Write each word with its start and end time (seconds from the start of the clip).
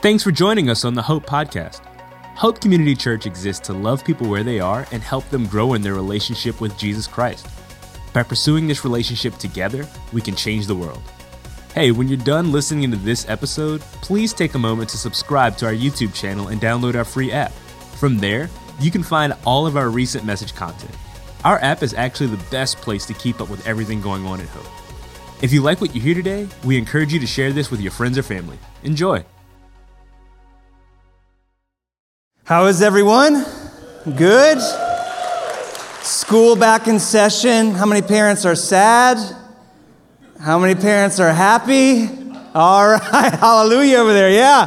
Thanks 0.00 0.22
for 0.22 0.30
joining 0.30 0.70
us 0.70 0.84
on 0.84 0.94
the 0.94 1.02
Hope 1.02 1.26
Podcast. 1.26 1.84
Hope 2.36 2.60
Community 2.60 2.94
Church 2.94 3.26
exists 3.26 3.66
to 3.66 3.72
love 3.72 4.04
people 4.04 4.28
where 4.28 4.44
they 4.44 4.60
are 4.60 4.86
and 4.92 5.02
help 5.02 5.28
them 5.28 5.44
grow 5.44 5.74
in 5.74 5.82
their 5.82 5.94
relationship 5.94 6.60
with 6.60 6.78
Jesus 6.78 7.08
Christ. 7.08 7.48
By 8.12 8.22
pursuing 8.22 8.68
this 8.68 8.84
relationship 8.84 9.34
together, 9.38 9.88
we 10.12 10.20
can 10.20 10.36
change 10.36 10.68
the 10.68 10.76
world. 10.76 11.02
Hey, 11.74 11.90
when 11.90 12.06
you're 12.06 12.16
done 12.16 12.52
listening 12.52 12.88
to 12.92 12.96
this 12.96 13.28
episode, 13.28 13.80
please 13.80 14.32
take 14.32 14.54
a 14.54 14.58
moment 14.58 14.88
to 14.90 14.96
subscribe 14.96 15.56
to 15.56 15.66
our 15.66 15.72
YouTube 15.72 16.14
channel 16.14 16.46
and 16.46 16.60
download 16.60 16.94
our 16.94 17.04
free 17.04 17.32
app. 17.32 17.50
From 17.98 18.18
there, 18.18 18.48
you 18.78 18.92
can 18.92 19.02
find 19.02 19.34
all 19.44 19.66
of 19.66 19.76
our 19.76 19.90
recent 19.90 20.24
message 20.24 20.54
content. 20.54 20.94
Our 21.42 21.58
app 21.58 21.82
is 21.82 21.92
actually 21.92 22.28
the 22.28 22.44
best 22.52 22.76
place 22.76 23.04
to 23.06 23.14
keep 23.14 23.40
up 23.40 23.50
with 23.50 23.66
everything 23.66 24.00
going 24.00 24.24
on 24.26 24.40
at 24.40 24.46
Hope. 24.46 25.42
If 25.42 25.52
you 25.52 25.60
like 25.60 25.80
what 25.80 25.92
you 25.92 26.00
hear 26.00 26.14
today, 26.14 26.46
we 26.64 26.78
encourage 26.78 27.12
you 27.12 27.18
to 27.18 27.26
share 27.26 27.52
this 27.52 27.72
with 27.72 27.80
your 27.80 27.90
friends 27.90 28.16
or 28.16 28.22
family. 28.22 28.60
Enjoy. 28.84 29.24
How 32.48 32.64
is 32.64 32.80
everyone? 32.80 33.44
Good? 34.16 34.58
School 36.02 36.56
back 36.56 36.88
in 36.88 36.98
session. 36.98 37.72
How 37.72 37.84
many 37.84 38.00
parents 38.00 38.46
are 38.46 38.54
sad? 38.54 39.18
How 40.40 40.58
many 40.58 40.74
parents 40.74 41.20
are 41.20 41.30
happy? 41.30 42.08
All 42.54 42.88
right, 42.88 43.34
hallelujah 43.38 43.98
over 43.98 44.14
there. 44.14 44.30
Yeah. 44.30 44.64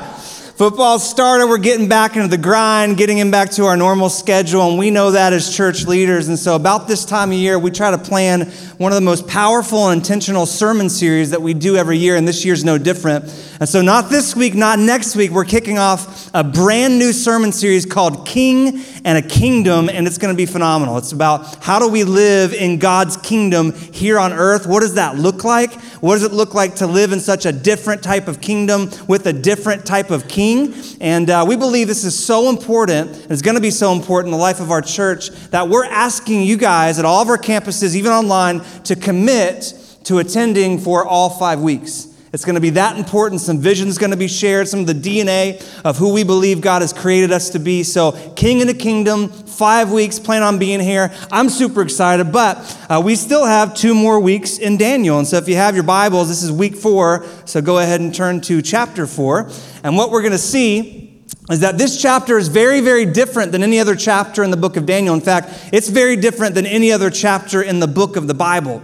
Football 0.61 0.99
started. 0.99 1.47
We're 1.47 1.57
getting 1.57 1.89
back 1.89 2.15
into 2.15 2.27
the 2.27 2.37
grind, 2.37 2.97
getting 2.97 3.17
him 3.17 3.31
back 3.31 3.49
to 3.53 3.65
our 3.65 3.75
normal 3.75 4.09
schedule, 4.09 4.69
and 4.69 4.77
we 4.77 4.91
know 4.91 5.09
that 5.09 5.33
as 5.33 5.51
church 5.51 5.87
leaders. 5.87 6.27
And 6.27 6.37
so, 6.37 6.55
about 6.55 6.87
this 6.87 7.03
time 7.03 7.31
of 7.31 7.37
year, 7.39 7.57
we 7.57 7.71
try 7.71 7.89
to 7.89 7.97
plan 7.97 8.41
one 8.77 8.91
of 8.91 8.95
the 8.95 9.01
most 9.01 9.27
powerful 9.27 9.89
and 9.89 9.99
intentional 9.99 10.45
sermon 10.45 10.87
series 10.87 11.31
that 11.31 11.41
we 11.41 11.55
do 11.55 11.77
every 11.77 11.97
year, 11.97 12.15
and 12.15 12.27
this 12.27 12.45
year's 12.45 12.63
no 12.63 12.77
different. 12.77 13.25
And 13.61 13.69
so, 13.69 13.83
not 13.83 14.09
this 14.09 14.35
week, 14.35 14.55
not 14.55 14.79
next 14.79 15.15
week, 15.15 15.29
we're 15.29 15.45
kicking 15.45 15.77
off 15.77 16.31
a 16.33 16.43
brand 16.43 16.97
new 16.97 17.13
sermon 17.13 17.51
series 17.51 17.85
called 17.85 18.25
King 18.25 18.83
and 19.05 19.19
a 19.19 19.21
Kingdom, 19.21 19.87
and 19.87 20.07
it's 20.07 20.17
going 20.17 20.33
to 20.33 20.35
be 20.37 20.47
phenomenal. 20.47 20.97
It's 20.97 21.11
about 21.11 21.63
how 21.63 21.77
do 21.77 21.87
we 21.87 22.03
live 22.03 22.55
in 22.55 22.79
God's 22.79 23.17
kingdom 23.17 23.73
here 23.73 24.17
on 24.17 24.33
earth? 24.33 24.65
What 24.65 24.79
does 24.79 24.95
that 24.95 25.15
look 25.15 25.43
like? 25.43 25.79
What 26.01 26.15
does 26.15 26.23
it 26.23 26.31
look 26.31 26.55
like 26.55 26.77
to 26.77 26.87
live 26.87 27.11
in 27.11 27.19
such 27.19 27.45
a 27.45 27.51
different 27.51 28.01
type 28.01 28.27
of 28.27 28.41
kingdom 28.41 28.89
with 29.07 29.27
a 29.27 29.33
different 29.33 29.85
type 29.85 30.09
of 30.09 30.27
king? 30.27 30.73
And 30.99 31.29
uh, 31.29 31.45
we 31.47 31.55
believe 31.55 31.87
this 31.87 32.03
is 32.03 32.17
so 32.17 32.49
important, 32.49 33.15
and 33.15 33.31
it's 33.31 33.43
going 33.43 33.57
to 33.57 33.61
be 33.61 33.69
so 33.69 33.93
important 33.93 34.33
in 34.33 34.39
the 34.39 34.43
life 34.43 34.59
of 34.59 34.71
our 34.71 34.81
church 34.81 35.29
that 35.51 35.69
we're 35.69 35.85
asking 35.85 36.41
you 36.41 36.57
guys 36.57 36.97
at 36.97 37.05
all 37.05 37.21
of 37.21 37.29
our 37.29 37.37
campuses, 37.37 37.93
even 37.93 38.11
online, 38.11 38.61
to 38.85 38.95
commit 38.95 39.75
to 40.05 40.17
attending 40.17 40.79
for 40.79 41.05
all 41.05 41.29
five 41.29 41.61
weeks. 41.61 42.10
It's 42.33 42.45
going 42.45 42.55
to 42.55 42.61
be 42.61 42.69
that 42.71 42.97
important. 42.97 43.41
Some 43.41 43.59
visions 43.59 43.97
going 43.97 44.11
to 44.11 44.17
be 44.17 44.29
shared, 44.29 44.69
some 44.69 44.79
of 44.79 44.87
the 44.87 44.93
DNA 44.93 45.61
of 45.83 45.97
who 45.97 46.13
we 46.13 46.23
believe 46.23 46.61
God 46.61 46.81
has 46.81 46.93
created 46.93 47.33
us 47.33 47.49
to 47.49 47.59
be. 47.59 47.83
So, 47.83 48.13
King 48.37 48.61
in 48.61 48.67
the 48.67 48.73
Kingdom, 48.73 49.27
five 49.27 49.91
weeks, 49.91 50.17
plan 50.17 50.41
on 50.41 50.57
being 50.57 50.79
here. 50.79 51.11
I'm 51.29 51.49
super 51.49 51.81
excited, 51.81 52.31
but 52.31 52.57
uh, 52.89 53.01
we 53.03 53.15
still 53.15 53.45
have 53.45 53.75
two 53.75 53.93
more 53.93 54.17
weeks 54.17 54.59
in 54.59 54.77
Daniel. 54.77 55.19
And 55.19 55.27
so, 55.27 55.35
if 55.37 55.49
you 55.49 55.55
have 55.55 55.75
your 55.75 55.83
Bibles, 55.83 56.29
this 56.29 56.41
is 56.41 56.53
week 56.53 56.75
four. 56.75 57.25
So, 57.43 57.61
go 57.61 57.79
ahead 57.79 57.99
and 57.99 58.15
turn 58.15 58.39
to 58.41 58.61
chapter 58.61 59.05
four. 59.05 59.51
And 59.83 59.97
what 59.97 60.09
we're 60.09 60.21
going 60.21 60.31
to 60.31 60.37
see 60.37 61.21
is 61.49 61.59
that 61.59 61.77
this 61.77 62.01
chapter 62.01 62.37
is 62.37 62.47
very, 62.47 62.79
very 62.79 63.05
different 63.05 63.51
than 63.51 63.61
any 63.61 63.77
other 63.77 63.95
chapter 63.95 64.41
in 64.41 64.51
the 64.51 64.57
book 64.57 64.77
of 64.77 64.85
Daniel. 64.85 65.13
In 65.13 65.19
fact, 65.19 65.49
it's 65.73 65.89
very 65.89 66.15
different 66.15 66.55
than 66.55 66.65
any 66.65 66.93
other 66.93 67.09
chapter 67.09 67.61
in 67.61 67.81
the 67.81 67.87
book 67.87 68.15
of 68.15 68.27
the 68.27 68.33
Bible. 68.33 68.81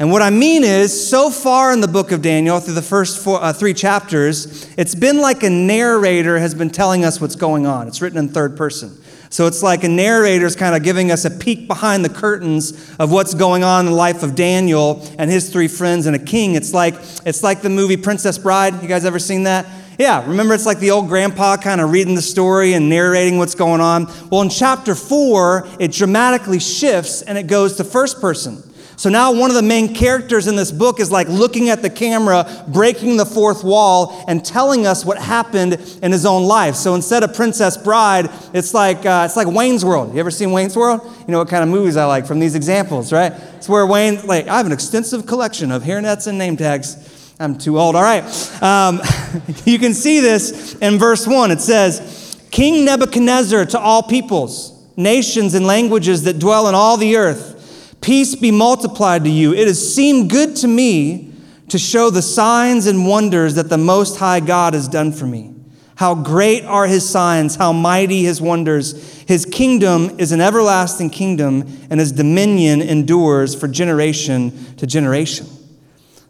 And 0.00 0.12
what 0.12 0.22
I 0.22 0.30
mean 0.30 0.62
is, 0.62 1.08
so 1.08 1.28
far 1.28 1.72
in 1.72 1.80
the 1.80 1.88
book 1.88 2.12
of 2.12 2.22
Daniel, 2.22 2.60
through 2.60 2.74
the 2.74 2.82
first 2.82 3.18
four, 3.18 3.42
uh, 3.42 3.52
three 3.52 3.74
chapters, 3.74 4.72
it's 4.76 4.94
been 4.94 5.20
like 5.20 5.42
a 5.42 5.50
narrator 5.50 6.38
has 6.38 6.54
been 6.54 6.70
telling 6.70 7.04
us 7.04 7.20
what's 7.20 7.34
going 7.34 7.66
on. 7.66 7.88
It's 7.88 8.00
written 8.00 8.18
in 8.18 8.28
third 8.28 8.56
person. 8.56 8.96
So 9.30 9.48
it's 9.48 9.60
like 9.60 9.82
a 9.82 9.88
narrator's 9.88 10.54
kind 10.54 10.76
of 10.76 10.84
giving 10.84 11.10
us 11.10 11.24
a 11.24 11.30
peek 11.30 11.66
behind 11.66 12.04
the 12.04 12.08
curtains 12.08 12.94
of 13.00 13.10
what's 13.10 13.34
going 13.34 13.64
on 13.64 13.86
in 13.86 13.92
the 13.92 13.96
life 13.96 14.22
of 14.22 14.36
Daniel 14.36 15.04
and 15.18 15.28
his 15.28 15.50
three 15.50 15.68
friends 15.68 16.06
and 16.06 16.14
a 16.14 16.18
king. 16.18 16.54
It's 16.54 16.72
like 16.72 16.94
it's 17.26 17.42
like 17.42 17.60
the 17.60 17.68
movie 17.68 17.96
Princess 17.96 18.38
Bride. 18.38 18.80
You 18.80 18.88
guys 18.88 19.04
ever 19.04 19.18
seen 19.18 19.42
that? 19.42 19.66
Yeah, 19.98 20.24
remember 20.24 20.54
it's 20.54 20.64
like 20.64 20.78
the 20.78 20.92
old 20.92 21.08
grandpa 21.08 21.56
kind 21.56 21.80
of 21.80 21.90
reading 21.90 22.14
the 22.14 22.22
story 22.22 22.74
and 22.74 22.88
narrating 22.88 23.36
what's 23.36 23.56
going 23.56 23.80
on. 23.80 24.06
Well, 24.30 24.42
in 24.42 24.48
chapter 24.48 24.94
4, 24.94 25.66
it 25.80 25.90
dramatically 25.90 26.60
shifts 26.60 27.22
and 27.22 27.36
it 27.36 27.48
goes 27.48 27.76
to 27.78 27.84
first 27.84 28.20
person. 28.20 28.62
So 28.98 29.08
now 29.08 29.30
one 29.30 29.48
of 29.48 29.54
the 29.54 29.62
main 29.62 29.94
characters 29.94 30.48
in 30.48 30.56
this 30.56 30.72
book 30.72 30.98
is 30.98 31.08
like 31.08 31.28
looking 31.28 31.68
at 31.68 31.82
the 31.82 31.88
camera, 31.88 32.64
breaking 32.66 33.16
the 33.16 33.24
fourth 33.24 33.62
wall, 33.62 34.24
and 34.26 34.44
telling 34.44 34.88
us 34.88 35.04
what 35.04 35.18
happened 35.18 35.74
in 36.02 36.10
his 36.10 36.26
own 36.26 36.42
life. 36.42 36.74
So 36.74 36.96
instead 36.96 37.22
of 37.22 37.32
Princess 37.32 37.76
Bride, 37.76 38.28
it's 38.52 38.74
like 38.74 39.06
uh, 39.06 39.22
it's 39.24 39.36
like 39.36 39.46
Wayne's 39.46 39.84
World. 39.84 40.12
You 40.12 40.18
ever 40.18 40.32
seen 40.32 40.50
Wayne's 40.50 40.76
World? 40.76 41.00
You 41.04 41.30
know 41.32 41.38
what 41.38 41.48
kind 41.48 41.62
of 41.62 41.68
movies 41.68 41.96
I 41.96 42.06
like 42.06 42.26
from 42.26 42.40
these 42.40 42.56
examples, 42.56 43.12
right? 43.12 43.32
It's 43.54 43.68
where 43.68 43.86
Wayne, 43.86 44.26
like, 44.26 44.48
I 44.48 44.56
have 44.56 44.66
an 44.66 44.72
extensive 44.72 45.26
collection 45.26 45.70
of 45.70 45.84
hairnets 45.84 46.26
and 46.26 46.36
name 46.36 46.56
tags. 46.56 47.32
I'm 47.38 47.56
too 47.56 47.78
old. 47.78 47.94
All 47.94 48.02
right. 48.02 48.24
Um, 48.60 49.00
you 49.64 49.78
can 49.78 49.94
see 49.94 50.18
this 50.18 50.74
in 50.78 50.98
verse 50.98 51.24
1. 51.24 51.52
It 51.52 51.60
says, 51.60 52.36
King 52.50 52.84
Nebuchadnezzar 52.84 53.66
to 53.66 53.78
all 53.78 54.02
peoples, 54.02 54.88
nations, 54.96 55.54
and 55.54 55.66
languages 55.66 56.24
that 56.24 56.40
dwell 56.40 56.68
in 56.68 56.74
all 56.74 56.96
the 56.96 57.16
earth. 57.16 57.54
Peace 58.08 58.34
be 58.34 58.50
multiplied 58.50 59.24
to 59.24 59.30
you. 59.30 59.52
It 59.52 59.66
has 59.66 59.94
seemed 59.94 60.30
good 60.30 60.56
to 60.56 60.66
me 60.66 61.30
to 61.68 61.78
show 61.78 62.08
the 62.08 62.22
signs 62.22 62.86
and 62.86 63.06
wonders 63.06 63.56
that 63.56 63.68
the 63.68 63.76
Most 63.76 64.16
High 64.16 64.40
God 64.40 64.72
has 64.72 64.88
done 64.88 65.12
for 65.12 65.26
me. 65.26 65.54
How 65.96 66.14
great 66.14 66.64
are 66.64 66.86
his 66.86 67.06
signs, 67.06 67.56
how 67.56 67.74
mighty 67.74 68.22
his 68.22 68.40
wonders. 68.40 69.20
His 69.24 69.44
kingdom 69.44 70.18
is 70.18 70.32
an 70.32 70.40
everlasting 70.40 71.10
kingdom, 71.10 71.70
and 71.90 72.00
his 72.00 72.10
dominion 72.10 72.80
endures 72.80 73.54
for 73.54 73.68
generation 73.68 74.74
to 74.76 74.86
generation. 74.86 75.46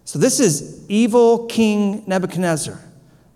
So, 0.04 0.18
this 0.18 0.40
is 0.40 0.84
evil 0.88 1.46
King 1.46 2.02
Nebuchadnezzar, 2.08 2.76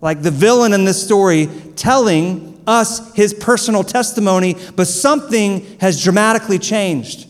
like 0.01 0.21
the 0.21 0.31
villain 0.31 0.73
in 0.73 0.83
this 0.83 1.01
story, 1.01 1.47
telling 1.77 2.61
us 2.67 3.15
his 3.15 3.33
personal 3.33 3.85
testimony, 3.85 4.57
but 4.75 4.87
something 4.87 5.77
has 5.79 6.03
dramatically 6.03 6.59
changed. 6.59 7.29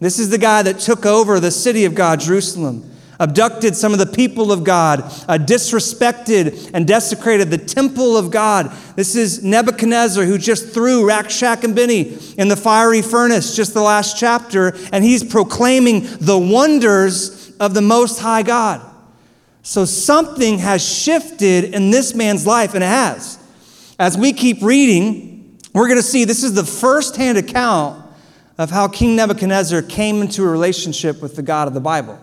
This 0.00 0.18
is 0.18 0.30
the 0.30 0.38
guy 0.38 0.62
that 0.62 0.78
took 0.78 1.04
over 1.04 1.38
the 1.38 1.50
city 1.50 1.84
of 1.84 1.94
God, 1.94 2.20
Jerusalem, 2.20 2.90
abducted 3.18 3.76
some 3.76 3.92
of 3.92 3.98
the 3.98 4.06
people 4.06 4.50
of 4.50 4.64
God, 4.64 5.00
uh, 5.28 5.36
disrespected 5.36 6.70
and 6.72 6.86
desecrated 6.86 7.50
the 7.50 7.58
temple 7.58 8.16
of 8.16 8.30
God. 8.30 8.72
This 8.96 9.14
is 9.14 9.44
Nebuchadnezzar 9.44 10.24
who 10.24 10.38
just 10.38 10.70
threw 10.70 11.02
Rakshak 11.02 11.64
and 11.64 11.76
Benny 11.76 12.16
in 12.38 12.48
the 12.48 12.56
fiery 12.56 13.02
furnace, 13.02 13.54
just 13.54 13.74
the 13.74 13.82
last 13.82 14.18
chapter, 14.18 14.74
and 14.90 15.04
he's 15.04 15.22
proclaiming 15.22 16.06
the 16.18 16.38
wonders 16.38 17.54
of 17.58 17.74
the 17.74 17.82
Most 17.82 18.20
High 18.20 18.42
God. 18.42 18.80
So 19.62 19.84
something 19.84 20.60
has 20.60 20.82
shifted 20.82 21.74
in 21.74 21.90
this 21.90 22.14
man's 22.14 22.46
life, 22.46 22.72
and 22.72 22.82
it 22.82 22.86
has. 22.86 23.38
As 23.98 24.16
we 24.16 24.32
keep 24.32 24.62
reading, 24.62 25.58
we're 25.74 25.88
going 25.88 25.98
to 25.98 26.02
see 26.02 26.24
this 26.24 26.42
is 26.42 26.54
the 26.54 26.64
first 26.64 27.16
hand 27.16 27.36
account 27.36 27.99
of 28.60 28.70
how 28.70 28.86
King 28.86 29.16
Nebuchadnezzar 29.16 29.80
came 29.80 30.20
into 30.20 30.44
a 30.44 30.46
relationship 30.46 31.22
with 31.22 31.34
the 31.34 31.40
God 31.40 31.66
of 31.66 31.72
the 31.72 31.80
Bible. 31.80 32.20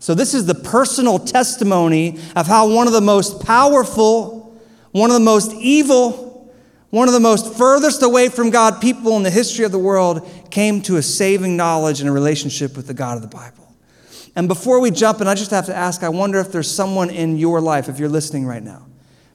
So, 0.00 0.12
this 0.12 0.34
is 0.34 0.44
the 0.44 0.56
personal 0.56 1.20
testimony 1.20 2.18
of 2.34 2.48
how 2.48 2.68
one 2.68 2.88
of 2.88 2.92
the 2.92 3.00
most 3.00 3.46
powerful, 3.46 4.60
one 4.90 5.10
of 5.10 5.14
the 5.14 5.20
most 5.20 5.52
evil, 5.52 6.52
one 6.90 7.06
of 7.06 7.14
the 7.14 7.20
most 7.20 7.54
furthest 7.54 8.02
away 8.02 8.28
from 8.28 8.50
God 8.50 8.80
people 8.80 9.16
in 9.16 9.22
the 9.22 9.30
history 9.30 9.64
of 9.64 9.70
the 9.70 9.78
world 9.78 10.28
came 10.50 10.82
to 10.82 10.96
a 10.96 11.02
saving 11.02 11.56
knowledge 11.56 12.00
and 12.00 12.08
a 12.08 12.12
relationship 12.12 12.76
with 12.76 12.88
the 12.88 12.94
God 12.94 13.14
of 13.14 13.22
the 13.22 13.28
Bible. 13.28 13.72
And 14.34 14.48
before 14.48 14.80
we 14.80 14.90
jump 14.90 15.20
in, 15.20 15.28
I 15.28 15.36
just 15.36 15.52
have 15.52 15.66
to 15.66 15.76
ask 15.76 16.02
I 16.02 16.08
wonder 16.08 16.40
if 16.40 16.50
there's 16.50 16.70
someone 16.70 17.08
in 17.08 17.38
your 17.38 17.60
life, 17.60 17.88
if 17.88 18.00
you're 18.00 18.08
listening 18.08 18.46
right 18.46 18.64
now. 18.64 18.84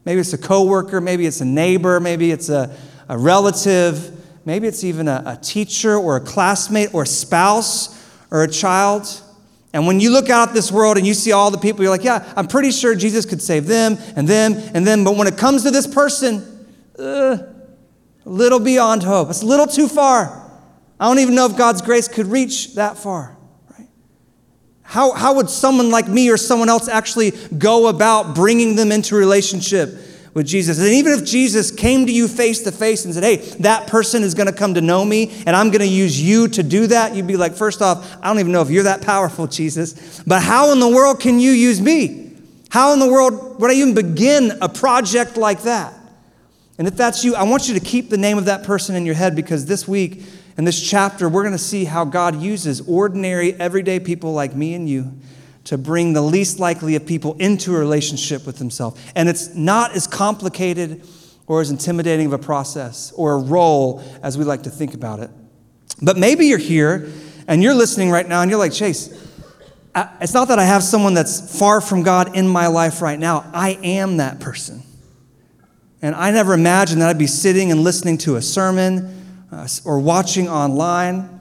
Maybe 0.03 0.19
it's 0.19 0.33
a 0.33 0.37
coworker, 0.37 0.99
maybe 0.99 1.25
it's 1.25 1.39
a 1.39 1.45
neighbor, 1.45 2.01
maybe 2.01 2.31
it's 2.31 2.49
a, 2.49 2.75
a 3.07 3.17
relative 3.17 4.19
Maybe 4.45 4.67
it's 4.67 4.83
even 4.83 5.07
a, 5.07 5.23
a 5.25 5.35
teacher 5.37 5.95
or 5.95 6.17
a 6.17 6.21
classmate 6.21 6.93
or 6.93 7.03
a 7.03 7.07
spouse 7.07 7.99
or 8.29 8.43
a 8.43 8.47
child. 8.47 9.21
And 9.73 9.87
when 9.87 9.99
you 9.99 10.11
look 10.11 10.29
out 10.29 10.53
this 10.53 10.71
world 10.71 10.97
and 10.97 11.07
you 11.07 11.13
see 11.13 11.31
all 11.31 11.49
the 11.49 11.57
people, 11.57 11.81
you're 11.81 11.91
like, 11.91 12.03
yeah, 12.03 12.31
I'm 12.35 12.47
pretty 12.47 12.71
sure 12.71 12.93
Jesus 12.93 13.25
could 13.25 13.41
save 13.41 13.65
them 13.67 13.97
and 14.15 14.27
them 14.27 14.53
and 14.73 14.85
them. 14.85 15.03
But 15.03 15.15
when 15.15 15.27
it 15.27 15.37
comes 15.37 15.63
to 15.63 15.71
this 15.71 15.87
person, 15.87 16.67
uh, 16.99 17.37
a 18.25 18.29
little 18.29 18.59
beyond 18.59 19.03
hope. 19.03 19.29
It's 19.29 19.41
a 19.41 19.45
little 19.45 19.67
too 19.67 19.87
far. 19.87 20.41
I 20.99 21.07
don't 21.07 21.19
even 21.19 21.35
know 21.35 21.45
if 21.45 21.57
God's 21.57 21.81
grace 21.81 22.07
could 22.07 22.27
reach 22.27 22.75
that 22.75 22.97
far. 22.97 23.35
Right? 23.77 23.87
How, 24.83 25.11
how 25.11 25.35
would 25.35 25.49
someone 25.49 25.89
like 25.91 26.07
me 26.07 26.29
or 26.29 26.37
someone 26.37 26.69
else 26.69 26.87
actually 26.87 27.31
go 27.57 27.87
about 27.87 28.35
bringing 28.35 28.75
them 28.75 28.91
into 28.91 29.15
relationship 29.15 29.97
with 30.33 30.47
Jesus. 30.47 30.79
And 30.79 30.87
even 30.87 31.13
if 31.13 31.23
Jesus 31.23 31.69
came 31.69 32.05
to 32.05 32.11
you 32.11 32.27
face 32.27 32.61
to 32.63 32.71
face 32.71 33.05
and 33.05 33.13
said, 33.13 33.23
hey, 33.23 33.37
that 33.59 33.87
person 33.87 34.23
is 34.23 34.33
going 34.33 34.47
to 34.47 34.53
come 34.53 34.73
to 34.73 34.81
know 34.81 35.05
me 35.05 35.31
and 35.45 35.55
I'm 35.55 35.69
going 35.69 35.81
to 35.81 35.87
use 35.87 36.19
you 36.19 36.47
to 36.49 36.63
do 36.63 36.87
that, 36.87 37.15
you'd 37.15 37.27
be 37.27 37.37
like, 37.37 37.53
first 37.53 37.81
off, 37.81 38.17
I 38.21 38.27
don't 38.27 38.39
even 38.39 38.51
know 38.51 38.61
if 38.61 38.69
you're 38.69 38.83
that 38.83 39.01
powerful, 39.01 39.47
Jesus, 39.47 40.21
but 40.25 40.41
how 40.41 40.71
in 40.71 40.79
the 40.79 40.89
world 40.89 41.19
can 41.19 41.39
you 41.39 41.51
use 41.51 41.79
me? 41.79 42.31
How 42.69 42.93
in 42.93 42.99
the 42.99 43.07
world 43.07 43.59
would 43.61 43.69
I 43.69 43.75
even 43.75 43.93
begin 43.93 44.51
a 44.61 44.69
project 44.69 45.37
like 45.37 45.61
that? 45.63 45.93
And 46.79 46.87
if 46.87 46.95
that's 46.95 47.23
you, 47.23 47.35
I 47.35 47.43
want 47.43 47.67
you 47.67 47.75
to 47.75 47.79
keep 47.79 48.09
the 48.09 48.17
name 48.17 48.39
of 48.39 48.45
that 48.45 48.63
person 48.63 48.95
in 48.95 49.05
your 49.05 49.13
head 49.13 49.35
because 49.35 49.67
this 49.67 49.87
week, 49.87 50.23
in 50.57 50.65
this 50.65 50.81
chapter, 50.81 51.29
we're 51.29 51.43
going 51.43 51.53
to 51.53 51.59
see 51.59 51.85
how 51.85 52.03
God 52.03 52.41
uses 52.41 52.81
ordinary, 52.87 53.53
everyday 53.53 53.99
people 53.99 54.33
like 54.33 54.55
me 54.55 54.73
and 54.73 54.89
you 54.89 55.11
to 55.65 55.77
bring 55.77 56.13
the 56.13 56.21
least 56.21 56.59
likely 56.59 56.95
of 56.95 57.05
people 57.05 57.35
into 57.39 57.75
a 57.75 57.79
relationship 57.79 58.45
with 58.45 58.57
Himself. 58.57 59.01
And 59.15 59.29
it's 59.29 59.55
not 59.55 59.95
as 59.95 60.07
complicated 60.07 61.03
or 61.47 61.61
as 61.61 61.71
intimidating 61.71 62.27
of 62.27 62.33
a 62.33 62.37
process 62.37 63.11
or 63.15 63.33
a 63.33 63.37
role 63.37 64.03
as 64.21 64.37
we 64.37 64.43
like 64.43 64.63
to 64.63 64.69
think 64.69 64.93
about 64.93 65.19
it. 65.19 65.29
But 66.01 66.17
maybe 66.17 66.47
you're 66.47 66.57
here 66.57 67.11
and 67.47 67.63
you're 67.63 67.75
listening 67.75 68.09
right 68.09 68.27
now 68.27 68.41
and 68.41 68.49
you're 68.49 68.59
like, 68.59 68.73
Chase, 68.73 69.09
it's 70.19 70.33
not 70.33 70.47
that 70.47 70.59
I 70.59 70.63
have 70.63 70.83
someone 70.83 71.13
that's 71.13 71.57
far 71.57 71.79
from 71.79 72.03
God 72.03 72.35
in 72.35 72.47
my 72.47 72.67
life 72.67 73.01
right 73.01 73.19
now. 73.19 73.49
I 73.53 73.77
am 73.83 74.17
that 74.17 74.39
person. 74.39 74.83
And 76.01 76.15
I 76.15 76.31
never 76.31 76.53
imagined 76.53 77.01
that 77.01 77.09
I'd 77.09 77.17
be 77.17 77.27
sitting 77.27 77.71
and 77.71 77.81
listening 77.81 78.17
to 78.19 78.35
a 78.35 78.41
sermon 78.41 79.47
uh, 79.51 79.67
or 79.85 79.99
watching 79.99 80.49
online. 80.49 81.32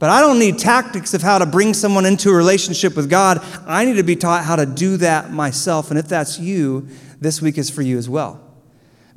But 0.00 0.08
I 0.08 0.22
don't 0.22 0.38
need 0.38 0.58
tactics 0.58 1.12
of 1.12 1.20
how 1.20 1.38
to 1.38 1.46
bring 1.46 1.74
someone 1.74 2.06
into 2.06 2.30
a 2.30 2.34
relationship 2.34 2.96
with 2.96 3.10
God. 3.10 3.38
I 3.66 3.84
need 3.84 3.96
to 3.96 4.02
be 4.02 4.16
taught 4.16 4.44
how 4.44 4.56
to 4.56 4.64
do 4.64 4.96
that 4.96 5.30
myself. 5.30 5.90
And 5.90 5.98
if 5.98 6.08
that's 6.08 6.38
you, 6.40 6.88
this 7.20 7.42
week 7.42 7.58
is 7.58 7.68
for 7.68 7.82
you 7.82 7.98
as 7.98 8.08
well. 8.08 8.40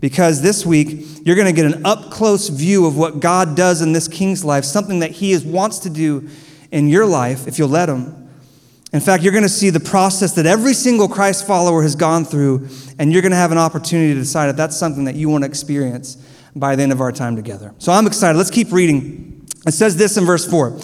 Because 0.01 0.41
this 0.41 0.65
week, 0.65 1.21
you're 1.25 1.37
going 1.37 1.47
to 1.47 1.53
get 1.53 1.73
an 1.73 1.85
up 1.85 2.11
close 2.11 2.49
view 2.49 2.85
of 2.85 2.97
what 2.97 3.21
God 3.21 3.55
does 3.55 3.81
in 3.81 3.93
this 3.93 4.09
king's 4.09 4.43
life, 4.43 4.65
something 4.65 4.99
that 4.99 5.11
he 5.11 5.31
is, 5.31 5.45
wants 5.45 5.79
to 5.79 5.89
do 5.89 6.27
in 6.69 6.89
your 6.89 7.05
life 7.05 7.47
if 7.47 7.57
you'll 7.57 7.69
let 7.69 7.87
him. 7.87 8.29
In 8.91 8.99
fact, 8.99 9.23
you're 9.23 9.31
going 9.31 9.43
to 9.43 9.49
see 9.49 9.69
the 9.69 9.79
process 9.79 10.33
that 10.33 10.45
every 10.45 10.73
single 10.73 11.07
Christ 11.07 11.47
follower 11.47 11.81
has 11.81 11.95
gone 11.95 12.25
through, 12.25 12.67
and 12.99 13.13
you're 13.13 13.21
going 13.21 13.31
to 13.31 13.37
have 13.37 13.53
an 13.53 13.57
opportunity 13.57 14.13
to 14.13 14.19
decide 14.19 14.49
if 14.49 14.57
that's 14.57 14.75
something 14.75 15.05
that 15.05 15.15
you 15.15 15.29
want 15.29 15.45
to 15.45 15.49
experience 15.49 16.17
by 16.53 16.75
the 16.75 16.83
end 16.83 16.91
of 16.91 16.99
our 16.99 17.13
time 17.13 17.37
together. 17.37 17.73
So 17.77 17.93
I'm 17.93 18.05
excited. 18.05 18.37
Let's 18.37 18.51
keep 18.51 18.73
reading. 18.73 19.42
It 19.65 19.71
says 19.71 19.95
this 19.95 20.17
in 20.17 20.25
verse 20.25 20.45
4 20.45 20.79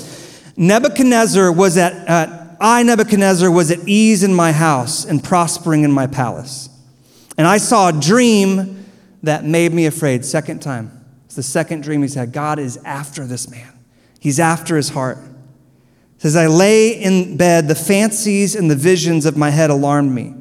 Nebuchadnezzar 0.58 1.52
was 1.52 1.78
at, 1.78 2.10
uh, 2.10 2.56
I, 2.60 2.84
Nebuchadnezzar, 2.84 3.50
was 3.50 3.72
at 3.72 3.88
ease 3.88 4.24
in 4.24 4.34
my 4.34 4.52
house 4.52 5.06
and 5.06 5.24
prospering 5.24 5.84
in 5.84 5.92
my 5.92 6.08
palace. 6.08 6.70
And 7.38 7.48
I 7.48 7.58
saw 7.58 7.90
a 7.90 7.94
dream 7.94 8.86
that 9.24 9.46
made 9.46 9.74
me 9.74 9.86
afraid. 9.86 10.26
Second 10.26 10.62
time. 10.62 10.92
It's 11.26 11.36
the 11.36 11.44
second 11.44 11.84
dream 11.84 12.02
he's 12.02 12.16
had. 12.16 12.34
God 12.34 12.60
is 12.60 12.78
after 12.84 13.26
this 13.26 13.50
man, 13.50 13.72
he's 14.20 14.40
after 14.40 14.76
his 14.76 14.90
heart 14.90 15.20
says, 16.20 16.36
I 16.36 16.48
lay 16.48 16.92
in 16.92 17.38
bed, 17.38 17.68
the 17.68 17.76
fancies 17.76 18.54
and 18.54 18.70
the 18.70 18.76
visions 18.76 19.26
of 19.26 19.38
my 19.38 19.50
head 19.50 19.70
alarmed 19.70 20.12
me. 20.12 20.36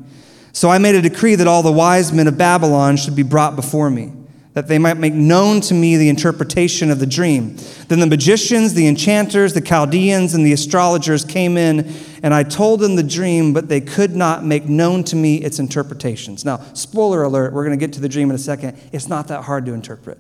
So 0.53 0.69
I 0.71 0.79
made 0.79 0.97
a 0.97 1.03
decree 1.03 1.37
that 1.37 1.47
all 1.47 1.63
the 1.63 1.73
wise 1.73 2.13
men 2.13 2.27
of 2.27 2.37
Babylon 2.37 2.97
should 2.97 3.15
be 3.15 3.23
brought 3.23 3.55
before 3.55 3.89
me, 3.89 4.13
that 4.59 4.67
they 4.67 4.77
might 4.77 4.97
make 4.97 5.15
known 5.15 5.61
to 5.61 5.73
me 5.73 5.97
the 5.97 6.09
interpretation 6.09 6.91
of 6.91 6.99
the 6.99 7.07
dream. 7.07 7.57
Then 7.87 8.01
the 8.01 8.09
magicians, 8.09 8.75
the 8.75 8.89
enchanters, 8.89 9.53
the 9.53 9.61
Chaldeans, 9.61 10.35
and 10.35 10.45
the 10.45 10.53
astrologers 10.53 11.25
came 11.25 11.57
in, 11.57 11.95
and 12.25 12.35
I 12.35 12.43
told 12.43 12.81
them 12.81 12.97
the 12.97 13.05
dream, 13.05 13.53
but 13.53 13.69
they 13.69 13.81
could 13.81 14.17
not 14.17 14.45
make 14.45 14.65
known 14.65 15.05
to 15.05 15.15
me 15.15 15.37
its 15.37 15.61
interpretations. 15.61 16.45
Now, 16.45 16.57
spoiler 16.73 17.23
alert, 17.23 17.53
we're 17.53 17.65
going 17.65 17.79
to 17.79 17.81
get 17.81 17.93
to 17.93 18.01
the 18.01 18.09
dream 18.09 18.31
in 18.31 18.35
a 18.35 18.39
second. 18.39 18.77
It's 18.91 19.07
not 19.07 19.29
that 19.29 19.45
hard 19.45 19.65
to 19.67 19.75
interpret. 19.75 20.19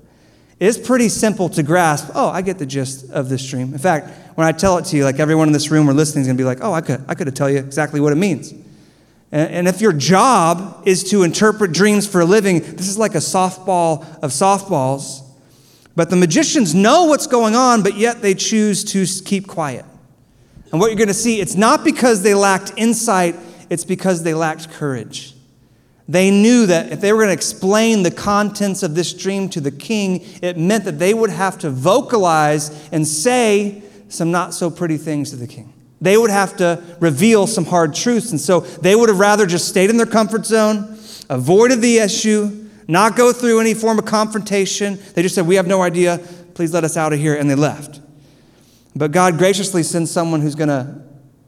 It's 0.61 0.79
pretty 0.79 1.09
simple 1.09 1.49
to 1.49 1.65
grasp. 1.65 2.13
Oh, 2.15 2.29
I 2.29 2.43
get 2.43 2.59
the 2.59 2.67
gist 2.67 3.11
of 3.11 3.29
this 3.29 3.45
dream. 3.45 3.73
In 3.73 3.79
fact, 3.79 4.37
when 4.37 4.47
I 4.47 4.53
tell 4.53 4.79
it 4.79 4.85
to 4.85 4.97
you, 4.97 5.03
like 5.03 5.19
everyone 5.19 5.49
in 5.49 5.53
this 5.53 5.73
room 5.73 5.91
or 5.91 5.95
listening 5.95 6.23
is 6.23 6.29
going 6.29 6.37
to 6.37 6.41
be 6.41 6.47
like, 6.47 6.59
oh, 6.63 6.73
I 6.73 6.81
could, 6.81 7.05
I 7.09 7.17
could 7.17 7.35
tell 7.35 7.51
you 7.51 7.59
exactly 7.59 8.01
what 8.01 8.13
it 8.13 8.17
means. 8.17 8.55
And, 9.31 9.69
if 9.69 9.83
your 9.83 9.93
job 9.93 10.83
is 10.87 11.05
to 11.11 11.23
interpret 11.23 11.73
dreams 11.73 12.07
for 12.07 12.23
a 12.23 12.25
living, 12.25 12.61
this 12.61 12.89
is 12.89 12.97
like 12.97 13.15
a 13.15 13.19
softball 13.19 14.03
of 14.23 14.31
softballs. 14.31 15.23
But 15.95 16.09
the 16.09 16.17
magicians 16.17 16.75
know 16.75 17.05
what's 17.05 17.27
going 17.27 17.55
on, 17.55 17.83
but 17.83 17.95
yet 17.95 18.23
they 18.23 18.33
choose 18.33 18.85
to 18.85 19.05
keep 19.25 19.47
quiet. 19.47 19.85
And 20.71 20.81
what 20.81 20.87
you're 20.89 20.97
going 20.97 21.09
to 21.09 21.15
see, 21.15 21.41
it's 21.41 21.57
not 21.57 21.85
because 21.85 22.23
they 22.23 22.35
lacked 22.35 22.73
insight, 22.77 23.37
it's 23.69 23.85
because 23.85 24.23
they 24.23 24.33
lacked 24.33 24.71
courage. 24.71 25.35
They 26.09 26.31
knew 26.31 26.65
that 26.67 26.91
if 26.91 27.03
they 27.03 27.13
were 27.13 27.19
going 27.19 27.29
to 27.29 27.35
explain 27.35 28.03
the 28.03 28.11
contents 28.11 28.83
of 28.83 28.95
this 28.95 29.13
dream 29.13 29.51
to 29.51 29.61
the 29.61 29.71
king, 29.71 30.25
it 30.41 30.57
meant 30.57 30.85
that 30.85 30.99
they 30.99 31.13
would 31.13 31.31
have 31.31 31.59
to 31.59 31.71
vocalize 31.71 32.89
and 32.91 33.07
say 33.07 33.83
some 34.09 34.31
not 34.31 34.55
so 34.55 34.71
pretty 34.71 34.97
things 34.97 35.31
to 35.31 35.37
the 35.37 35.47
king. 35.47 35.75
They 36.01 36.17
would 36.17 36.31
have 36.31 36.57
to 36.59 36.83
reveal 37.01 37.47
some 37.47 37.65
hard 37.65 37.95
truths. 37.95 38.31
And 38.31 38.41
so 38.41 38.61
they 38.61 38.95
would 38.95 39.09
have 39.09 39.19
rather 39.19 39.47
just 39.47 39.69
stayed 39.69 39.91
in 39.91 39.97
their 39.97 40.07
comfort 40.07 40.47
zone, 40.47 40.99
avoided 41.29 41.81
the 41.81 41.99
issue, 41.99 42.69
not 42.87 43.17
go 43.17 43.33
through 43.33 43.61
any 43.61 43.75
form 43.75 43.99
of 43.99 44.05
confrontation. 44.05 44.99
They 45.15 45.23
just 45.23 45.35
said, 45.35 45.47
We 45.47 45.57
have 45.57 45.67
no 45.67 45.83
idea. 45.83 46.19
Please 46.55 46.73
let 46.73 46.85
us 46.85 46.97
out 46.97 47.13
of 47.13 47.19
here. 47.19 47.35
And 47.35 47.51
they 47.51 47.55
left. 47.55 48.01
But 48.95 49.13
God 49.13 49.39
graciously 49.39 49.83
sends 49.83 50.11
someone 50.11 50.41
who's 50.41 50.55
going 50.55 50.69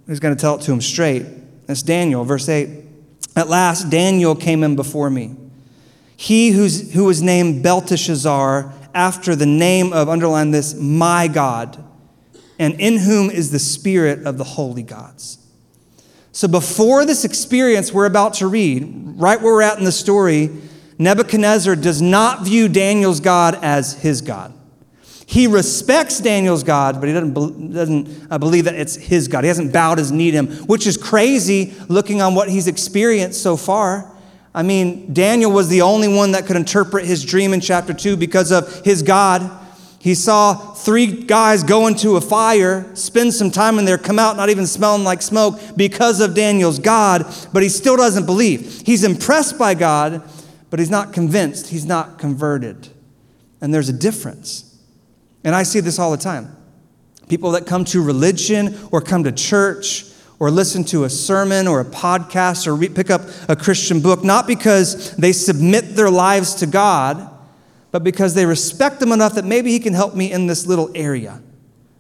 who's 0.07 0.21
going 0.21 0.35
to 0.35 0.41
tell 0.41 0.57
it 0.57 0.63
to 0.63 0.73
him 0.73 0.81
straight. 0.81 1.25
That's 1.67 1.83
Daniel, 1.83 2.25
verse 2.25 2.49
8. 2.49 2.69
At 3.37 3.49
last, 3.49 3.91
Daniel 3.91 4.35
came 4.35 4.65
in 4.65 4.75
before 4.75 5.09
me. 5.09 5.37
He 6.17 6.51
who's, 6.51 6.93
who 6.93 7.05
was 7.05 7.23
named 7.23 7.63
Belteshazzar, 7.63 8.75
after 8.93 9.37
the 9.37 9.47
name 9.47 9.93
of, 9.93 10.09
underline 10.09 10.51
this, 10.51 10.75
my 10.75 11.29
God, 11.29 11.83
and 12.61 12.79
in 12.79 12.99
whom 12.99 13.31
is 13.31 13.51
the 13.51 13.59
spirit 13.59 14.25
of 14.27 14.37
the 14.37 14.45
holy 14.45 14.83
gods. 14.83 15.39
So 16.31 16.47
before 16.47 17.07
this 17.07 17.25
experience 17.25 17.93
we're 17.93 18.05
about 18.05 18.35
to 18.35 18.47
read, 18.47 18.85
right 19.17 19.41
where 19.41 19.55
we're 19.55 19.63
at 19.63 19.79
in 19.79 19.85
the 19.85 19.91
story, 19.91 20.51
Nebuchadnezzar 20.99 21.75
does 21.75 22.03
not 22.03 22.45
view 22.45 22.69
Daniel's 22.69 23.19
God 23.19 23.59
as 23.63 23.95
his 23.95 24.21
God. 24.21 24.53
He 25.25 25.47
respects 25.47 26.21
Daniel's 26.21 26.63
God, 26.63 27.01
but 27.01 27.09
he 27.09 27.15
doesn't, 27.15 27.73
doesn't 27.73 28.27
uh, 28.31 28.37
believe 28.37 28.67
that 28.67 28.75
it's 28.75 28.97
his 28.97 29.27
God. 29.27 29.45
He 29.45 29.49
hasn't 29.49 29.73
bowed 29.73 29.97
his 29.97 30.13
knee 30.13 30.31
to 30.31 30.37
him, 30.37 30.49
which 30.67 30.87
is 30.87 30.99
crazy 30.99 31.73
looking 31.89 32.21
on 32.21 32.35
what 32.35 32.51
he's 32.51 32.67
experienced 32.67 33.43
so 33.43 33.57
far. 33.57 34.11
I 34.55 34.63
mean, 34.63 35.15
Daniel 35.15 35.51
was 35.51 35.69
the 35.69 35.83
only 35.83 36.09
one 36.09 36.33
that 36.33 36.45
could 36.45 36.57
interpret 36.57 37.07
his 37.07 37.25
dream 37.25 37.55
in 37.55 37.61
chapter 37.61 37.95
2 37.95 38.17
because 38.17 38.51
of 38.51 38.85
his 38.85 39.03
God. 39.03 39.60
He 40.01 40.15
saw 40.15 40.55
three 40.55 41.25
guys 41.25 41.63
go 41.63 41.87
into 41.87 42.17
a 42.17 42.23
fire, 42.23 42.91
spend 42.97 43.35
some 43.35 43.51
time 43.51 43.79
in 43.79 43.85
there, 43.85 43.99
come 43.99 44.19
out 44.19 44.35
not 44.35 44.49
even 44.49 44.67
smelling 44.67 45.05
like 45.05 45.21
smoke 45.21 45.61
because 45.77 46.21
of 46.21 46.35
Daniel's 46.35 46.79
God, 46.79 47.27
but 47.53 47.63
he 47.63 47.69
still 47.69 47.99
doesn't 47.99 48.25
believe. 48.25 48.81
He's 48.87 49.05
impressed 49.05 49.59
by 49.59 49.75
God, 49.75 50.23
but 50.71 50.79
he's 50.79 50.89
not 50.89 51.13
convinced. 51.13 51.69
He's 51.69 51.85
not 51.85 52.19
converted. 52.19 52.89
And 53.61 53.75
there's 53.75 53.91
a 53.91 53.93
difference. 53.93 54.79
And 55.45 55.55
I 55.55 55.65
see 55.65 55.81
this 55.81 55.99
all 55.99 56.11
the 56.11 56.17
time. 56.17 56.57
People 57.29 57.51
that 57.51 57.67
come 57.67 57.85
to 57.87 58.03
religion 58.03 58.79
or 58.91 59.03
come 59.03 59.25
to 59.25 59.33
church 59.33 60.07
or 60.39 60.51
listen 60.51 60.83
to 60.85 61.05
a 61.05 61.11
sermon 61.11 61.69
or 61.69 61.81
a 61.81 61.85
podcast 61.85 62.67
or 62.67 62.75
re- 62.75 62.89
pick 62.89 63.11
up 63.11 63.21
a 63.51 63.55
Christian 63.55 64.01
book, 64.01 64.25
not 64.25 64.47
because 64.47 65.15
they 65.17 65.33
submit 65.33 65.95
their 65.95 66.11
lives 66.11 66.55
to 66.57 66.67
God, 66.67 67.31
but 67.91 68.05
because 68.05 68.35
they 68.35 68.47
respect 68.47 69.03
Him 69.03 69.13
enough 69.13 69.35
that 69.35 69.45
maybe 69.45 69.71
He 69.71 69.81
can 69.81 69.95
help 69.95 70.15
me 70.15 70.33
in 70.33 70.47
this 70.47 70.67
little 70.67 70.91
area. 70.95 71.41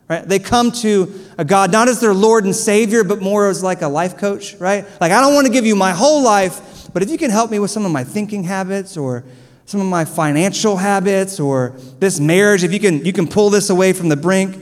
Right? 0.08 0.26
They 0.26 0.40
come 0.40 0.72
to 0.72 1.12
a 1.38 1.44
God 1.44 1.70
not 1.70 1.88
as 1.88 2.00
their 2.00 2.12
Lord 2.12 2.44
and 2.44 2.54
Savior, 2.54 3.04
but 3.04 3.22
more 3.22 3.48
as 3.48 3.62
like 3.62 3.80
a 3.82 3.88
life 3.88 4.16
coach, 4.16 4.54
right? 4.56 4.84
Like, 5.00 5.12
I 5.12 5.20
don't 5.20 5.34
want 5.34 5.46
to 5.46 5.52
give 5.52 5.64
you 5.64 5.76
my 5.76 5.92
whole 5.92 6.24
life, 6.24 6.90
but 6.92 7.04
if 7.04 7.10
you 7.10 7.16
can 7.16 7.30
help 7.30 7.50
me 7.50 7.60
with 7.60 7.70
some 7.70 7.86
of 7.86 7.92
my 7.92 8.02
thinking 8.02 8.42
habits 8.42 8.96
or 8.96 9.24
some 9.66 9.80
of 9.80 9.86
my 9.86 10.04
financial 10.04 10.76
habits 10.76 11.38
or 11.38 11.74
this 12.00 12.18
marriage, 12.18 12.64
if 12.64 12.72
you 12.72 12.80
can, 12.80 13.04
you 13.04 13.12
can 13.12 13.28
pull 13.28 13.50
this 13.50 13.70
away 13.70 13.92
from 13.92 14.08
the 14.08 14.16
brink. 14.16 14.58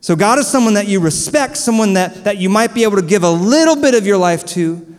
So, 0.00 0.16
God 0.16 0.40
is 0.40 0.48
someone 0.48 0.74
that 0.74 0.88
you 0.88 0.98
respect, 0.98 1.56
someone 1.56 1.94
that, 1.94 2.24
that 2.24 2.38
you 2.38 2.48
might 2.48 2.74
be 2.74 2.82
able 2.82 2.96
to 2.96 3.06
give 3.06 3.22
a 3.22 3.30
little 3.30 3.76
bit 3.76 3.94
of 3.94 4.04
your 4.04 4.18
life 4.18 4.44
to, 4.46 4.96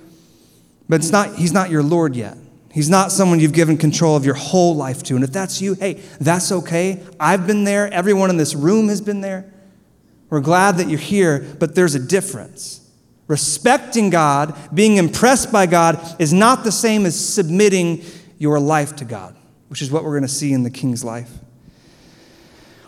but 0.88 1.02
it's 1.02 1.12
not, 1.12 1.36
He's 1.36 1.52
not 1.52 1.70
your 1.70 1.84
Lord 1.84 2.16
yet. 2.16 2.38
He's 2.78 2.92
not 2.92 3.12
someone 3.12 3.40
you've 3.40 3.54
given 3.54 3.76
control 3.76 4.16
of 4.16 4.24
your 4.24 4.36
whole 4.36 4.76
life 4.76 5.02
to. 5.06 5.16
And 5.16 5.24
if 5.24 5.32
that's 5.32 5.60
you, 5.60 5.74
hey, 5.74 5.96
that's 6.22 6.52
okay. 6.52 7.02
I've 7.20 7.48
been 7.48 7.64
there. 7.64 7.92
Everyone 7.92 8.30
in 8.30 8.38
this 8.38 8.54
room 8.54 8.90
has 8.90 9.02
been 9.02 9.22
there. 9.22 9.52
We're 10.30 10.42
glad 10.42 10.78
that 10.78 10.88
you're 10.88 11.00
here, 11.00 11.44
but 11.58 11.74
there's 11.74 11.96
a 11.96 12.00
difference. 12.00 12.88
Respecting 13.26 14.12
God, 14.12 14.56
being 14.72 14.98
impressed 14.98 15.52
by 15.52 15.66
God, 15.66 16.22
is 16.22 16.32
not 16.32 16.64
the 16.64 16.72
same 16.72 17.08
as 17.08 17.20
submitting 17.20 18.04
your 18.38 18.60
life 18.60 18.96
to 18.98 19.06
God, 19.06 19.36
which 19.70 19.82
is 19.82 19.90
what 19.90 20.04
we're 20.04 20.12
going 20.12 20.22
to 20.22 20.28
see 20.28 20.54
in 20.54 20.62
the 20.62 20.70
king's 20.70 21.04
life. 21.04 21.32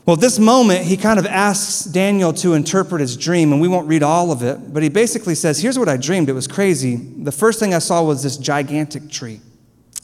Well, 0.05 0.17
at 0.17 0.22
this 0.22 0.38
moment, 0.38 0.86
he 0.86 0.98
kind 0.98 1.17
of 1.17 1.25
asks 1.25 1.84
Daniel 1.86 2.31
to 2.34 2.53
interpret 2.53 3.01
his 3.01 3.17
dream, 3.17 3.51
and 3.53 3.60
we 3.60 3.67
won't 3.67 3.88
read 3.88 4.03
all 4.03 4.31
of 4.31 4.43
it, 4.43 4.72
but 4.72 4.84
he 4.84 4.89
basically 4.89 5.34
says, 5.34 5.60
Here's 5.60 5.79
what 5.79 5.89
I 5.89 5.98
dreamed. 5.98 6.29
It 6.29 6.34
was 6.34 6.48
crazy. 6.48 6.96
The 6.96 7.31
first 7.31 7.60
thing 7.60 7.74
I 7.74 7.79
saw 7.79 8.03
was 8.03 8.22
this 8.22 8.38
gigantic 8.38 9.10
tree, 9.10 9.41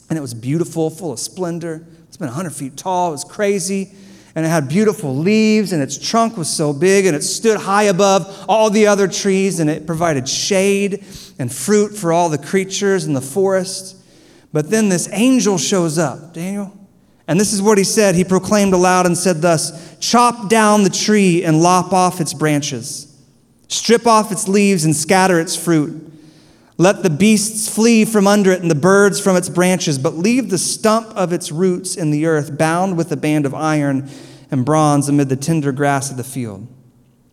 and 0.08 0.18
it 0.18 0.22
was 0.22 0.34
beautiful, 0.34 0.90
full 0.90 1.12
of 1.12 1.18
splendor. 1.18 1.86
It's 2.08 2.16
been 2.16 2.28
100 2.28 2.50
feet 2.50 2.76
tall. 2.76 3.08
It 3.08 3.12
was 3.12 3.24
crazy, 3.24 3.92
and 4.34 4.46
it 4.46 4.48
had 4.48 4.68
beautiful 4.68 5.14
leaves, 5.14 5.72
and 5.72 5.82
its 5.82 5.98
trunk 5.98 6.36
was 6.36 6.48
so 6.48 6.72
big, 6.72 7.06
and 7.06 7.16
it 7.16 7.22
stood 7.22 7.58
high 7.58 7.84
above 7.84 8.44
all 8.48 8.70
the 8.70 8.86
other 8.86 9.08
trees, 9.08 9.60
and 9.60 9.68
it 9.68 9.86
provided 9.86 10.28
shade 10.28 11.04
and 11.38 11.52
fruit 11.52 11.96
for 11.96 12.12
all 12.12 12.28
the 12.28 12.38
creatures 12.38 13.04
in 13.04 13.12
the 13.12 13.20
forest. 13.20 13.96
But 14.52 14.70
then 14.70 14.88
this 14.88 15.08
angel 15.12 15.58
shows 15.58 15.98
up, 15.98 16.32
Daniel, 16.32 16.72
And 17.28 17.38
this 17.38 17.52
is 17.52 17.60
what 17.60 17.76
he 17.76 17.84
said. 17.84 18.14
He 18.14 18.24
proclaimed 18.24 18.72
aloud 18.72 19.04
and 19.04 19.18
said 19.18 19.42
thus 19.42 19.96
Chop 19.98 20.48
down 20.48 20.84
the 20.84 20.90
tree 20.90 21.44
and 21.44 21.60
lop 21.60 21.92
off 21.92 22.20
its 22.20 22.32
branches, 22.32 23.14
strip 23.68 24.06
off 24.06 24.30
its 24.32 24.48
leaves 24.48 24.84
and 24.84 24.94
scatter 24.94 25.40
its 25.40 25.56
fruit. 25.56 26.05
Let 26.78 27.02
the 27.02 27.10
beasts 27.10 27.74
flee 27.74 28.04
from 28.04 28.26
under 28.26 28.52
it 28.52 28.60
and 28.60 28.70
the 28.70 28.74
birds 28.74 29.18
from 29.18 29.36
its 29.36 29.48
branches, 29.48 29.98
but 29.98 30.14
leave 30.14 30.50
the 30.50 30.58
stump 30.58 31.08
of 31.16 31.32
its 31.32 31.50
roots 31.50 31.96
in 31.96 32.10
the 32.10 32.26
earth, 32.26 32.58
bound 32.58 32.98
with 32.98 33.10
a 33.12 33.16
band 33.16 33.46
of 33.46 33.54
iron 33.54 34.10
and 34.50 34.64
bronze 34.64 35.08
amid 35.08 35.28
the 35.28 35.36
tender 35.36 35.72
grass 35.72 36.10
of 36.10 36.18
the 36.18 36.24
field. 36.24 36.66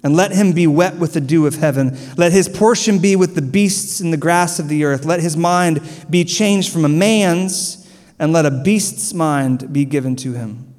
And 0.01 0.15
let 0.15 0.31
him 0.31 0.53
be 0.53 0.67
wet 0.67 0.97
with 0.97 1.13
the 1.13 1.21
dew 1.21 1.45
of 1.45 1.55
heaven. 1.55 1.97
Let 2.17 2.31
his 2.31 2.50
portion 2.50 3.00
be 3.00 3.15
with 3.15 3.35
the 3.35 3.41
beasts 3.41 4.01
in 4.01 4.12
the 4.12 4.17
grass 4.17 4.59
of 4.59 4.67
the 4.67 4.83
earth. 4.85 5.05
Let 5.05 5.21
his 5.21 5.38
mind 5.38 5.81
be 6.09 6.25
changed 6.25 6.71
from 6.71 6.85
a 6.85 6.89
man's, 6.89 7.89
and 8.19 8.31
let 8.31 8.45
a 8.45 8.51
beast's 8.51 9.13
mind 9.13 9.71
be 9.73 9.85
given 9.85 10.15
to 10.17 10.33
him. 10.33 10.73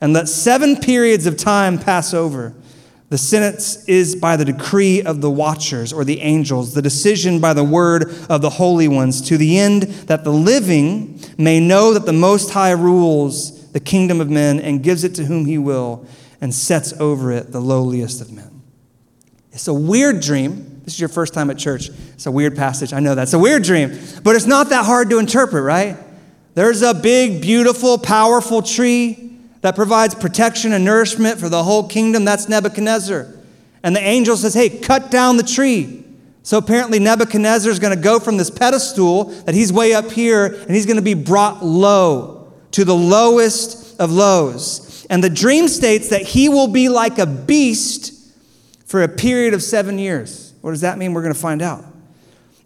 And 0.00 0.12
let 0.12 0.28
seven 0.28 0.76
periods 0.76 1.26
of 1.26 1.36
time 1.36 1.78
pass 1.78 2.14
over 2.14 2.54
the 3.10 3.18
sentence 3.18 3.84
is 3.86 4.14
by 4.14 4.36
the 4.36 4.44
decree 4.44 5.02
of 5.02 5.20
the 5.20 5.30
watchers 5.30 5.92
or 5.92 6.04
the 6.04 6.20
angels, 6.20 6.74
the 6.74 6.80
decision 6.80 7.40
by 7.40 7.52
the 7.52 7.64
word 7.64 8.04
of 8.30 8.40
the 8.40 8.50
holy 8.50 8.86
ones, 8.86 9.20
to 9.22 9.36
the 9.36 9.58
end 9.58 9.82
that 9.82 10.22
the 10.22 10.32
living 10.32 11.20
may 11.36 11.58
know 11.58 11.92
that 11.92 12.06
the 12.06 12.12
Most 12.12 12.50
High 12.50 12.70
rules 12.70 13.68
the 13.72 13.80
kingdom 13.80 14.20
of 14.20 14.30
men 14.30 14.60
and 14.60 14.82
gives 14.82 15.02
it 15.02 15.14
to 15.16 15.24
whom 15.24 15.44
he 15.44 15.58
will 15.58 16.06
and 16.40 16.54
sets 16.54 16.92
over 17.00 17.32
it 17.32 17.50
the 17.50 17.60
lowliest 17.60 18.20
of 18.20 18.30
men. 18.30 18.62
It's 19.50 19.66
a 19.66 19.74
weird 19.74 20.20
dream. 20.20 20.80
This 20.84 20.94
is 20.94 21.00
your 21.00 21.08
first 21.08 21.34
time 21.34 21.50
at 21.50 21.58
church. 21.58 21.90
It's 22.14 22.26
a 22.26 22.30
weird 22.30 22.54
passage. 22.54 22.92
I 22.92 23.00
know 23.00 23.16
that's 23.16 23.32
a 23.32 23.38
weird 23.40 23.64
dream, 23.64 23.98
but 24.22 24.36
it's 24.36 24.46
not 24.46 24.68
that 24.68 24.86
hard 24.86 25.10
to 25.10 25.18
interpret, 25.18 25.64
right? 25.64 25.96
There's 26.54 26.82
a 26.82 26.94
big, 26.94 27.42
beautiful, 27.42 27.98
powerful 27.98 28.62
tree 28.62 29.29
that 29.60 29.74
provides 29.74 30.14
protection 30.14 30.72
and 30.72 30.84
nourishment 30.84 31.38
for 31.38 31.48
the 31.48 31.62
whole 31.62 31.86
kingdom, 31.86 32.24
that's 32.24 32.48
Nebuchadnezzar. 32.48 33.26
And 33.82 33.94
the 33.94 34.00
angel 34.00 34.36
says, 34.36 34.54
Hey, 34.54 34.68
cut 34.68 35.10
down 35.10 35.36
the 35.36 35.42
tree. 35.42 36.04
So 36.42 36.58
apparently, 36.58 36.98
Nebuchadnezzar 36.98 37.70
is 37.70 37.78
going 37.78 37.94
to 37.94 38.02
go 38.02 38.18
from 38.18 38.38
this 38.38 38.50
pedestal 38.50 39.24
that 39.24 39.54
he's 39.54 39.72
way 39.72 39.92
up 39.92 40.10
here, 40.10 40.46
and 40.46 40.70
he's 40.70 40.86
going 40.86 40.96
to 40.96 41.02
be 41.02 41.14
brought 41.14 41.64
low 41.64 42.52
to 42.72 42.84
the 42.84 42.94
lowest 42.94 44.00
of 44.00 44.10
lows. 44.10 45.06
And 45.10 45.22
the 45.22 45.30
dream 45.30 45.68
states 45.68 46.08
that 46.08 46.22
he 46.22 46.48
will 46.48 46.68
be 46.68 46.88
like 46.88 47.18
a 47.18 47.26
beast 47.26 48.32
for 48.86 49.02
a 49.02 49.08
period 49.08 49.54
of 49.54 49.62
seven 49.62 49.98
years. 49.98 50.54
What 50.62 50.70
does 50.70 50.80
that 50.80 50.98
mean? 50.98 51.12
We're 51.12 51.22
going 51.22 51.34
to 51.34 51.40
find 51.40 51.62
out. 51.62 51.84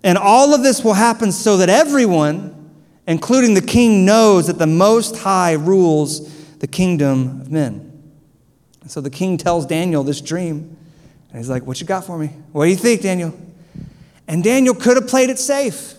And 0.05 0.19
all 0.19 0.55
of 0.55 0.63
this 0.63 0.85
will 0.85 0.95
happen 0.95 1.33
so 1.33 1.57
that 1.57 1.69
everyone, 1.69 2.71
including 3.07 3.55
the 3.55 3.63
king, 3.63 4.05
knows 4.05 4.47
that 4.47 4.59
the 4.59 4.67
Most 4.67 5.17
High 5.17 5.53
rules 5.53 6.31
the 6.64 6.68
kingdom 6.68 7.42
of 7.42 7.50
men. 7.50 7.92
And 8.80 8.90
so 8.90 9.02
the 9.02 9.11
king 9.11 9.37
tells 9.37 9.66
Daniel 9.66 10.02
this 10.02 10.23
dream. 10.23 10.75
And 11.28 11.37
he's 11.37 11.50
like, 11.50 11.66
What 11.66 11.78
you 11.78 11.87
got 11.87 12.06
for 12.06 12.16
me? 12.16 12.28
What 12.52 12.64
do 12.64 12.71
you 12.71 12.76
think, 12.76 13.02
Daniel? 13.02 13.38
And 14.26 14.42
Daniel 14.42 14.75
could 14.75 14.97
have 14.97 15.06
played 15.06 15.28
it 15.28 15.38
safe. 15.38 15.92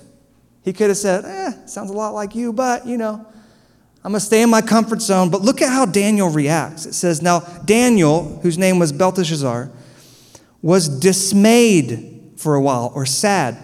He 0.63 0.74
could 0.74 0.88
have 0.88 0.98
said, 0.98 1.24
Eh, 1.24 1.67
sounds 1.67 1.91
a 1.91 1.93
lot 1.93 2.15
like 2.15 2.34
you, 2.34 2.51
but 2.51 2.88
you 2.88 2.98
know, 2.98 3.24
I'm 4.03 4.12
going 4.12 4.19
to 4.19 4.25
stay 4.25 4.41
in 4.41 4.50
my 4.50 4.63
comfort 4.63 5.03
zone. 5.03 5.29
But 5.29 5.41
look 5.43 5.62
at 5.62 5.72
how 5.72 5.86
Daniel 5.86 6.29
reacts. 6.29 6.88
It 6.88 6.93
says, 6.93 7.22
Now, 7.22 7.41
Daniel, 7.65 8.39
whose 8.41 8.57
name 8.57 8.79
was 8.79 8.91
Belteshazzar, 8.91 9.69
was 10.63 10.89
dismayed 10.89 12.31
for 12.38 12.55
a 12.55 12.62
while 12.62 12.91
or 12.95 13.05
sad, 13.05 13.55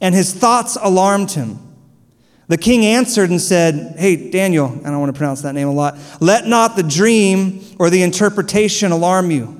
and 0.00 0.14
his 0.14 0.32
thoughts 0.32 0.78
alarmed 0.80 1.32
him. 1.32 1.71
The 2.48 2.58
king 2.58 2.84
answered 2.84 3.30
and 3.30 3.40
said, 3.40 3.96
Hey, 3.98 4.30
Daniel, 4.30 4.66
I 4.84 4.90
don't 4.90 5.00
want 5.00 5.14
to 5.14 5.18
pronounce 5.18 5.42
that 5.42 5.54
name 5.54 5.68
a 5.68 5.72
lot, 5.72 5.98
let 6.20 6.46
not 6.46 6.76
the 6.76 6.82
dream 6.82 7.64
or 7.78 7.90
the 7.90 8.02
interpretation 8.02 8.92
alarm 8.92 9.30
you. 9.30 9.58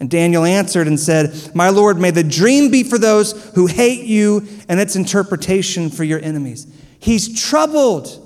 And 0.00 0.10
Daniel 0.10 0.44
answered 0.44 0.86
and 0.86 0.98
said, 0.98 1.54
My 1.54 1.70
Lord, 1.70 1.98
may 1.98 2.10
the 2.10 2.24
dream 2.24 2.70
be 2.70 2.82
for 2.82 2.98
those 2.98 3.54
who 3.54 3.66
hate 3.66 4.04
you 4.04 4.46
and 4.68 4.80
its 4.80 4.96
interpretation 4.96 5.88
for 5.88 6.04
your 6.04 6.20
enemies. 6.20 6.66
He's 6.98 7.40
troubled, 7.40 8.20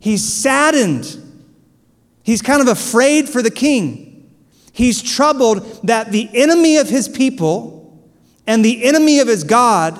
he's 0.00 0.24
saddened, 0.24 1.16
he's 2.22 2.42
kind 2.42 2.60
of 2.60 2.68
afraid 2.68 3.28
for 3.28 3.42
the 3.42 3.50
king. 3.50 4.04
He's 4.72 5.00
troubled 5.00 5.86
that 5.86 6.12
the 6.12 6.28
enemy 6.34 6.76
of 6.76 6.90
his 6.90 7.08
people 7.08 8.06
and 8.46 8.62
the 8.62 8.84
enemy 8.84 9.20
of 9.20 9.28
his 9.28 9.42
God 9.42 9.98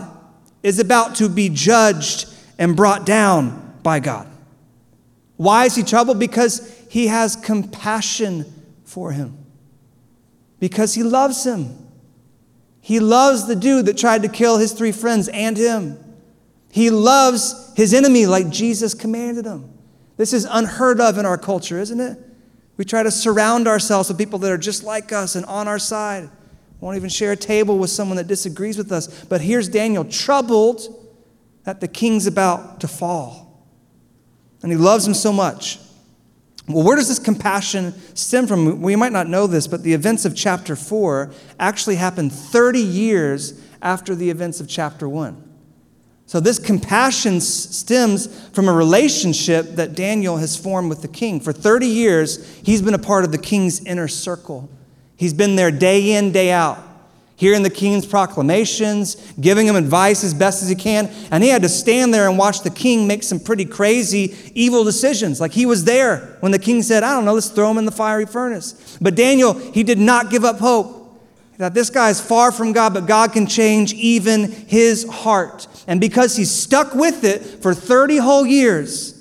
is 0.63 0.79
about 0.79 1.15
to 1.17 1.31
be 1.31 1.49
judged 1.49 2.29
and 2.59 2.77
brought 2.77 3.07
down 3.07 3.79
by 3.83 4.01
God. 4.01 4.29
Why 5.37 5.67
is 5.67 5.75
he 5.75 5.83
troubled? 5.83 6.19
Because 6.19 6.85
he 6.89 7.09
has 7.09 7.37
compassion 7.37 8.53
for 8.85 9.13
him, 9.13 9.37
because 10.59 10.95
he 10.95 11.03
loves 11.03 11.45
him. 11.45 11.77
He 12.81 13.01
loves 13.01 13.47
the 13.47 13.57
dude 13.57 13.87
that 13.87 13.99
tried 13.99 14.23
to 14.23 14.29
kill 14.29 14.59
his 14.59 14.73
three 14.73 14.93
friends 14.93 15.29
and 15.29 15.57
him. 15.57 15.99
He 16.71 16.89
loves 16.91 17.73
his 17.77 17.93
enemy 17.93 18.27
like 18.27 18.49
Jesus 18.49 18.95
commanded 18.95 19.45
him. 19.45 19.69
This 20.17 20.33
is 20.33 20.47
unheard 20.49 21.01
of 21.01 21.19
in 21.19 21.27
our 21.27 21.37
culture, 21.37 21.79
isn't 21.81 22.01
it? 22.01 22.19
We 22.77 22.85
try 22.85 23.03
to 23.03 23.11
surround 23.11 23.67
ourselves 23.67 24.09
with 24.09 24.19
people 24.19 24.39
that 24.41 24.53
are 24.53 24.59
just 24.59 24.85
like 24.85 25.13
us 25.13 25.35
and 25.35 25.45
on 25.47 25.67
our 25.67 25.79
side. 25.79 26.31
Won't 26.81 26.97
even 26.97 27.09
share 27.09 27.33
a 27.33 27.37
table 27.37 27.79
with 27.79 27.91
someone 27.91 28.17
that 28.19 28.27
disagrees 28.27 28.79
with 28.79 28.93
us. 28.93 29.25
But 29.25 29.41
here's 29.41 29.69
Daniel, 29.69 30.05
troubled 30.05 31.06
that 31.67 31.81
the 31.81 31.89
king's 31.89 32.29
about 32.29 32.81
to 32.81 32.89
fall. 32.89 33.61
And 34.63 34.71
he 34.71 34.79
loves 34.79 35.07
him 35.07 35.15
so 35.15 35.33
much. 35.33 35.81
Well, 36.69 36.85
where 36.85 36.97
does 36.97 37.09
this 37.09 37.19
compassion 37.19 37.93
stem 38.15 38.47
from? 38.47 38.81
We 38.81 38.97
might 38.97 39.13
not 39.13 39.29
know 39.29 39.47
this, 39.49 39.67
but 39.67 39.83
the 39.83 39.93
events 39.93 40.25
of 40.25 40.35
chapter 40.35 40.77
4 40.77 41.33
actually 41.59 41.97
happened 41.97 42.33
30 42.33 42.81
years 42.81 43.61
after 43.83 44.15
the 44.15 44.31
events 44.31 44.61
of 44.61 44.69
chapter 44.69 45.09
1. 45.09 45.43
So, 46.29 46.41
this 46.41 46.59
compassion 46.59 47.41
stems 47.41 48.49
from 48.51 48.69
a 48.69 48.73
relationship 48.73 49.77
that 49.77 49.95
Daniel 49.95 50.39
has 50.39 50.57
formed 50.57 50.89
with 50.89 51.03
the 51.03 51.09
king. 51.09 51.41
For 51.41 51.53
30 51.53 51.87
years, 51.87 52.57
he's 52.59 52.83
been 52.83 52.95
a 52.95 52.99
part 52.99 53.25
of 53.25 53.31
the 53.31 53.39
king's 53.39 53.85
inner 53.85 54.09
circle. 54.09 54.69
He's 55.17 55.35
been 55.35 55.55
there 55.55 55.71
day 55.71 56.13
in, 56.13 56.33
day 56.33 56.51
out 56.51 56.86
hearing 57.37 57.63
the 57.63 57.71
king's 57.71 58.07
proclamations, 58.07 59.15
giving 59.39 59.67
him 59.67 59.77
advice 59.77 60.25
as 60.25 60.35
best 60.35 60.63
as 60.63 60.69
he 60.69 60.75
can. 60.75 61.11
And 61.31 61.45
he 61.45 61.51
had 61.51 61.63
to 61.63 61.69
stand 61.69 62.13
there 62.13 62.29
and 62.29 62.39
watch 62.39 62.63
the 62.63 62.71
king 62.71 63.07
make 63.07 63.23
some 63.23 63.39
pretty 63.39 63.67
crazy, 63.67 64.35
evil 64.55 64.85
decisions. 64.85 65.41
Like 65.41 65.53
he 65.53 65.67
was 65.67 65.85
there 65.85 66.39
when 66.41 66.53
the 66.53 66.59
king 66.59 66.83
said, 66.83 67.03
I 67.03 67.15
don't 67.15 67.27
know, 67.27 67.35
let's 67.35 67.51
throw 67.51 67.71
him 67.71 67.79
in 67.79 67.85
the 67.85 67.93
fiery 67.93 68.27
furnace. 68.27 68.99
But 69.01 69.15
Daniel, 69.15 69.53
he 69.53 69.83
did 69.83 69.99
not 69.99 70.31
give 70.31 70.45
up 70.45 70.59
hope. 70.59 70.95
That 71.59 71.73
this 71.73 71.89
guy 71.89 72.11
is 72.11 72.21
far 72.21 72.53
from 72.53 72.73
God, 72.73 72.93
but 72.93 73.07
God 73.07 73.33
can 73.33 73.47
change 73.47 73.95
even 73.95 74.51
his 74.51 75.09
heart. 75.09 75.67
And 75.87 75.99
because 76.01 76.37
he's 76.37 76.51
stuck 76.51 76.95
with 76.95 77.25
it 77.25 77.39
for 77.63 77.73
30 77.73 78.19
whole 78.19 78.45
years, 78.45 79.15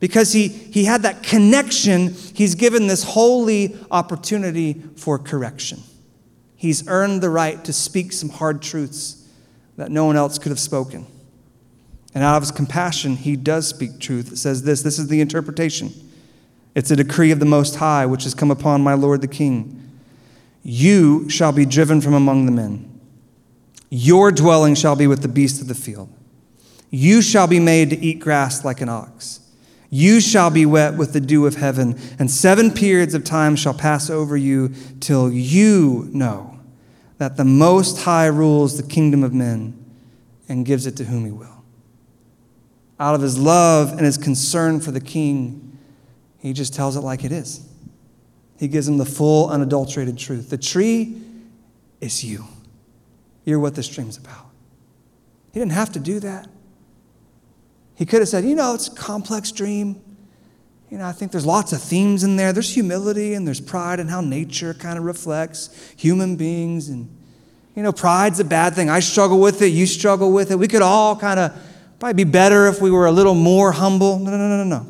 because 0.00 0.32
he, 0.32 0.48
he 0.48 0.84
had 0.84 1.02
that 1.02 1.22
connection, 1.22 2.14
he's 2.34 2.54
given 2.54 2.86
this 2.86 3.02
holy 3.02 3.76
opportunity 3.90 4.82
for 4.96 5.18
correction. 5.18 5.82
He's 6.56 6.88
earned 6.88 7.22
the 7.22 7.30
right 7.30 7.62
to 7.64 7.72
speak 7.72 8.12
some 8.12 8.30
hard 8.30 8.62
truths 8.62 9.28
that 9.76 9.90
no 9.90 10.06
one 10.06 10.16
else 10.16 10.38
could 10.38 10.50
have 10.50 10.58
spoken. 10.58 11.06
And 12.14 12.24
out 12.24 12.36
of 12.36 12.42
his 12.42 12.50
compassion, 12.50 13.16
he 13.16 13.36
does 13.36 13.68
speak 13.68 14.00
truth. 14.00 14.32
It 14.32 14.38
says 14.38 14.62
this 14.62 14.82
this 14.82 14.98
is 14.98 15.08
the 15.08 15.20
interpretation. 15.20 15.92
It's 16.74 16.90
a 16.90 16.96
decree 16.96 17.30
of 17.30 17.40
the 17.40 17.46
Most 17.46 17.76
High, 17.76 18.06
which 18.06 18.24
has 18.24 18.34
come 18.34 18.50
upon 18.50 18.82
my 18.82 18.94
Lord 18.94 19.20
the 19.20 19.28
King. 19.28 19.82
You 20.62 21.28
shall 21.28 21.52
be 21.52 21.64
driven 21.64 22.00
from 22.00 22.14
among 22.14 22.46
the 22.46 22.52
men. 22.52 23.00
Your 23.90 24.32
dwelling 24.32 24.74
shall 24.74 24.96
be 24.96 25.06
with 25.06 25.22
the 25.22 25.28
beasts 25.28 25.60
of 25.60 25.68
the 25.68 25.74
field. 25.74 26.08
You 26.90 27.22
shall 27.22 27.46
be 27.46 27.60
made 27.60 27.90
to 27.90 27.98
eat 27.98 28.18
grass 28.18 28.64
like 28.64 28.80
an 28.80 28.88
ox. 28.88 29.40
You 29.90 30.20
shall 30.20 30.50
be 30.50 30.66
wet 30.66 30.94
with 30.94 31.12
the 31.12 31.20
dew 31.20 31.46
of 31.46 31.56
heaven, 31.56 31.98
and 32.18 32.30
seven 32.30 32.70
periods 32.70 33.14
of 33.14 33.24
time 33.24 33.56
shall 33.56 33.74
pass 33.74 34.10
over 34.10 34.36
you 34.36 34.74
till 35.00 35.30
you 35.30 36.08
know 36.12 36.58
that 37.18 37.36
the 37.36 37.44
Most 37.44 38.02
High 38.02 38.26
rules 38.26 38.76
the 38.76 38.86
kingdom 38.86 39.22
of 39.22 39.32
men 39.32 39.82
and 40.48 40.66
gives 40.66 40.86
it 40.86 40.96
to 40.96 41.04
whom 41.04 41.24
he 41.24 41.30
will. 41.30 41.64
Out 42.98 43.14
of 43.14 43.20
his 43.20 43.38
love 43.38 43.92
and 43.92 44.00
his 44.00 44.16
concern 44.16 44.80
for 44.80 44.90
the 44.90 45.00
king, 45.00 45.78
he 46.38 46.52
just 46.52 46.74
tells 46.74 46.96
it 46.96 47.00
like 47.00 47.24
it 47.24 47.32
is. 47.32 47.66
He 48.58 48.68
gives 48.68 48.88
him 48.88 48.98
the 48.98 49.04
full, 49.04 49.48
unadulterated 49.50 50.18
truth. 50.18 50.50
The 50.50 50.58
tree 50.58 51.20
is 52.00 52.24
you. 52.24 52.44
You're 53.44 53.60
what 53.60 53.74
this 53.74 53.88
dream's 53.88 54.16
about. 54.16 54.46
He 55.52 55.60
didn't 55.60 55.72
have 55.72 55.92
to 55.92 56.00
do 56.00 56.20
that. 56.20 56.48
He 57.96 58.06
could 58.06 58.20
have 58.20 58.28
said, 58.28 58.44
you 58.44 58.54
know, 58.54 58.74
it's 58.74 58.88
a 58.88 58.94
complex 58.94 59.50
dream. 59.50 60.00
You 60.90 60.98
know, 60.98 61.06
I 61.06 61.12
think 61.12 61.32
there's 61.32 61.46
lots 61.46 61.72
of 61.72 61.82
themes 61.82 62.22
in 62.22 62.36
there. 62.36 62.52
There's 62.52 62.72
humility 62.72 63.34
and 63.34 63.46
there's 63.46 63.60
pride 63.60 63.98
and 63.98 64.08
how 64.08 64.20
nature 64.20 64.72
kind 64.72 64.98
of 64.98 65.04
reflects 65.04 65.92
human 65.96 66.36
beings. 66.36 66.88
And, 66.88 67.08
you 67.74 67.82
know, 67.82 67.92
pride's 67.92 68.38
a 68.38 68.44
bad 68.44 68.74
thing. 68.74 68.88
I 68.88 69.00
struggle 69.00 69.40
with 69.40 69.62
it. 69.62 69.68
You 69.68 69.86
struggle 69.86 70.30
with 70.30 70.50
it. 70.50 70.58
We 70.58 70.68
could 70.68 70.82
all 70.82 71.16
kind 71.16 71.40
of 71.40 71.52
probably 71.98 72.24
be 72.24 72.30
better 72.30 72.68
if 72.68 72.80
we 72.80 72.90
were 72.90 73.06
a 73.06 73.12
little 73.12 73.34
more 73.34 73.72
humble. 73.72 74.18
No, 74.18 74.30
no, 74.30 74.36
no, 74.36 74.62
no, 74.62 74.64
no. 74.64 74.86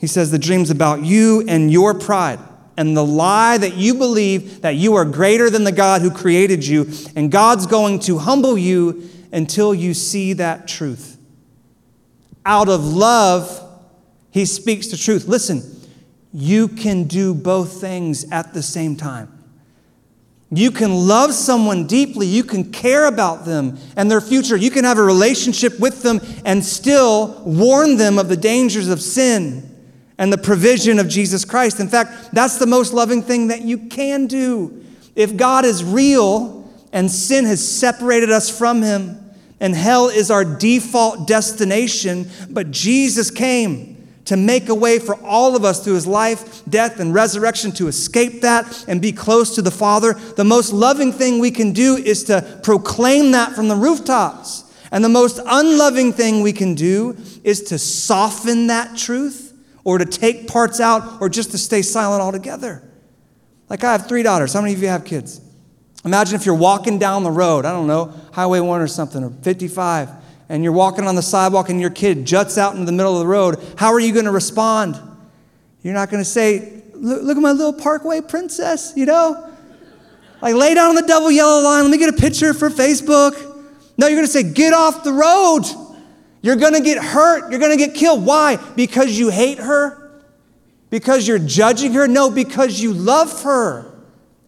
He 0.00 0.08
says 0.08 0.32
the 0.32 0.38
dream's 0.38 0.70
about 0.70 1.04
you 1.04 1.44
and 1.46 1.70
your 1.70 1.94
pride 1.94 2.40
and 2.76 2.96
the 2.96 3.04
lie 3.04 3.58
that 3.58 3.74
you 3.74 3.94
believe 3.94 4.62
that 4.62 4.74
you 4.74 4.94
are 4.94 5.04
greater 5.04 5.50
than 5.50 5.64
the 5.64 5.72
God 5.72 6.00
who 6.00 6.10
created 6.10 6.66
you, 6.66 6.90
and 7.14 7.30
God's 7.30 7.66
going 7.66 8.00
to 8.00 8.18
humble 8.18 8.56
you 8.56 9.08
until 9.30 9.74
you 9.74 9.94
see 9.94 10.32
that 10.32 10.66
truth. 10.66 11.18
Out 12.44 12.68
of 12.68 12.84
love, 12.84 13.60
he 14.30 14.44
speaks 14.44 14.88
the 14.88 14.96
truth. 14.96 15.26
Listen, 15.26 15.62
you 16.32 16.68
can 16.68 17.04
do 17.04 17.34
both 17.34 17.80
things 17.80 18.30
at 18.30 18.54
the 18.54 18.62
same 18.62 18.96
time. 18.96 19.38
You 20.50 20.70
can 20.70 20.92
love 21.08 21.32
someone 21.32 21.86
deeply, 21.86 22.26
you 22.26 22.44
can 22.44 22.72
care 22.72 23.06
about 23.06 23.46
them 23.46 23.78
and 23.96 24.10
their 24.10 24.20
future, 24.20 24.54
you 24.54 24.70
can 24.70 24.84
have 24.84 24.98
a 24.98 25.02
relationship 25.02 25.80
with 25.80 26.02
them 26.02 26.20
and 26.44 26.62
still 26.62 27.40
warn 27.44 27.96
them 27.96 28.18
of 28.18 28.28
the 28.28 28.36
dangers 28.36 28.88
of 28.88 29.00
sin 29.00 29.68
and 30.18 30.30
the 30.30 30.36
provision 30.36 30.98
of 30.98 31.08
Jesus 31.08 31.46
Christ. 31.46 31.80
In 31.80 31.88
fact, 31.88 32.34
that's 32.34 32.58
the 32.58 32.66
most 32.66 32.92
loving 32.92 33.22
thing 33.22 33.46
that 33.48 33.62
you 33.62 33.88
can 33.88 34.26
do. 34.26 34.84
If 35.16 35.38
God 35.38 35.64
is 35.64 35.82
real 35.82 36.70
and 36.92 37.10
sin 37.10 37.46
has 37.46 37.66
separated 37.66 38.30
us 38.30 38.50
from 38.56 38.82
Him, 38.82 39.21
and 39.62 39.76
hell 39.76 40.08
is 40.08 40.28
our 40.28 40.44
default 40.44 41.28
destination, 41.28 42.28
but 42.50 42.72
Jesus 42.72 43.30
came 43.30 44.08
to 44.24 44.36
make 44.36 44.68
a 44.68 44.74
way 44.74 44.98
for 44.98 45.14
all 45.24 45.54
of 45.54 45.64
us 45.64 45.82
through 45.82 45.94
his 45.94 46.06
life, 46.06 46.64
death, 46.68 46.98
and 46.98 47.14
resurrection 47.14 47.70
to 47.72 47.86
escape 47.86 48.40
that 48.42 48.84
and 48.88 49.00
be 49.00 49.12
close 49.12 49.54
to 49.54 49.62
the 49.62 49.70
Father. 49.70 50.14
The 50.14 50.44
most 50.44 50.72
loving 50.72 51.12
thing 51.12 51.38
we 51.38 51.52
can 51.52 51.72
do 51.72 51.96
is 51.96 52.24
to 52.24 52.60
proclaim 52.64 53.30
that 53.32 53.52
from 53.52 53.68
the 53.68 53.76
rooftops. 53.76 54.64
And 54.90 55.04
the 55.04 55.08
most 55.08 55.40
unloving 55.46 56.12
thing 56.12 56.42
we 56.42 56.52
can 56.52 56.74
do 56.74 57.16
is 57.44 57.62
to 57.64 57.78
soften 57.78 58.66
that 58.66 58.96
truth 58.96 59.56
or 59.84 59.98
to 59.98 60.04
take 60.04 60.48
parts 60.48 60.80
out 60.80 61.20
or 61.20 61.28
just 61.28 61.52
to 61.52 61.58
stay 61.58 61.82
silent 61.82 62.20
altogether. 62.20 62.82
Like 63.68 63.84
I 63.84 63.92
have 63.92 64.08
three 64.08 64.24
daughters. 64.24 64.54
How 64.54 64.60
many 64.60 64.74
of 64.74 64.82
you 64.82 64.88
have 64.88 65.04
kids? 65.04 65.40
Imagine 66.04 66.34
if 66.34 66.46
you're 66.46 66.54
walking 66.54 66.98
down 66.98 67.22
the 67.22 67.30
road, 67.30 67.64
I 67.64 67.72
don't 67.72 67.86
know, 67.86 68.12
Highway 68.32 68.58
1 68.60 68.80
or 68.80 68.88
something, 68.88 69.22
or 69.22 69.30
55, 69.42 70.08
and 70.48 70.64
you're 70.64 70.72
walking 70.72 71.06
on 71.06 71.14
the 71.14 71.22
sidewalk 71.22 71.68
and 71.68 71.80
your 71.80 71.90
kid 71.90 72.26
juts 72.26 72.58
out 72.58 72.72
into 72.74 72.84
the 72.84 72.92
middle 72.92 73.14
of 73.14 73.20
the 73.20 73.26
road. 73.26 73.56
How 73.76 73.92
are 73.92 74.00
you 74.00 74.12
going 74.12 74.24
to 74.24 74.32
respond? 74.32 74.98
You're 75.82 75.94
not 75.94 76.10
going 76.10 76.20
to 76.20 76.28
say, 76.28 76.82
look, 76.94 77.22
look, 77.22 77.36
at 77.36 77.40
my 77.40 77.52
little 77.52 77.72
parkway 77.72 78.20
princess, 78.20 78.92
you 78.96 79.06
know? 79.06 79.48
Like, 80.40 80.56
lay 80.56 80.74
down 80.74 80.90
on 80.90 80.94
the 80.96 81.02
double 81.02 81.30
yellow 81.30 81.62
line, 81.62 81.84
let 81.84 81.90
me 81.90 81.98
get 81.98 82.12
a 82.12 82.16
picture 82.18 82.52
for 82.52 82.68
Facebook. 82.68 83.34
No, 83.96 84.08
you're 84.08 84.16
going 84.16 84.26
to 84.26 84.32
say, 84.32 84.42
get 84.42 84.72
off 84.72 85.04
the 85.04 85.12
road. 85.12 85.62
You're 86.40 86.56
going 86.56 86.74
to 86.74 86.80
get 86.80 86.98
hurt. 86.98 87.50
You're 87.50 87.60
going 87.60 87.70
to 87.70 87.76
get 87.76 87.94
killed. 87.94 88.26
Why? 88.26 88.56
Because 88.74 89.16
you 89.16 89.28
hate 89.28 89.58
her? 89.58 90.10
Because 90.90 91.28
you're 91.28 91.38
judging 91.38 91.92
her? 91.92 92.08
No, 92.08 92.28
because 92.28 92.80
you 92.80 92.92
love 92.92 93.42
her 93.44 93.91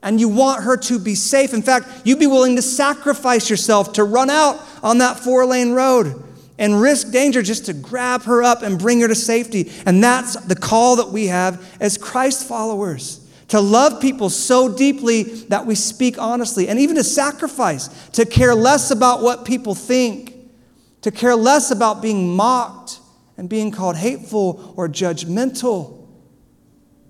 and 0.04 0.20
you 0.20 0.28
want 0.28 0.62
her 0.62 0.76
to 0.76 0.98
be 0.98 1.16
safe. 1.16 1.52
In 1.52 1.62
fact, 1.62 1.88
you'd 2.04 2.20
be 2.20 2.26
willing 2.28 2.54
to 2.56 2.62
sacrifice 2.62 3.50
yourself 3.50 3.94
to 3.94 4.04
run 4.04 4.30
out 4.30 4.60
on 4.82 4.98
that 4.98 5.18
four 5.18 5.44
lane 5.46 5.72
road 5.72 6.22
and 6.58 6.80
risk 6.80 7.10
danger 7.10 7.42
just 7.42 7.66
to 7.66 7.72
grab 7.72 8.22
her 8.22 8.42
up 8.42 8.62
and 8.62 8.78
bring 8.78 9.00
her 9.00 9.08
to 9.08 9.14
safety. 9.14 9.72
And 9.86 10.04
that's 10.04 10.36
the 10.36 10.54
call 10.54 10.96
that 10.96 11.08
we 11.08 11.26
have 11.26 11.66
as 11.80 11.98
Christ 11.98 12.46
followers 12.46 13.20
to 13.48 13.60
love 13.60 14.00
people 14.00 14.30
so 14.30 14.74
deeply 14.74 15.22
that 15.22 15.66
we 15.66 15.74
speak 15.74 16.18
honestly, 16.18 16.68
and 16.68 16.78
even 16.78 16.96
to 16.96 17.04
sacrifice, 17.04 17.88
to 18.10 18.24
care 18.24 18.54
less 18.54 18.90
about 18.90 19.22
what 19.22 19.44
people 19.44 19.74
think, 19.74 20.34
to 21.02 21.10
care 21.10 21.34
less 21.36 21.70
about 21.70 22.00
being 22.00 22.34
mocked 22.34 23.00
and 23.36 23.48
being 23.48 23.70
called 23.70 23.96
hateful 23.96 24.74
or 24.76 24.88
judgmental 24.88 26.03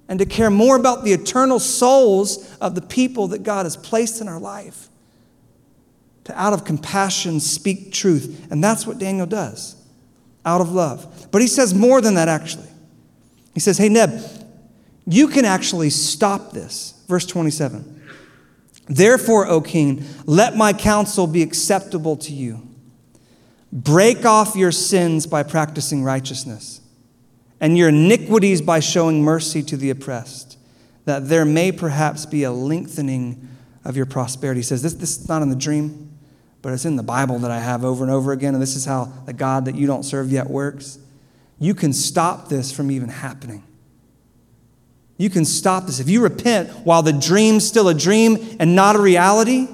and 0.08 0.18
to 0.18 0.26
care 0.26 0.50
more 0.50 0.76
about 0.76 1.04
the 1.04 1.12
eternal 1.12 1.58
souls 1.58 2.56
of 2.58 2.74
the 2.74 2.82
people 2.82 3.28
that 3.28 3.42
God 3.42 3.64
has 3.64 3.76
placed 3.76 4.20
in 4.20 4.28
our 4.28 4.40
life. 4.40 4.88
To 6.24 6.40
out 6.40 6.52
of 6.52 6.64
compassion 6.64 7.40
speak 7.40 7.92
truth. 7.92 8.46
And 8.50 8.62
that's 8.62 8.86
what 8.86 8.98
Daniel 8.98 9.26
does, 9.26 9.76
out 10.44 10.60
of 10.60 10.72
love. 10.72 11.28
But 11.30 11.42
he 11.42 11.48
says 11.48 11.74
more 11.74 12.00
than 12.00 12.14
that, 12.14 12.28
actually. 12.28 12.68
He 13.54 13.60
says, 13.60 13.78
Hey, 13.78 13.88
Neb, 13.88 14.20
you 15.06 15.28
can 15.28 15.44
actually 15.44 15.90
stop 15.90 16.52
this. 16.52 16.94
Verse 17.08 17.26
27. 17.26 18.02
Therefore, 18.86 19.46
O 19.46 19.60
king, 19.60 20.04
let 20.26 20.56
my 20.56 20.72
counsel 20.72 21.26
be 21.26 21.42
acceptable 21.42 22.16
to 22.18 22.32
you. 22.32 22.68
Break 23.72 24.24
off 24.24 24.54
your 24.54 24.72
sins 24.72 25.26
by 25.26 25.42
practicing 25.42 26.04
righteousness 26.04 26.80
and 27.64 27.78
your 27.78 27.88
iniquities 27.88 28.60
by 28.60 28.78
showing 28.78 29.22
mercy 29.22 29.62
to 29.62 29.74
the 29.74 29.88
oppressed, 29.88 30.58
that 31.06 31.30
there 31.30 31.46
may 31.46 31.72
perhaps 31.72 32.26
be 32.26 32.42
a 32.42 32.52
lengthening 32.52 33.48
of 33.86 33.96
your 33.96 34.04
prosperity. 34.04 34.58
He 34.58 34.64
says, 34.64 34.82
this, 34.82 34.92
this 34.92 35.16
is 35.16 35.30
not 35.30 35.40
in 35.40 35.48
the 35.48 35.56
dream, 35.56 36.12
but 36.60 36.74
it's 36.74 36.84
in 36.84 36.96
the 36.96 37.02
Bible 37.02 37.38
that 37.38 37.50
I 37.50 37.60
have 37.60 37.82
over 37.82 38.04
and 38.04 38.12
over 38.12 38.32
again, 38.32 38.52
and 38.52 38.62
this 38.62 38.76
is 38.76 38.84
how 38.84 39.06
the 39.24 39.32
God 39.32 39.64
that 39.64 39.76
you 39.76 39.86
don't 39.86 40.02
serve 40.02 40.30
yet 40.30 40.50
works. 40.50 40.98
You 41.58 41.74
can 41.74 41.94
stop 41.94 42.50
this 42.50 42.70
from 42.70 42.90
even 42.90 43.08
happening. 43.08 43.64
You 45.16 45.30
can 45.30 45.46
stop 45.46 45.86
this. 45.86 46.00
If 46.00 46.10
you 46.10 46.22
repent 46.22 46.68
while 46.84 47.02
the 47.02 47.14
dream's 47.14 47.66
still 47.66 47.88
a 47.88 47.94
dream 47.94 48.58
and 48.60 48.76
not 48.76 48.94
a 48.94 49.00
reality, 49.00 49.68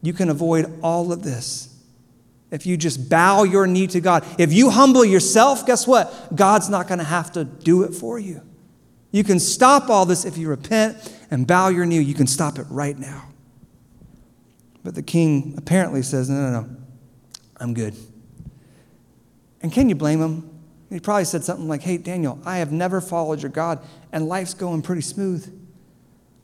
you 0.00 0.14
can 0.14 0.30
avoid 0.30 0.72
all 0.82 1.12
of 1.12 1.22
this 1.22 1.69
if 2.50 2.66
you 2.66 2.76
just 2.76 3.08
bow 3.08 3.44
your 3.44 3.66
knee 3.66 3.86
to 3.88 4.00
God, 4.00 4.24
if 4.38 4.52
you 4.52 4.70
humble 4.70 5.04
yourself, 5.04 5.66
guess 5.66 5.86
what? 5.86 6.34
God's 6.34 6.68
not 6.68 6.88
going 6.88 6.98
to 6.98 7.04
have 7.04 7.32
to 7.32 7.44
do 7.44 7.82
it 7.84 7.94
for 7.94 8.18
you. 8.18 8.42
You 9.12 9.24
can 9.24 9.40
stop 9.40 9.90
all 9.90 10.06
this 10.06 10.24
if 10.24 10.38
you 10.38 10.48
repent 10.48 10.96
and 11.30 11.46
bow 11.46 11.68
your 11.68 11.86
knee. 11.86 12.00
You 12.00 12.14
can 12.14 12.26
stop 12.26 12.58
it 12.58 12.66
right 12.70 12.98
now. 12.98 13.24
But 14.82 14.94
the 14.94 15.02
king 15.02 15.54
apparently 15.56 16.02
says, 16.02 16.30
No, 16.30 16.50
no, 16.50 16.60
no, 16.60 16.76
I'm 17.58 17.74
good. 17.74 17.94
And 19.62 19.72
can 19.72 19.88
you 19.88 19.94
blame 19.94 20.20
him? 20.20 20.48
He 20.88 20.98
probably 21.00 21.24
said 21.24 21.44
something 21.44 21.68
like, 21.68 21.82
Hey, 21.82 21.98
Daniel, 21.98 22.40
I 22.44 22.58
have 22.58 22.72
never 22.72 23.00
followed 23.00 23.42
your 23.42 23.50
God, 23.50 23.80
and 24.12 24.28
life's 24.28 24.54
going 24.54 24.82
pretty 24.82 25.02
smooth. 25.02 25.56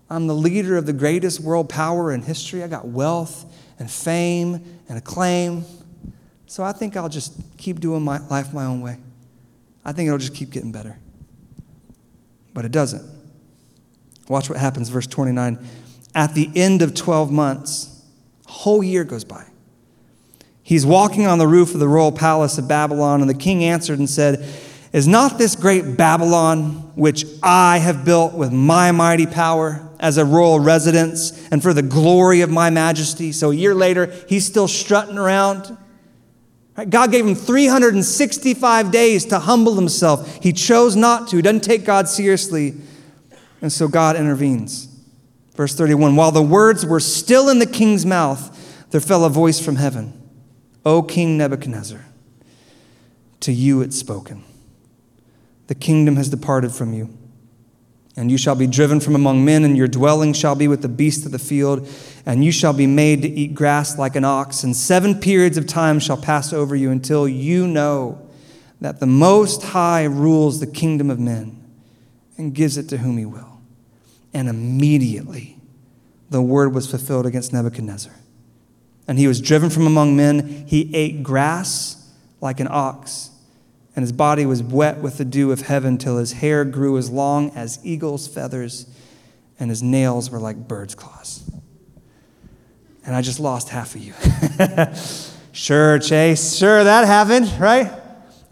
I'm 0.08 0.26
the 0.26 0.34
leader 0.34 0.76
of 0.76 0.86
the 0.86 0.92
greatest 0.92 1.40
world 1.40 1.68
power 1.68 2.12
in 2.12 2.22
history. 2.22 2.62
I 2.62 2.68
got 2.68 2.86
wealth 2.86 3.52
and 3.78 3.90
fame 3.90 4.80
and 4.88 4.98
acclaim. 4.98 5.64
So 6.46 6.62
I 6.62 6.72
think 6.72 6.96
I'll 6.96 7.09
just 7.09 7.35
keep 7.59 7.80
doing 7.80 8.02
my 8.02 8.18
life 8.28 8.52
my 8.52 8.64
own 8.64 8.80
way. 8.80 8.98
I 9.85 9.92
think 9.92 10.06
it'll 10.06 10.18
just 10.18 10.35
keep 10.35 10.50
getting 10.50 10.72
better. 10.72 10.98
But 12.54 12.64
it 12.64 12.72
doesn't. 12.72 13.04
Watch 14.28 14.48
what 14.48 14.59
happens, 14.59 14.88
verse 14.88 15.06
29. 15.06 15.59
At 16.14 16.35
the 16.35 16.50
end 16.54 16.82
of 16.82 16.94
12 16.94 17.30
months, 17.30 18.04
a 18.46 18.50
whole 18.50 18.82
year 18.82 19.04
goes 19.04 19.24
by. 19.24 19.44
He's 20.62 20.85
walking 20.85 21.26
on 21.26 21.38
the 21.38 21.46
roof 21.46 21.74
of 21.74 21.80
the 21.80 21.88
royal 21.88 22.11
palace 22.11 22.59
of 22.59 22.66
Babylon, 22.66 23.20
and 23.20 23.30
the 23.30 23.35
king 23.35 23.62
answered 23.62 23.98
and 23.98 24.11
said, 24.11 24.44
Is 24.92 25.06
not 25.06 25.38
this 25.38 25.54
great 25.54 25.96
Babylon, 25.96 26.92
which 26.96 27.24
I 27.42 27.78
have 27.78 28.04
built 28.04 28.35
with 28.35 28.52
my 28.52 28.90
mighty 28.90 29.26
power 29.26 29.88
as 30.00 30.18
a 30.18 30.24
royal 30.24 30.59
residence 30.59 31.48
and 31.50 31.62
for 31.62 31.72
the 31.72 31.82
glory 31.82 32.40
of 32.40 32.50
my 32.50 32.70
majesty? 32.70 33.30
So 33.30 33.52
a 33.52 33.54
year 33.54 33.74
later, 33.74 34.12
he's 34.28 34.44
still 34.44 34.66
strutting 34.66 35.18
around 35.18 35.76
God 36.84 37.10
gave 37.10 37.26
him 37.26 37.34
365 37.34 38.90
days 38.90 39.24
to 39.26 39.38
humble 39.38 39.74
himself. 39.76 40.42
He 40.42 40.52
chose 40.52 40.94
not 40.94 41.28
to. 41.28 41.36
He 41.36 41.42
doesn't 41.42 41.64
take 41.64 41.84
God 41.84 42.08
seriously. 42.08 42.74
And 43.62 43.72
so 43.72 43.88
God 43.88 44.16
intervenes. 44.16 44.88
Verse 45.54 45.74
31 45.74 46.16
While 46.16 46.32
the 46.32 46.42
words 46.42 46.84
were 46.84 47.00
still 47.00 47.48
in 47.48 47.58
the 47.58 47.66
king's 47.66 48.04
mouth, 48.04 48.86
there 48.90 49.00
fell 49.00 49.24
a 49.24 49.30
voice 49.30 49.58
from 49.58 49.76
heaven 49.76 50.12
O 50.84 51.02
King 51.02 51.38
Nebuchadnezzar, 51.38 52.04
to 53.40 53.52
you 53.52 53.80
it's 53.80 53.98
spoken. 53.98 54.44
The 55.68 55.74
kingdom 55.74 56.16
has 56.16 56.28
departed 56.28 56.72
from 56.72 56.92
you 56.92 57.16
and 58.16 58.31
you 58.31 58.38
shall 58.38 58.55
be 58.55 58.66
driven 58.66 58.98
from 58.98 59.14
among 59.14 59.44
men, 59.44 59.62
and 59.62 59.76
your 59.76 59.88
dwelling 59.88 60.33
shall 60.33 60.55
be 60.55 60.68
with 60.68 60.81
the 60.81 60.88
beasts 60.88 61.26
of 61.26 61.33
the 61.33 61.38
field, 61.38 61.87
and 62.24 62.42
you 62.42 62.50
shall 62.50 62.72
be 62.72 62.87
made 62.87 63.20
to 63.22 63.29
eat 63.29 63.55
grass 63.55 63.98
like 63.98 64.16
an 64.16 64.24
ox. 64.24 64.62
And 64.62 64.74
seven 64.74 65.20
periods 65.20 65.59
of 65.59 65.66
time 65.66 66.00
shall 66.00 66.16
pass 66.16 66.52
over 66.52 66.74
you 66.74 66.90
until 66.90 67.29
you 67.29 67.66
know 67.66 68.26
that 68.81 69.00
the 69.00 69.07
Most 69.07 69.62
High 69.62 70.05
rules 70.05 70.61
the 70.61 70.66
kingdom 70.66 71.11
of 71.11 71.18
men 71.18 71.62
and 72.38 72.55
gives 72.55 72.79
it 72.79 72.88
to 72.88 72.98
whom 72.98 73.18
he 73.18 73.26
will. 73.26 73.61
And 74.33 74.48
immediately 74.48 75.59
the 76.31 76.42
word 76.42 76.74
was 76.74 76.90
fulfilled 76.90 77.26
against 77.26 77.52
Nebuchadnezzar. 77.52 78.14
And 79.07 79.18
he 79.18 79.29
was 79.29 79.40
driven 79.40 79.70
from 79.70 79.87
among 79.87 80.16
men. 80.16 80.64
He 80.66 80.94
ate 80.94 81.22
grass 81.22 82.12
like 82.40 82.61
an 82.61 82.68
ox 82.70 83.31
and 83.96 84.02
his 84.02 84.12
body 84.12 84.44
was 84.44 84.62
wet 84.62 84.98
with 84.98 85.16
the 85.16 85.24
dew 85.24 85.50
of 85.50 85.62
heaven 85.62 85.96
till 85.96 86.18
his 86.18 86.35
hair 86.35 86.66
grew 86.66 86.98
as 86.98 87.09
long 87.11 87.50
as 87.56 87.80
eagle's 87.82 88.28
feathers, 88.28 88.87
and 89.59 89.70
his 89.70 89.82
nails 89.82 90.30
were 90.30 90.38
like 90.38 90.68
bird's 90.68 90.94
claws. 90.94 91.50
And 93.06 93.16
I 93.16 93.22
just 93.22 93.40
lost 93.40 93.70
half 93.70 93.94
of 93.94 94.02
you. 94.02 94.12
sure, 95.52 95.98
Chase, 95.98 96.54
sure, 96.54 96.85
that 96.85 97.06
happened, 97.06 97.50
right? 97.59 97.90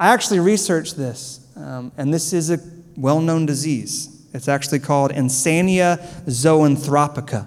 I 0.01 0.15
actually 0.15 0.41
researched 0.41 0.97
this, 0.97 1.47
um, 1.57 1.93
and 1.99 2.13
this 2.13 2.33
is 2.33 2.51
a 2.51 2.59
well 2.97 3.21
known 3.21 3.45
disease. 3.45 4.27
It's 4.33 4.49
actually 4.49 4.79
called 4.79 5.13
insania 5.13 5.99
zoanthropica, 6.25 7.47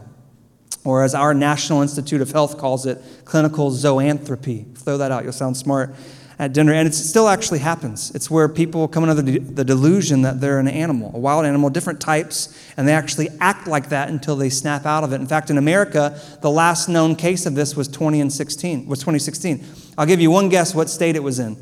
or 0.85 1.03
as 1.03 1.15
our 1.15 1.33
National 1.33 1.81
Institute 1.81 2.21
of 2.21 2.31
Health 2.31 2.59
calls 2.59 2.85
it, 2.85 3.01
clinical 3.25 3.71
zoanthropy. 3.71 4.77
Throw 4.77 4.99
that 4.99 5.11
out, 5.11 5.23
you'll 5.23 5.33
sound 5.33 5.57
smart 5.57 5.95
at 6.39 6.53
dinner. 6.53 6.73
And 6.73 6.87
it 6.87 6.93
still 6.93 7.27
actually 7.27 7.59
happens. 7.59 8.11
It's 8.13 8.29
where 8.29 8.47
people 8.47 8.87
come 8.87 9.03
under 9.03 9.21
the, 9.21 9.39
the 9.39 9.65
delusion 9.65 10.21
that 10.21 10.39
they're 10.39 10.59
an 10.59 10.67
animal, 10.67 11.11
a 11.13 11.19
wild 11.19 11.45
animal, 11.45 11.69
different 11.69 11.99
types, 11.99 12.55
and 12.77 12.87
they 12.87 12.93
actually 12.93 13.29
act 13.39 13.67
like 13.67 13.89
that 13.89 14.09
until 14.09 14.35
they 14.35 14.49
snap 14.49 14.85
out 14.85 15.03
of 15.03 15.13
it. 15.13 15.21
In 15.21 15.27
fact, 15.27 15.49
in 15.49 15.57
America, 15.57 16.19
the 16.41 16.51
last 16.51 16.89
known 16.89 17.15
case 17.15 17.45
of 17.45 17.55
this 17.55 17.75
was 17.75 17.87
20 17.87 18.21
and 18.21 18.31
16, 18.31 18.87
was 18.87 18.99
2016. 18.99 19.65
I'll 19.97 20.05
give 20.05 20.21
you 20.21 20.29
one 20.29 20.49
guess 20.49 20.75
what 20.75 20.89
state 20.89 21.15
it 21.15 21.23
was 21.23 21.39
in. 21.39 21.55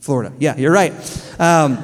Florida. 0.00 0.34
Yeah, 0.38 0.56
you're 0.56 0.72
right. 0.72 0.92
Um, 1.40 1.82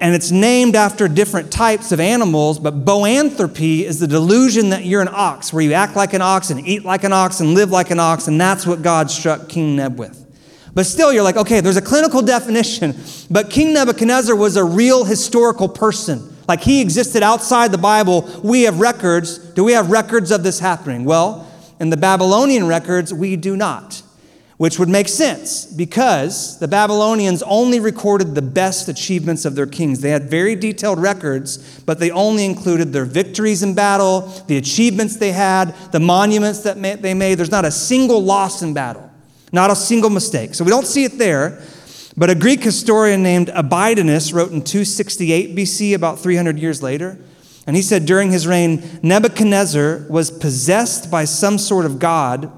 and 0.00 0.14
it's 0.14 0.30
named 0.30 0.74
after 0.76 1.08
different 1.08 1.52
types 1.52 1.92
of 1.92 2.00
animals, 2.00 2.58
but 2.58 2.84
boanthropy 2.84 3.82
is 3.82 4.00
the 4.00 4.08
delusion 4.08 4.70
that 4.70 4.84
you're 4.84 5.00
an 5.00 5.08
ox, 5.10 5.52
where 5.52 5.62
you 5.62 5.72
act 5.72 5.96
like 5.96 6.12
an 6.12 6.22
ox 6.22 6.50
and 6.50 6.66
eat 6.66 6.84
like 6.84 7.04
an 7.04 7.12
ox 7.12 7.40
and 7.40 7.54
live 7.54 7.70
like 7.70 7.90
an 7.90 8.00
ox, 8.00 8.28
and 8.28 8.40
that's 8.40 8.66
what 8.66 8.82
God 8.82 9.10
struck 9.10 9.48
King 9.48 9.76
Neb 9.76 9.98
with. 9.98 10.23
But 10.74 10.86
still, 10.86 11.12
you're 11.12 11.22
like, 11.22 11.36
okay, 11.36 11.60
there's 11.60 11.76
a 11.76 11.82
clinical 11.82 12.20
definition, 12.20 12.96
but 13.30 13.48
King 13.48 13.72
Nebuchadnezzar 13.72 14.34
was 14.34 14.56
a 14.56 14.64
real 14.64 15.04
historical 15.04 15.68
person. 15.68 16.34
Like 16.48 16.60
he 16.60 16.80
existed 16.80 17.22
outside 17.22 17.72
the 17.72 17.78
Bible. 17.78 18.28
We 18.42 18.62
have 18.62 18.80
records. 18.80 19.38
Do 19.38 19.64
we 19.64 19.72
have 19.72 19.90
records 19.90 20.30
of 20.30 20.42
this 20.42 20.58
happening? 20.58 21.04
Well, 21.04 21.50
in 21.80 21.90
the 21.90 21.96
Babylonian 21.96 22.66
records, 22.66 23.14
we 23.14 23.36
do 23.36 23.56
not, 23.56 24.02
which 24.58 24.78
would 24.78 24.88
make 24.88 25.08
sense 25.08 25.64
because 25.64 26.58
the 26.58 26.68
Babylonians 26.68 27.42
only 27.44 27.80
recorded 27.80 28.34
the 28.34 28.42
best 28.42 28.88
achievements 28.88 29.44
of 29.44 29.54
their 29.54 29.66
kings. 29.66 30.00
They 30.00 30.10
had 30.10 30.28
very 30.28 30.54
detailed 30.54 31.00
records, 31.00 31.80
but 31.80 31.98
they 31.98 32.10
only 32.10 32.44
included 32.44 32.92
their 32.92 33.06
victories 33.06 33.62
in 33.62 33.74
battle, 33.74 34.22
the 34.46 34.56
achievements 34.56 35.16
they 35.16 35.32
had, 35.32 35.74
the 35.92 36.00
monuments 36.00 36.60
that 36.60 36.80
they 37.00 37.14
made. 37.14 37.36
There's 37.36 37.50
not 37.50 37.64
a 37.64 37.70
single 37.70 38.22
loss 38.22 38.60
in 38.60 38.74
battle. 38.74 39.10
Not 39.54 39.70
a 39.70 39.76
single 39.76 40.10
mistake. 40.10 40.52
So 40.56 40.64
we 40.64 40.70
don't 40.70 40.84
see 40.84 41.04
it 41.04 41.16
there. 41.16 41.62
But 42.16 42.28
a 42.28 42.34
Greek 42.34 42.64
historian 42.64 43.22
named 43.22 43.50
Abydenus 43.50 44.32
wrote 44.32 44.50
in 44.50 44.62
268 44.62 45.54
BC, 45.54 45.94
about 45.94 46.18
300 46.18 46.58
years 46.58 46.82
later, 46.82 47.18
and 47.66 47.76
he 47.76 47.82
said 47.82 48.04
during 48.04 48.32
his 48.32 48.48
reign, 48.48 48.82
Nebuchadnezzar 49.02 50.06
was 50.10 50.30
possessed 50.30 51.08
by 51.08 51.24
some 51.24 51.58
sort 51.58 51.86
of 51.86 52.00
god 52.00 52.52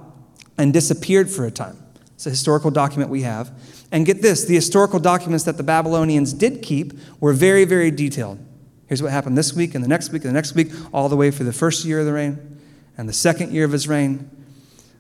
and 0.57 0.73
disappeared 0.73 1.31
for 1.31 1.45
a 1.45 1.51
time. 1.51 1.77
It's 2.15 2.27
a 2.27 2.31
historical 2.31 2.71
document 2.71 3.11
we 3.11 3.23
have. 3.23 3.53
And 3.93 4.07
get 4.07 4.23
this 4.23 4.47
the 4.47 4.55
historical 4.55 4.99
documents 4.99 5.45
that 5.45 5.59
the 5.59 5.63
Babylonians 5.63 6.33
did 6.33 6.63
keep 6.63 6.95
were 7.21 7.35
very, 7.35 7.67
very 7.67 7.91
detailed. 7.91 8.39
Here's 8.87 9.03
what 9.03 9.13
happened 9.13 9.37
this 9.37 9.53
week, 9.53 9.75
and 9.75 9.85
the 9.85 9.89
next 9.89 10.13
week, 10.13 10.23
and 10.25 10.31
the 10.31 10.35
next 10.35 10.55
week, 10.55 10.73
all 10.95 11.11
the 11.11 11.17
way 11.17 11.31
for 11.31 11.45
the 11.45 11.53
first 11.53 11.85
year 11.85 12.01
of 12.01 12.07
the 12.07 12.15
reign, 12.15 12.59
and 12.97 13.07
the 13.07 13.13
second 13.13 13.53
year 13.53 13.67
of 13.67 13.73
his 13.73 13.87
reign, 13.87 14.31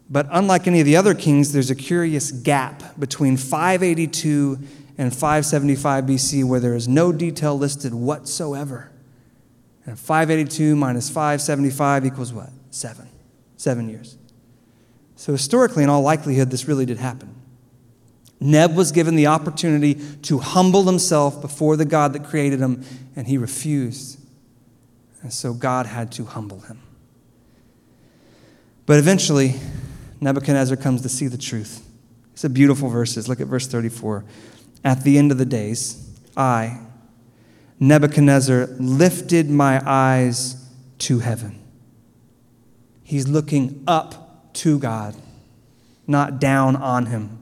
but 0.09 0.29
unlike 0.31 0.67
any 0.67 0.81
of 0.81 0.87
the 0.87 0.97
other 0.97 1.15
kings, 1.15 1.53
there's 1.53 1.71
a 1.71 1.75
curious 1.75 2.31
gap 2.31 2.99
between 2.99 3.37
582 3.37 4.59
and 4.99 5.13
575 5.13 6.05
BC 6.05 6.45
where 6.45 6.61
there 6.61 6.75
is 6.75 6.87
no 6.87 7.13
detail 7.13 7.59
listed 7.59 7.93
whatsoever. 7.93 8.91
And 9.85 9.99
582 9.99 10.77
minus 10.77 11.09
575 11.09 12.07
equals 12.07 12.33
what? 12.33 12.51
Seven. 12.71 13.09
Seven 13.57 13.89
years. 13.89 14.17
So, 15.17 15.33
historically, 15.33 15.83
in 15.83 15.89
all 15.89 16.03
likelihood, 16.03 16.51
this 16.51 16.69
really 16.69 16.87
did 16.87 16.99
happen. 16.99 17.35
Neb 18.39 18.77
was 18.77 18.93
given 18.93 19.17
the 19.17 19.29
opportunity 19.29 19.95
to 20.23 20.39
humble 20.39 20.85
himself 20.85 21.41
before 21.41 21.77
the 21.77 21.87
God 21.87 22.13
that 22.13 22.25
created 22.25 22.61
him, 22.61 22.85
and 23.15 23.27
he 23.27 23.39
refused. 23.39 24.21
And 25.23 25.33
so 25.33 25.55
God 25.55 25.87
had 25.87 26.13
to 26.13 26.25
humble 26.25 26.61
him. 26.61 26.83
But 28.85 28.99
eventually, 28.99 29.55
Nebuchadnezzar 30.21 30.77
comes 30.77 31.03
to 31.03 31.09
see 31.09 31.27
the 31.27 31.39
truth. 31.39 31.87
It's 32.33 32.45
a 32.45 32.51
beautiful 32.51 32.89
verses. 32.89 33.29
Look 33.29 33.41
at 33.41 33.47
verse 33.47 33.67
34. 33.67 34.25
At 34.85 35.05
the 35.05 35.19
end 35.19 35.33
of 35.33 35.39
the 35.39 35.45
days, 35.45 36.11
I, 36.37 36.81
Nebuchadnezzar, 37.81 38.67
lifted 38.79 39.51
my 39.51 39.83
eyes 39.85 40.69
to 40.99 41.21
heaven. 41.21 41.63
He's 43.03 43.29
looking 43.29 43.83
up 43.87 44.53
to 44.55 44.79
God, 44.79 45.15
not 46.07 46.41
down 46.41 46.77
on 46.77 47.07
him. 47.07 47.39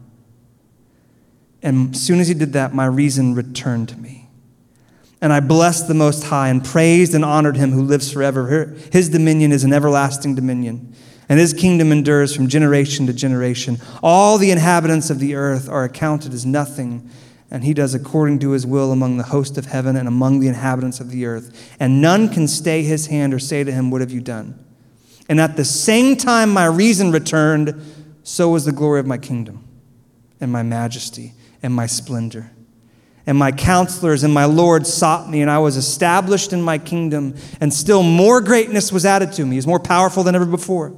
And 1.62 1.94
as 1.94 2.02
soon 2.02 2.20
as 2.20 2.28
he 2.28 2.34
did 2.34 2.52
that, 2.52 2.74
my 2.74 2.86
reason 2.86 3.34
returned 3.34 3.88
to 3.90 3.96
me. 3.96 4.28
And 5.20 5.32
I 5.32 5.40
blessed 5.40 5.88
the 5.88 5.94
Most 5.94 6.24
High 6.24 6.48
and 6.48 6.62
praised 6.62 7.14
and 7.14 7.24
honored 7.24 7.56
him 7.56 7.70
who 7.70 7.82
lives 7.82 8.12
forever. 8.12 8.76
His 8.92 9.08
dominion 9.08 9.52
is 9.52 9.64
an 9.64 9.72
everlasting 9.72 10.34
dominion 10.34 10.94
and 11.28 11.38
his 11.38 11.52
kingdom 11.52 11.90
endures 11.90 12.34
from 12.34 12.48
generation 12.48 13.06
to 13.06 13.12
generation. 13.12 13.78
All 14.02 14.38
the 14.38 14.50
inhabitants 14.50 15.10
of 15.10 15.18
the 15.18 15.34
earth 15.34 15.68
are 15.68 15.84
accounted 15.84 16.32
as 16.34 16.44
nothing, 16.44 17.08
and 17.50 17.64
he 17.64 17.72
does 17.72 17.94
according 17.94 18.40
to 18.40 18.50
his 18.50 18.66
will 18.66 18.92
among 18.92 19.16
the 19.16 19.24
host 19.24 19.56
of 19.56 19.66
heaven 19.66 19.96
and 19.96 20.08
among 20.08 20.40
the 20.40 20.48
inhabitants 20.48 21.00
of 21.00 21.10
the 21.10 21.24
earth. 21.26 21.74
And 21.80 22.02
none 22.02 22.28
can 22.28 22.48
stay 22.48 22.82
his 22.82 23.06
hand 23.06 23.32
or 23.32 23.38
say 23.38 23.64
to 23.64 23.72
him, 23.72 23.90
What 23.90 24.00
have 24.00 24.10
you 24.10 24.20
done? 24.20 24.58
And 25.28 25.40
at 25.40 25.56
the 25.56 25.64
same 25.64 26.16
time 26.16 26.50
my 26.50 26.66
reason 26.66 27.10
returned, 27.10 27.80
so 28.22 28.50
was 28.50 28.64
the 28.64 28.72
glory 28.72 29.00
of 29.00 29.06
my 29.06 29.18
kingdom, 29.18 29.66
and 30.40 30.52
my 30.52 30.62
majesty, 30.62 31.32
and 31.62 31.72
my 31.72 31.86
splendor. 31.86 32.50
And 33.26 33.38
my 33.38 33.52
counselors 33.52 34.22
and 34.22 34.34
my 34.34 34.44
Lord 34.44 34.86
sought 34.86 35.30
me, 35.30 35.40
and 35.40 35.50
I 35.50 35.58
was 35.58 35.78
established 35.78 36.52
in 36.52 36.60
my 36.60 36.76
kingdom, 36.76 37.34
and 37.58 37.72
still 37.72 38.02
more 38.02 38.42
greatness 38.42 38.92
was 38.92 39.06
added 39.06 39.32
to 39.34 39.46
me. 39.46 39.56
He's 39.56 39.66
more 39.66 39.80
powerful 39.80 40.22
than 40.22 40.34
ever 40.34 40.44
before. 40.44 40.94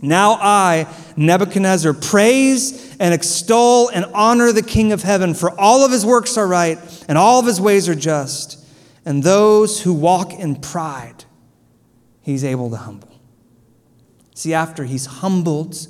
Now 0.00 0.32
I, 0.34 0.86
Nebuchadnezzar, 1.16 1.92
praise 1.92 2.96
and 2.98 3.12
extol 3.12 3.88
and 3.88 4.04
honor 4.14 4.52
the 4.52 4.62
King 4.62 4.92
of 4.92 5.02
heaven, 5.02 5.34
for 5.34 5.58
all 5.58 5.84
of 5.84 5.90
his 5.90 6.06
works 6.06 6.36
are 6.36 6.46
right 6.46 6.78
and 7.08 7.18
all 7.18 7.40
of 7.40 7.46
his 7.46 7.60
ways 7.60 7.88
are 7.88 7.94
just. 7.94 8.64
And 9.04 9.22
those 9.22 9.82
who 9.82 9.92
walk 9.92 10.34
in 10.34 10.56
pride, 10.56 11.24
he's 12.20 12.44
able 12.44 12.70
to 12.70 12.76
humble. 12.76 13.08
See, 14.34 14.54
after 14.54 14.84
he's 14.84 15.06
humbled 15.06 15.88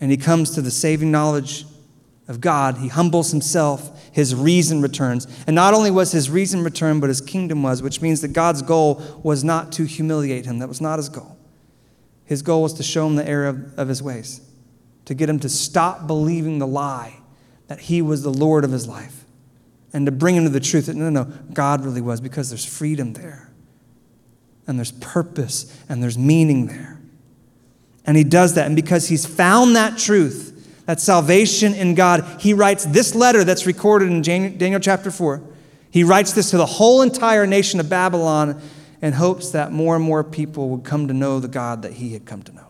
and 0.00 0.10
he 0.10 0.16
comes 0.16 0.50
to 0.52 0.62
the 0.62 0.70
saving 0.70 1.10
knowledge 1.10 1.64
of 2.28 2.40
God, 2.40 2.78
he 2.78 2.86
humbles 2.86 3.32
himself, 3.32 4.12
his 4.12 4.32
reason 4.32 4.80
returns. 4.80 5.26
And 5.48 5.56
not 5.56 5.74
only 5.74 5.90
was 5.90 6.12
his 6.12 6.30
reason 6.30 6.62
returned, 6.62 7.00
but 7.00 7.08
his 7.08 7.20
kingdom 7.20 7.64
was, 7.64 7.82
which 7.82 8.00
means 8.00 8.20
that 8.20 8.32
God's 8.32 8.62
goal 8.62 9.02
was 9.24 9.42
not 9.42 9.72
to 9.72 9.84
humiliate 9.84 10.46
him. 10.46 10.60
That 10.60 10.68
was 10.68 10.80
not 10.80 10.98
his 11.00 11.08
goal. 11.08 11.36
His 12.30 12.42
goal 12.42 12.62
was 12.62 12.74
to 12.74 12.84
show 12.84 13.08
him 13.08 13.16
the 13.16 13.28
error 13.28 13.48
of, 13.48 13.76
of 13.76 13.88
his 13.88 14.00
ways, 14.00 14.40
to 15.06 15.14
get 15.14 15.28
him 15.28 15.40
to 15.40 15.48
stop 15.48 16.06
believing 16.06 16.60
the 16.60 16.66
lie 16.66 17.16
that 17.66 17.80
he 17.80 18.00
was 18.00 18.22
the 18.22 18.32
Lord 18.32 18.62
of 18.62 18.70
his 18.70 18.86
life, 18.86 19.24
and 19.92 20.06
to 20.06 20.12
bring 20.12 20.36
him 20.36 20.44
to 20.44 20.48
the 20.48 20.60
truth 20.60 20.86
that 20.86 20.94
no, 20.94 21.10
no, 21.10 21.24
no, 21.24 21.32
God 21.52 21.84
really 21.84 22.00
was, 22.00 22.20
because 22.20 22.48
there's 22.48 22.64
freedom 22.64 23.14
there, 23.14 23.50
and 24.68 24.78
there's 24.78 24.92
purpose, 24.92 25.76
and 25.88 26.00
there's 26.00 26.16
meaning 26.16 26.68
there. 26.68 27.00
And 28.06 28.16
he 28.16 28.22
does 28.22 28.54
that, 28.54 28.66
and 28.66 28.76
because 28.76 29.08
he's 29.08 29.26
found 29.26 29.74
that 29.74 29.98
truth, 29.98 30.84
that 30.86 31.00
salvation 31.00 31.74
in 31.74 31.96
God, 31.96 32.24
he 32.38 32.54
writes 32.54 32.84
this 32.84 33.16
letter 33.16 33.42
that's 33.42 33.66
recorded 33.66 34.08
in 34.08 34.22
Daniel 34.22 34.78
chapter 34.78 35.10
4. 35.10 35.42
He 35.90 36.04
writes 36.04 36.32
this 36.32 36.50
to 36.50 36.58
the 36.58 36.66
whole 36.66 37.02
entire 37.02 37.44
nation 37.44 37.80
of 37.80 37.88
Babylon 37.88 38.62
in 39.02 39.14
hopes 39.14 39.50
that 39.50 39.72
more 39.72 39.96
and 39.96 40.04
more 40.04 40.22
people 40.22 40.68
would 40.70 40.84
come 40.84 41.08
to 41.08 41.14
know 41.14 41.40
the 41.40 41.48
God 41.48 41.82
that 41.82 41.94
he 41.94 42.12
had 42.12 42.26
come 42.26 42.42
to 42.42 42.52
know. 42.52 42.66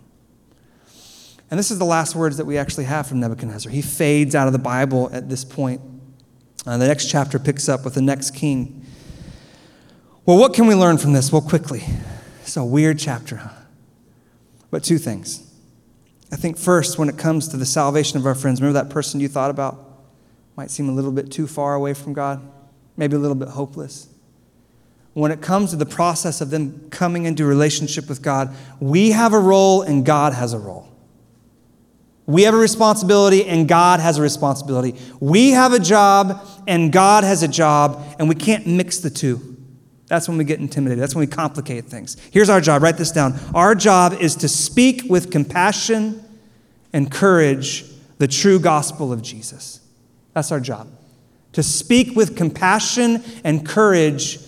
And 1.50 1.58
this 1.58 1.72
is 1.72 1.78
the 1.78 1.84
last 1.84 2.14
words 2.14 2.36
that 2.36 2.44
we 2.44 2.56
actually 2.56 2.84
have 2.84 3.08
from 3.08 3.18
Nebuchadnezzar. 3.18 3.72
He 3.72 3.82
fades 3.82 4.36
out 4.36 4.46
of 4.46 4.52
the 4.52 4.58
Bible 4.58 5.10
at 5.12 5.28
this 5.28 5.44
point. 5.44 5.80
Uh, 6.64 6.76
the 6.76 6.86
next 6.86 7.10
chapter 7.10 7.38
picks 7.40 7.68
up 7.68 7.84
with 7.84 7.94
the 7.94 8.02
next 8.02 8.30
king. 8.32 8.86
Well, 10.24 10.38
what 10.38 10.54
can 10.54 10.66
we 10.66 10.76
learn 10.76 10.98
from 10.98 11.12
this? 11.12 11.32
Well, 11.32 11.42
quickly. 11.42 11.82
It's 12.42 12.56
a 12.56 12.64
weird 12.64 13.00
chapter, 13.00 13.36
huh? 13.36 13.50
But 14.70 14.84
two 14.84 14.98
things. 14.98 15.44
I 16.30 16.36
think 16.36 16.56
first, 16.56 16.98
when 16.98 17.08
it 17.08 17.18
comes 17.18 17.48
to 17.48 17.56
the 17.56 17.66
salvation 17.66 18.18
of 18.18 18.26
our 18.26 18.36
friends, 18.36 18.60
remember 18.60 18.80
that 18.80 18.92
person 18.92 19.18
you 19.18 19.26
thought 19.26 19.50
about? 19.50 19.84
Might 20.56 20.70
seem 20.70 20.88
a 20.88 20.92
little 20.92 21.10
bit 21.10 21.32
too 21.32 21.48
far 21.48 21.74
away 21.74 21.94
from 21.94 22.12
God, 22.12 22.40
maybe 22.96 23.16
a 23.16 23.18
little 23.18 23.34
bit 23.34 23.48
hopeless 23.48 24.08
when 25.14 25.33
it 25.33 25.40
comes 25.40 25.70
to 25.70 25.77
the 25.77 25.87
process 25.87 26.40
of 26.40 26.51
them 26.51 26.88
coming 26.90 27.25
into 27.25 27.44
relationship 27.44 28.09
with 28.09 28.23
God, 28.23 28.55
we 28.79 29.11
have 29.11 29.33
a 29.33 29.38
role 29.38 29.83
and 29.83 30.07
God 30.07 30.33
has 30.33 30.53
a 30.53 30.59
role. 30.59 30.87
We 32.27 32.42
have 32.42 32.55
a 32.55 32.59
responsibility 32.59 33.44
and 33.44 33.66
God 33.66 33.99
has 33.99 34.18
a 34.18 34.23
responsibility. 34.23 34.94
We 35.18 35.51
have 35.51 35.73
a 35.73 35.81
job 35.81 36.46
and 36.68 36.92
God 36.92 37.25
has 37.25 37.42
a 37.42 37.49
job, 37.49 38.05
and 38.20 38.29
we 38.29 38.37
can't 38.37 38.66
mix 38.68 38.99
the 38.99 39.11
two. 39.11 39.57
That's 40.07 40.29
when 40.29 40.38
we 40.38 40.44
get 40.44 40.61
intimidated. 40.61 41.03
That's 41.03 41.14
when 41.14 41.20
we 41.20 41.33
complicate 41.33 41.87
things. 41.87 42.16
Here's 42.31 42.49
our 42.49 42.61
job 42.61 42.83
write 42.83 42.96
this 42.96 43.11
down. 43.11 43.38
Our 43.55 43.75
job 43.75 44.12
is 44.20 44.37
to 44.37 44.49
speak 44.49 45.03
with 45.09 45.33
compassion 45.33 46.23
and 46.92 47.11
courage 47.11 47.85
the 48.18 48.29
true 48.29 48.61
gospel 48.61 49.12
of 49.12 49.23
Jesus. 49.23 49.81
That's 50.35 50.53
our 50.53 50.61
job. 50.61 50.88
to 51.53 51.62
speak 51.62 52.14
with 52.16 52.37
compassion 52.37 53.23
and 53.44 53.66
courage 53.66 54.38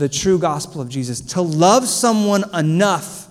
the 0.00 0.08
true 0.08 0.38
gospel 0.38 0.80
of 0.80 0.88
Jesus, 0.88 1.20
to 1.20 1.42
love 1.42 1.86
someone 1.86 2.44
enough 2.54 3.28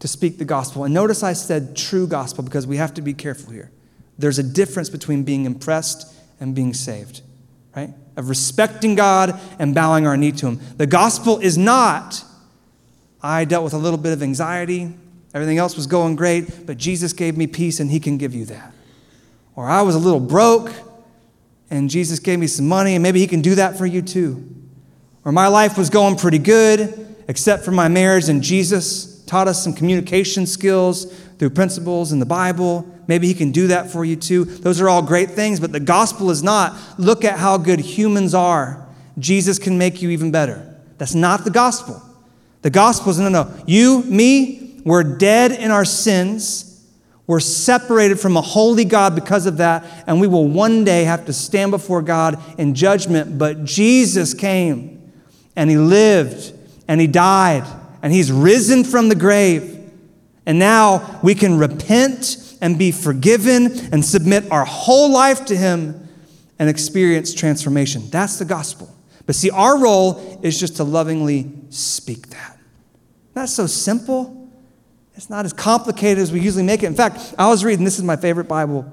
to 0.00 0.08
speak 0.08 0.38
the 0.38 0.44
gospel. 0.44 0.84
And 0.84 0.94
notice 0.94 1.22
I 1.22 1.34
said 1.34 1.76
true 1.76 2.06
gospel 2.06 2.42
because 2.42 2.66
we 2.66 2.78
have 2.78 2.94
to 2.94 3.02
be 3.02 3.12
careful 3.12 3.52
here. 3.52 3.70
There's 4.18 4.38
a 4.38 4.42
difference 4.42 4.88
between 4.88 5.22
being 5.22 5.44
impressed 5.44 6.12
and 6.40 6.54
being 6.54 6.72
saved, 6.72 7.20
right? 7.76 7.90
Of 8.16 8.30
respecting 8.30 8.94
God 8.94 9.38
and 9.58 9.74
bowing 9.74 10.06
our 10.06 10.16
knee 10.16 10.32
to 10.32 10.46
Him. 10.46 10.60
The 10.78 10.86
gospel 10.86 11.38
is 11.38 11.58
not, 11.58 12.24
I 13.22 13.44
dealt 13.44 13.62
with 13.62 13.74
a 13.74 13.78
little 13.78 13.98
bit 13.98 14.14
of 14.14 14.22
anxiety, 14.22 14.90
everything 15.34 15.58
else 15.58 15.76
was 15.76 15.86
going 15.86 16.16
great, 16.16 16.66
but 16.66 16.78
Jesus 16.78 17.12
gave 17.12 17.36
me 17.36 17.46
peace 17.46 17.80
and 17.80 17.90
He 17.90 18.00
can 18.00 18.16
give 18.16 18.34
you 18.34 18.46
that. 18.46 18.72
Or 19.54 19.68
I 19.68 19.82
was 19.82 19.94
a 19.94 19.98
little 19.98 20.20
broke 20.20 20.72
and 21.68 21.90
Jesus 21.90 22.18
gave 22.18 22.38
me 22.38 22.46
some 22.46 22.66
money 22.66 22.94
and 22.94 23.02
maybe 23.02 23.20
He 23.20 23.26
can 23.26 23.42
do 23.42 23.56
that 23.56 23.76
for 23.76 23.84
you 23.84 24.00
too. 24.00 24.56
Or 25.24 25.32
my 25.32 25.48
life 25.48 25.76
was 25.76 25.90
going 25.90 26.16
pretty 26.16 26.38
good 26.38 27.06
except 27.28 27.64
for 27.64 27.70
my 27.70 27.88
marriage 27.88 28.28
and 28.28 28.42
Jesus 28.42 29.24
taught 29.24 29.46
us 29.46 29.62
some 29.62 29.72
communication 29.72 30.46
skills 30.46 31.12
through 31.38 31.50
principles 31.50 32.12
in 32.12 32.18
the 32.18 32.26
Bible. 32.26 32.86
Maybe 33.06 33.26
He 33.28 33.34
can 33.34 33.52
do 33.52 33.68
that 33.68 33.90
for 33.90 34.04
you 34.04 34.16
too. 34.16 34.44
Those 34.44 34.80
are 34.80 34.88
all 34.88 35.02
great 35.02 35.30
things, 35.30 35.60
but 35.60 35.72
the 35.72 35.80
gospel 35.80 36.30
is 36.30 36.42
not 36.42 36.76
look 36.98 37.24
at 37.24 37.38
how 37.38 37.56
good 37.56 37.80
humans 37.80 38.34
are. 38.34 38.86
Jesus 39.18 39.58
can 39.58 39.78
make 39.78 40.02
you 40.02 40.10
even 40.10 40.30
better. 40.30 40.76
That's 40.98 41.14
not 41.14 41.44
the 41.44 41.50
gospel. 41.50 42.02
The 42.62 42.70
gospel 42.70 43.10
is 43.10 43.18
no, 43.18 43.28
no. 43.28 43.54
You, 43.66 44.02
me, 44.02 44.80
we're 44.84 45.04
dead 45.04 45.52
in 45.52 45.70
our 45.70 45.84
sins. 45.84 46.66
We're 47.26 47.40
separated 47.40 48.18
from 48.18 48.36
a 48.36 48.42
holy 48.42 48.84
God 48.84 49.14
because 49.14 49.46
of 49.46 49.58
that, 49.58 49.84
and 50.06 50.20
we 50.20 50.26
will 50.26 50.48
one 50.48 50.82
day 50.82 51.04
have 51.04 51.26
to 51.26 51.32
stand 51.32 51.70
before 51.70 52.02
God 52.02 52.38
in 52.58 52.74
judgment. 52.74 53.38
But 53.38 53.64
Jesus 53.64 54.34
came 54.34 54.99
and 55.56 55.70
He 55.70 55.76
lived 55.76 56.52
and 56.88 57.00
He 57.00 57.06
died 57.06 57.64
and 58.02 58.12
He's 58.12 58.32
risen 58.32 58.84
from 58.84 59.08
the 59.08 59.14
grave. 59.14 59.78
And 60.46 60.58
now 60.58 61.20
we 61.22 61.34
can 61.34 61.58
repent 61.58 62.56
and 62.60 62.78
be 62.78 62.92
forgiven 62.92 63.70
and 63.92 64.04
submit 64.04 64.50
our 64.50 64.64
whole 64.64 65.10
life 65.12 65.46
to 65.46 65.56
Him 65.56 66.08
and 66.58 66.68
experience 66.68 67.32
transformation. 67.32 68.08
That's 68.10 68.38
the 68.38 68.44
gospel. 68.44 68.94
But 69.26 69.34
see, 69.34 69.50
our 69.50 69.78
role 69.78 70.40
is 70.42 70.58
just 70.58 70.76
to 70.76 70.84
lovingly 70.84 71.50
speak 71.70 72.28
that. 72.28 72.58
That's 73.32 73.52
so 73.52 73.66
simple. 73.66 74.50
It's 75.14 75.30
not 75.30 75.44
as 75.44 75.52
complicated 75.52 76.18
as 76.18 76.32
we 76.32 76.40
usually 76.40 76.64
make 76.64 76.82
it. 76.82 76.86
In 76.86 76.94
fact, 76.94 77.34
I 77.38 77.48
was 77.48 77.64
reading, 77.64 77.84
this 77.84 77.98
is 77.98 78.04
my 78.04 78.16
favorite 78.16 78.48
Bible. 78.48 78.90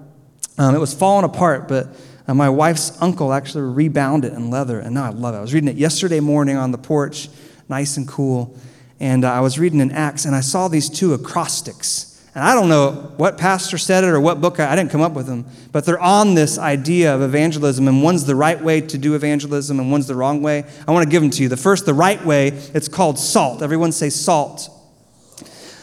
Um, 0.57 0.75
it 0.75 0.79
was 0.79 0.93
falling 0.93 1.25
apart, 1.25 1.67
but 1.67 1.87
uh, 2.27 2.33
my 2.33 2.49
wife's 2.49 3.01
uncle 3.01 3.31
actually 3.31 3.63
rebound 3.63 4.25
it 4.25 4.33
in 4.33 4.49
leather, 4.49 4.79
and 4.79 4.93
now 4.93 5.05
I 5.05 5.09
love 5.09 5.33
it. 5.33 5.37
I 5.37 5.41
was 5.41 5.53
reading 5.53 5.69
it 5.69 5.77
yesterday 5.77 6.19
morning 6.19 6.57
on 6.57 6.71
the 6.71 6.77
porch, 6.77 7.29
nice 7.69 7.97
and 7.97 8.07
cool. 8.07 8.57
And 8.99 9.23
uh, 9.23 9.31
I 9.31 9.39
was 9.39 9.57
reading 9.57 9.79
in 9.79 9.91
Acts, 9.91 10.25
and 10.25 10.35
I 10.35 10.41
saw 10.41 10.67
these 10.67 10.89
two 10.89 11.13
acrostics. 11.13 12.13
And 12.35 12.43
I 12.43 12.53
don't 12.53 12.69
know 12.69 13.13
what 13.17 13.37
pastor 13.37 13.77
said 13.77 14.03
it 14.03 14.07
or 14.07 14.19
what 14.19 14.41
book, 14.41 14.59
I, 14.59 14.71
I 14.71 14.75
didn't 14.75 14.91
come 14.91 15.01
up 15.01 15.13
with 15.13 15.25
them, 15.25 15.45
but 15.71 15.85
they're 15.85 15.99
on 15.99 16.35
this 16.35 16.59
idea 16.59 17.15
of 17.15 17.21
evangelism, 17.21 17.87
and 17.87 18.03
one's 18.03 18.25
the 18.25 18.35
right 18.35 18.61
way 18.61 18.81
to 18.81 18.97
do 18.97 19.15
evangelism, 19.15 19.79
and 19.79 19.89
one's 19.89 20.07
the 20.07 20.15
wrong 20.15 20.41
way. 20.41 20.65
I 20.87 20.91
want 20.91 21.05
to 21.05 21.09
give 21.09 21.21
them 21.21 21.31
to 21.31 21.43
you. 21.43 21.49
The 21.49 21.57
first, 21.57 21.85
the 21.85 21.93
right 21.93 22.23
way, 22.25 22.49
it's 22.73 22.87
called 22.87 23.17
SALT. 23.17 23.61
Everyone 23.61 23.91
say 23.91 24.09
SALT. 24.09 24.69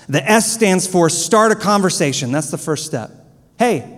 The 0.08 0.22
S 0.30 0.52
stands 0.52 0.86
for 0.86 1.08
start 1.08 1.52
a 1.52 1.56
conversation. 1.56 2.30
That's 2.30 2.50
the 2.50 2.58
first 2.58 2.84
step. 2.84 3.10
Hey, 3.58 3.93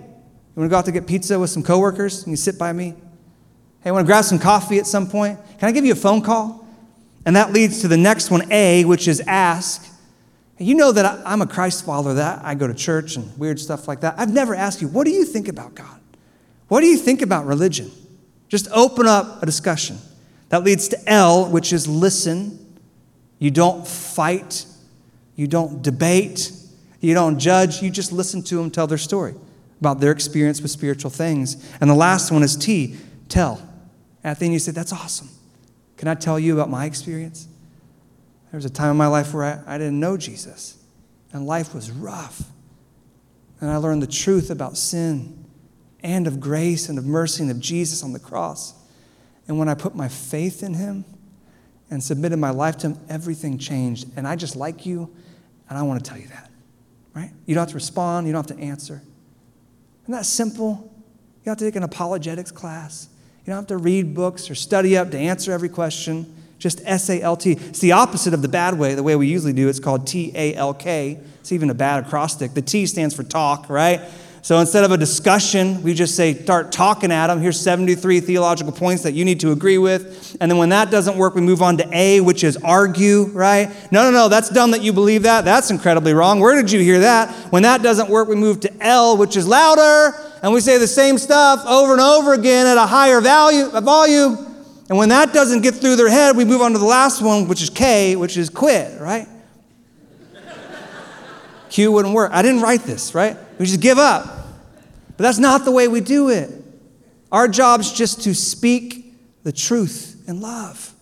you 0.57 0.61
want 0.62 0.71
to 0.71 0.75
go 0.75 0.79
out 0.79 0.85
to 0.87 0.92
get 0.92 1.07
pizza 1.07 1.38
with 1.38 1.51
some 1.51 1.62
coworkers? 1.62 2.23
Can 2.23 2.33
you 2.33 2.37
sit 2.38 2.59
by 2.59 2.73
me? 2.73 2.95
Hey, 3.83 3.90
want 3.90 4.07
to 4.07 4.07
grab 4.07 4.25
some 4.25 4.38
coffee 4.38 4.79
at 4.79 4.87
some 4.87 5.07
point? 5.07 5.38
Can 5.59 5.69
I 5.69 5.73
give 5.73 5.85
you 5.85 5.92
a 5.92 5.97
phone 5.97 6.23
call? 6.23 6.66
And 7.27 7.37
that 7.37 7.53
leads 7.53 7.83
to 7.83 7.88
the 7.88 7.97
next 7.99 8.31
one, 8.31 8.51
A, 8.51 8.87
which 8.87 9.07
is 9.07 9.21
ask. 9.27 9.87
You 10.57 10.75
know 10.75 10.92
that 10.92 11.23
I'm 11.27 11.42
a 11.42 11.47
Christ 11.47 11.85
follower, 11.85 12.14
that 12.14 12.42
I 12.42 12.55
go 12.55 12.66
to 12.66 12.73
church 12.73 13.16
and 13.16 13.38
weird 13.38 13.61
stuff 13.61 13.87
like 13.87 14.01
that. 14.01 14.14
I've 14.16 14.33
never 14.33 14.55
asked 14.55 14.81
you, 14.81 14.88
what 14.88 15.05
do 15.05 15.11
you 15.11 15.27
think 15.27 15.49
about 15.49 15.75
God? 15.75 16.01
What 16.69 16.81
do 16.81 16.87
you 16.87 16.97
think 16.97 17.21
about 17.21 17.45
religion? 17.45 17.90
Just 18.49 18.66
open 18.73 19.07
up 19.07 19.42
a 19.42 19.47
discussion. 19.47 19.99
That 20.49 20.64
leads 20.64 20.88
to 20.88 20.99
L, 21.07 21.51
which 21.51 21.71
is 21.71 21.87
listen. 21.87 22.79
You 23.38 23.51
don't 23.51 23.87
fight, 23.87 24.64
you 25.35 25.47
don't 25.47 25.83
debate, 25.83 26.51
you 27.01 27.12
don't 27.12 27.38
judge, 27.38 27.83
you 27.83 27.90
just 27.90 28.11
listen 28.11 28.42
to 28.45 28.57
them 28.57 28.71
tell 28.71 28.87
their 28.87 28.97
story 28.97 29.35
about 29.80 30.00
their 30.00 30.12
experience 30.12 30.60
with 30.60 30.70
spiritual 30.70 31.10
things. 31.10 31.70
And 31.80 31.90
the 31.90 31.94
last 31.94 32.30
one 32.30 32.42
is 32.42 32.56
T, 32.56 32.96
tell. 33.28 33.60
At 34.24 34.38
the 34.38 34.48
you 34.48 34.58
say, 34.58 34.72
That's 34.72 34.92
awesome. 34.92 35.28
Can 35.96 36.08
I 36.08 36.14
tell 36.14 36.38
you 36.38 36.54
about 36.54 36.68
my 36.68 36.84
experience? 36.84 37.48
There 38.50 38.58
was 38.58 38.64
a 38.64 38.70
time 38.70 38.90
in 38.90 38.96
my 38.96 39.06
life 39.06 39.32
where 39.34 39.44
I, 39.44 39.74
I 39.74 39.78
didn't 39.78 40.00
know 40.00 40.16
Jesus, 40.16 40.76
and 41.32 41.46
life 41.46 41.74
was 41.74 41.90
rough. 41.90 42.42
And 43.60 43.70
I 43.70 43.76
learned 43.76 44.02
the 44.02 44.06
truth 44.06 44.50
about 44.50 44.76
sin 44.76 45.44
and 46.02 46.26
of 46.26 46.40
grace 46.40 46.88
and 46.88 46.98
of 46.98 47.06
mercy 47.06 47.42
and 47.42 47.50
of 47.50 47.58
Jesus 47.58 48.02
on 48.02 48.12
the 48.12 48.18
cross. 48.18 48.74
And 49.48 49.58
when 49.58 49.68
I 49.68 49.74
put 49.74 49.94
my 49.94 50.08
faith 50.08 50.62
in 50.62 50.74
him 50.74 51.04
and 51.90 52.02
submitted 52.02 52.36
my 52.36 52.50
life 52.50 52.76
to 52.78 52.88
him, 52.88 53.00
everything 53.08 53.58
changed. 53.58 54.08
And 54.16 54.26
I 54.26 54.36
just 54.36 54.56
like 54.56 54.84
you, 54.84 55.14
and 55.68 55.78
I 55.78 55.82
want 55.82 56.04
to 56.04 56.08
tell 56.08 56.20
you 56.20 56.28
that. 56.28 56.50
Right? 57.14 57.30
You 57.46 57.54
don't 57.54 57.62
have 57.62 57.70
to 57.70 57.74
respond, 57.74 58.26
you 58.26 58.32
don't 58.32 58.48
have 58.48 58.58
to 58.58 58.62
answer. 58.62 59.02
Isn't 60.07 60.14
that 60.14 60.25
simple? 60.25 60.88
You 61.45 61.51
have 61.51 61.59
to 61.59 61.64
take 61.64 61.75
an 61.75 61.83
apologetics 61.83 62.53
class. 62.53 63.09
You 63.40 63.47
don't 63.47 63.57
have 63.57 63.66
to 63.66 63.77
read 63.77 64.14
books 64.14 64.49
or 64.49 64.55
study 64.55 64.97
up 64.97 65.11
to 65.11 65.19
answer 65.19 65.51
every 65.51 65.69
question. 65.69 66.33
Just 66.61 66.81
S 66.85 67.11
A 67.11 67.21
L 67.21 67.37
T. 67.37 67.53
It's 67.53 67.81
the 67.81 67.90
opposite 67.90 68.33
of 68.33 68.40
the 68.40 68.49
bad 68.49 68.79
way, 68.79 68.95
the 68.95 69.03
way 69.03 69.16
we 69.16 69.27
usually 69.27 69.53
do. 69.53 69.69
It's 69.69 69.81
called 69.81 70.07
T 70.07 70.31
A 70.37 70.55
L 70.55 70.75
K. 70.75 71.19
It's 71.40 71.51
even 71.51 71.71
a 71.71 71.75
bad 71.75 72.07
acrostic. 72.07 72.55
The 72.55 72.62
T 72.62 72.87
stands 72.87 73.16
for 73.16 73.25
talk, 73.25 73.69
right? 73.69 74.01
So 74.46 74.61
instead 74.61 74.85
of 74.85 74.92
a 74.92 74.96
discussion, 74.96 75.82
we 75.82 75.92
just 75.92 76.14
say, 76.14 76.32
start 76.32 76.70
talking 76.70 77.11
at 77.11 77.26
them. 77.26 77.40
Here's 77.40 77.59
73 77.61 78.20
theological 78.20 78.72
points 78.72 79.02
that 79.02 79.11
you 79.11 79.24
need 79.24 79.40
to 79.40 79.50
agree 79.50 79.76
with. 79.76 80.37
And 80.40 80.48
then 80.48 80.56
when 80.56 80.68
that 80.68 80.88
doesn't 80.88 81.16
work, 81.16 81.35
we 81.35 81.40
move 81.40 81.62
on 81.62 81.78
to 81.78 81.88
A, 81.92 82.20
which 82.20 82.44
is 82.44 82.56
argue, 82.59 83.24
right? 83.32 83.68
No, 83.90 84.04
no, 84.04 84.12
no, 84.12 84.28
that's 84.28 84.48
dumb 84.48 84.70
that 84.70 84.85
you 84.85 84.92
believe 84.92 85.24
that. 85.24 85.44
That's 85.44 85.72
incredibly 85.72 86.14
wrong. 86.14 86.38
Where 86.38 86.54
did 86.54 86.70
you 86.70 86.78
hear 86.78 87.00
that? 87.00 87.35
When 87.50 87.64
that 87.64 87.82
doesn't 87.82 88.09
work, 88.09 88.28
we 88.28 88.37
move 88.37 88.61
to 88.61 88.72
L, 88.80 89.16
which 89.16 89.37
is 89.37 89.48
louder, 89.48 90.16
and 90.44 90.52
we 90.52 90.61
say 90.61 90.78
the 90.78 90.87
same 90.87 91.18
stuff 91.18 91.66
over 91.66 91.90
and 91.90 92.00
over 92.00 92.32
again 92.32 92.68
at 92.68 92.76
a 92.76 92.87
higher 92.87 93.20
value, 93.20 93.68
a 93.72 93.80
volume. 93.80 94.37
And 94.88 94.96
when 94.96 95.09
that 95.09 95.32
doesn't 95.32 95.62
get 95.62 95.74
through 95.74 95.96
their 95.96 96.09
head, 96.09 96.37
we 96.37 96.44
move 96.44 96.62
on 96.62 96.70
to 96.70 96.78
the 96.78 96.85
last 96.85 97.20
one, 97.20 97.48
which 97.48 97.62
is 97.62 97.70
K, 97.70 98.14
which 98.14 98.37
is 98.37 98.48
quit, 98.48 99.00
right? 99.00 99.26
Q 101.70 101.92
wouldn't 101.92 102.14
work. 102.14 102.31
I 102.33 102.42
didn't 102.42 102.62
write 102.62 102.83
this, 102.83 103.14
right? 103.14 103.37
We 103.59 103.66
just 103.66 103.81
give 103.81 103.98
up. 103.98 104.24
But 105.16 105.22
that's 105.22 105.38
not 105.38 105.64
the 105.64 105.70
way 105.70 105.88
we 105.88 106.00
do 106.00 106.29
it. 106.29 106.50
Our 107.33 107.48
job's 107.48 107.92
just 107.92 108.22
to 108.22 108.35
speak 108.35 109.14
the 109.42 109.52
truth 109.52 110.24
in 110.29 110.40
love, 110.40 110.92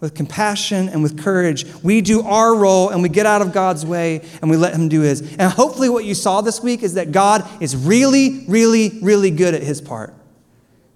with 0.00 0.14
compassion 0.14 0.88
and 0.88 1.02
with 1.02 1.22
courage. 1.22 1.66
We 1.82 2.00
do 2.00 2.22
our 2.22 2.54
role 2.54 2.88
and 2.88 3.02
we 3.02 3.08
get 3.08 3.26
out 3.26 3.42
of 3.42 3.52
God's 3.52 3.84
way 3.86 4.22
and 4.40 4.50
we 4.50 4.56
let 4.56 4.74
Him 4.74 4.88
do 4.88 5.02
His. 5.02 5.20
And 5.36 5.52
hopefully, 5.52 5.88
what 5.88 6.04
you 6.04 6.14
saw 6.14 6.40
this 6.40 6.62
week 6.62 6.82
is 6.82 6.94
that 6.94 7.12
God 7.12 7.46
is 7.62 7.76
really, 7.76 8.44
really, 8.48 8.98
really 9.02 9.30
good 9.30 9.54
at 9.54 9.62
His 9.62 9.80
part. 9.80 10.14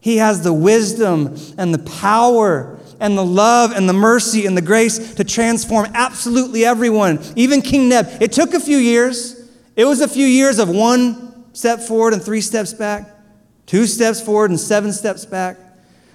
He 0.01 0.19
has 0.19 0.43
the 0.43 0.53
wisdom 0.53 1.37
and 1.59 1.75
the 1.75 1.79
power 1.79 2.79
and 3.01 3.17
the 3.17 3.25
love 3.25 3.73
and 3.73 3.89
the 3.89 3.93
mercy 3.93 4.47
and 4.47 4.57
the 4.57 4.63
grace 4.63 5.15
to 5.15 5.25
transform 5.25 5.89
absolutely 5.95 6.65
everyone, 6.65 7.21
even 7.37 7.61
King 7.63 7.89
Neb. 7.89 8.07
It 8.21 8.33
took 8.33 8.55
a 8.55 8.61
few 8.61 8.79
years. 8.79 9.51
It 9.77 9.85
was 9.85 10.01
a 10.01 10.09
few 10.09 10.27
years 10.27 10.59
of 10.59 10.69
one 10.69 11.55
step 11.55 11.81
forward 11.81 12.13
and 12.13 12.23
three 12.23 12.41
steps 12.41 12.73
back, 12.73 13.09
two 13.67 13.87
steps 13.87 14.21
forward 14.21 14.51
and 14.51 14.59
seven 14.61 14.93
steps 14.93 15.25
back. 15.25 15.59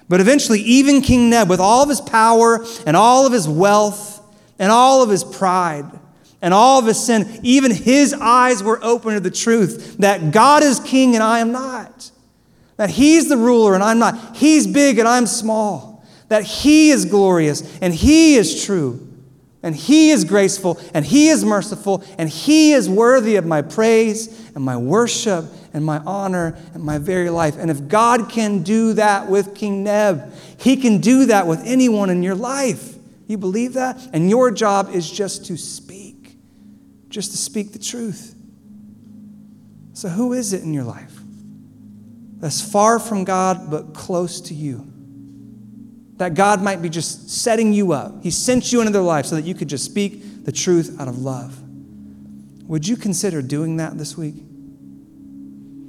But 0.08 0.20
eventually, 0.20 0.60
even 0.60 1.00
King 1.00 1.30
Neb, 1.30 1.48
with 1.48 1.60
all 1.60 1.82
of 1.82 1.88
his 1.88 2.00
power 2.00 2.64
and 2.86 2.96
all 2.96 3.26
of 3.26 3.32
his 3.32 3.48
wealth 3.48 4.20
and 4.58 4.70
all 4.70 5.02
of 5.02 5.08
his 5.08 5.24
pride 5.24 5.86
and 6.42 6.52
all 6.52 6.80
of 6.80 6.86
his 6.86 7.02
sin, 7.02 7.40
even 7.42 7.70
his 7.70 8.12
eyes 8.12 8.62
were 8.62 8.78
open 8.82 9.14
to 9.14 9.20
the 9.20 9.30
truth 9.30 9.96
that 9.98 10.32
God 10.32 10.62
is 10.62 10.80
king 10.80 11.14
and 11.14 11.22
I 11.22 11.38
am 11.38 11.52
not. 11.52 12.10
That 12.76 12.90
he's 12.90 13.28
the 13.28 13.36
ruler 13.36 13.74
and 13.74 13.82
I'm 13.82 13.98
not. 13.98 14.36
He's 14.36 14.66
big 14.66 14.98
and 14.98 15.08
I'm 15.08 15.26
small. 15.26 15.91
That 16.32 16.44
he 16.44 16.88
is 16.88 17.04
glorious 17.04 17.78
and 17.82 17.92
he 17.92 18.36
is 18.36 18.64
true. 18.64 19.06
And 19.62 19.76
he 19.76 20.08
is 20.08 20.24
graceful 20.24 20.80
and 20.94 21.04
he 21.04 21.28
is 21.28 21.44
merciful 21.44 22.02
and 22.16 22.26
he 22.26 22.72
is 22.72 22.88
worthy 22.88 23.36
of 23.36 23.44
my 23.44 23.60
praise 23.60 24.50
and 24.54 24.64
my 24.64 24.78
worship 24.78 25.44
and 25.74 25.84
my 25.84 25.98
honor 25.98 26.56
and 26.72 26.82
my 26.82 26.96
very 26.96 27.28
life. 27.28 27.58
And 27.58 27.70
if 27.70 27.86
God 27.86 28.30
can 28.30 28.62
do 28.62 28.94
that 28.94 29.28
with 29.28 29.54
King 29.54 29.84
Neb, 29.84 30.32
he 30.56 30.76
can 30.76 31.02
do 31.02 31.26
that 31.26 31.46
with 31.46 31.60
anyone 31.66 32.08
in 32.08 32.22
your 32.22 32.34
life. 32.34 32.94
You 33.26 33.36
believe 33.36 33.74
that? 33.74 34.00
And 34.14 34.30
your 34.30 34.50
job 34.50 34.88
is 34.94 35.10
just 35.10 35.44
to 35.46 35.58
speak, 35.58 36.38
just 37.10 37.32
to 37.32 37.36
speak 37.36 37.74
the 37.74 37.78
truth. 37.78 38.34
So, 39.92 40.08
who 40.08 40.32
is 40.32 40.54
it 40.54 40.62
in 40.62 40.72
your 40.72 40.84
life 40.84 41.12
that's 42.42 42.60
far 42.60 42.98
from 42.98 43.22
God 43.22 43.70
but 43.70 43.94
close 43.94 44.40
to 44.40 44.54
you. 44.54 44.91
That 46.18 46.34
God 46.34 46.62
might 46.62 46.82
be 46.82 46.88
just 46.88 47.30
setting 47.30 47.72
you 47.72 47.92
up. 47.92 48.22
He 48.22 48.30
sent 48.30 48.72
you 48.72 48.80
into 48.80 48.92
their 48.92 49.02
life 49.02 49.26
so 49.26 49.34
that 49.34 49.44
you 49.44 49.54
could 49.54 49.68
just 49.68 49.84
speak 49.84 50.44
the 50.44 50.52
truth 50.52 51.00
out 51.00 51.08
of 51.08 51.18
love. 51.18 51.58
Would 52.68 52.86
you 52.86 52.96
consider 52.96 53.42
doing 53.42 53.78
that 53.78 53.98
this 53.98 54.16
week? 54.16 54.34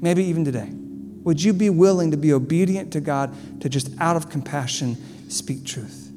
Maybe 0.02 0.26
even 0.26 0.44
today. 0.44 0.70
Would 1.24 1.42
you 1.42 1.54
be 1.54 1.70
willing 1.70 2.12
to 2.12 2.18
be 2.18 2.34
obedient 2.34 2.92
to 2.94 3.00
God 3.00 3.34
to 3.62 3.70
just 3.70 3.90
out 4.00 4.18
of 4.18 4.30
compassion 4.30 4.98
speak 5.30 5.66
truth? 5.66 6.12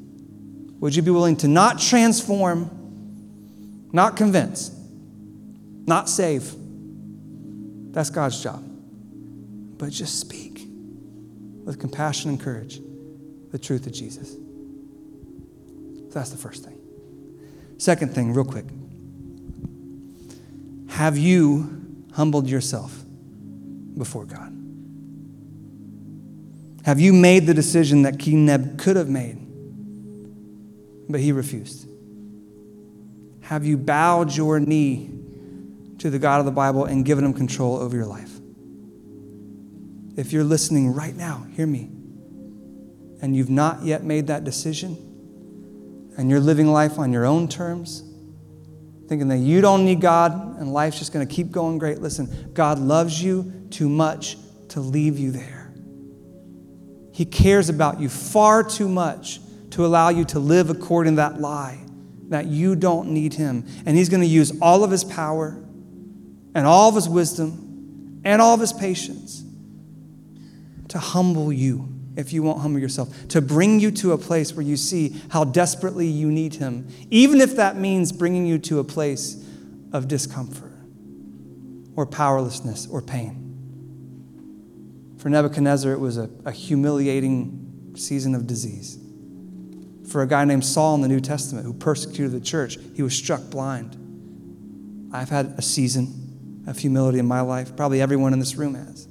Would 0.79 0.95
you 0.95 1.01
be 1.01 1.11
willing 1.11 1.37
to 1.37 1.47
not 1.47 1.79
transform, 1.79 2.69
not 3.93 4.17
convince, 4.17 4.71
not 5.85 6.09
save? 6.09 6.53
That's 7.93 8.09
God's 8.09 8.43
job. 8.43 8.63
But 9.77 9.91
just 9.91 10.19
speak 10.19 10.67
with 11.63 11.79
compassion 11.79 12.29
and 12.29 12.39
courage 12.39 12.79
the 13.57 13.63
truth 13.65 13.87
of 13.87 13.91
Jesus. 13.91 14.33
So 14.33 16.13
that's 16.13 16.29
the 16.29 16.37
first 16.37 16.63
thing. 16.63 16.79
Second 17.77 18.13
thing, 18.13 18.31
real 18.31 18.45
quick. 18.45 18.65
Have 20.89 21.17
you 21.17 22.05
humbled 22.13 22.47
yourself 22.47 22.95
before 23.97 24.25
God? 24.25 24.53
Have 26.85 26.99
you 26.99 27.13
made 27.13 27.47
the 27.47 27.53
decision 27.55 28.03
that 28.03 28.19
King 28.19 28.45
Neb 28.45 28.77
could 28.77 28.95
have 28.95 29.09
made, 29.09 29.39
but 31.09 31.19
he 31.19 31.31
refused? 31.31 31.87
Have 33.41 33.65
you 33.65 33.75
bowed 33.75 34.35
your 34.35 34.59
knee 34.59 35.09
to 35.97 36.11
the 36.11 36.19
God 36.19 36.39
of 36.39 36.45
the 36.45 36.51
Bible 36.51 36.85
and 36.85 37.03
given 37.03 37.25
him 37.25 37.33
control 37.33 37.77
over 37.77 37.97
your 37.97 38.05
life? 38.05 38.39
If 40.15 40.31
you're 40.31 40.43
listening 40.43 40.93
right 40.93 41.15
now, 41.15 41.47
hear 41.55 41.65
me, 41.65 41.89
and 43.21 43.35
you've 43.35 43.49
not 43.49 43.83
yet 43.83 44.03
made 44.03 44.27
that 44.27 44.43
decision, 44.43 44.95
and 46.17 46.29
you're 46.29 46.39
living 46.39 46.67
life 46.67 46.99
on 46.99 47.13
your 47.13 47.25
own 47.25 47.47
terms, 47.47 48.03
thinking 49.07 49.27
that 49.29 49.37
you 49.37 49.61
don't 49.61 49.85
need 49.85 50.01
God 50.01 50.59
and 50.59 50.73
life's 50.73 50.99
just 50.99 51.13
going 51.13 51.27
to 51.27 51.33
keep 51.33 51.51
going 51.51 51.77
great, 51.77 52.01
listen, 52.01 52.51
God 52.53 52.79
loves 52.79 53.21
you 53.21 53.67
too 53.69 53.89
much 53.89 54.37
to 54.69 54.79
leave 54.79 55.17
you 55.17 55.31
there. 55.31 55.73
He 57.13 57.25
cares 57.25 57.69
about 57.69 57.99
you 57.99 58.09
far 58.09 58.63
too 58.63 58.87
much 58.87 59.39
to 59.71 59.85
allow 59.85 60.09
you 60.09 60.25
to 60.25 60.39
live 60.39 60.69
according 60.69 61.13
to 61.13 61.17
that 61.17 61.39
lie 61.39 61.79
that 62.29 62.45
you 62.45 62.75
don't 62.75 63.09
need 63.09 63.33
Him. 63.33 63.65
And 63.85 63.97
He's 63.97 64.09
going 64.09 64.21
to 64.21 64.27
use 64.27 64.59
all 64.61 64.83
of 64.83 64.91
His 64.91 65.03
power 65.03 65.57
and 66.53 66.67
all 66.67 66.89
of 66.89 66.95
His 66.95 67.09
wisdom 67.09 68.21
and 68.23 68.41
all 68.41 68.53
of 68.53 68.59
His 68.59 68.73
patience 68.73 69.43
to 70.89 70.99
humble 70.99 71.51
you 71.51 71.96
if 72.17 72.33
you 72.33 72.43
won't 72.43 72.59
humble 72.59 72.79
yourself, 72.79 73.27
to 73.29 73.39
bring 73.41 73.79
you 73.79 73.91
to 73.91 74.11
a 74.11 74.17
place 74.17 74.53
where 74.53 74.65
you 74.65 74.75
see 74.75 75.15
how 75.29 75.45
desperately 75.45 76.07
you 76.07 76.29
need 76.29 76.55
Him, 76.55 76.87
even 77.09 77.39
if 77.39 77.55
that 77.55 77.77
means 77.77 78.11
bringing 78.11 78.45
you 78.45 78.57
to 78.59 78.79
a 78.79 78.83
place 78.83 79.41
of 79.93 80.07
discomfort 80.09 80.73
or 81.95 82.05
powerlessness 82.05 82.87
or 82.87 83.01
pain. 83.01 83.43
For 85.17 85.29
Nebuchadnezzar, 85.29 85.93
it 85.93 85.99
was 85.99 86.17
a, 86.17 86.29
a 86.43 86.51
humiliating 86.51 87.93
season 87.95 88.35
of 88.35 88.47
disease. 88.47 88.99
For 90.11 90.21
a 90.21 90.27
guy 90.27 90.45
named 90.45 90.65
Saul 90.65 90.95
in 90.95 91.01
the 91.01 91.07
New 91.07 91.19
Testament 91.19 91.65
who 91.65 91.73
persecuted 91.73 92.31
the 92.31 92.39
church, 92.39 92.77
he 92.95 93.03
was 93.03 93.15
struck 93.15 93.41
blind. 93.49 93.95
I've 95.13 95.29
had 95.29 95.53
a 95.57 95.61
season 95.61 96.63
of 96.67 96.77
humility 96.77 97.19
in 97.19 97.25
my 97.25 97.41
life. 97.41 97.75
Probably 97.75 98.01
everyone 98.01 98.33
in 98.33 98.39
this 98.39 98.55
room 98.55 98.75
has. 98.75 99.07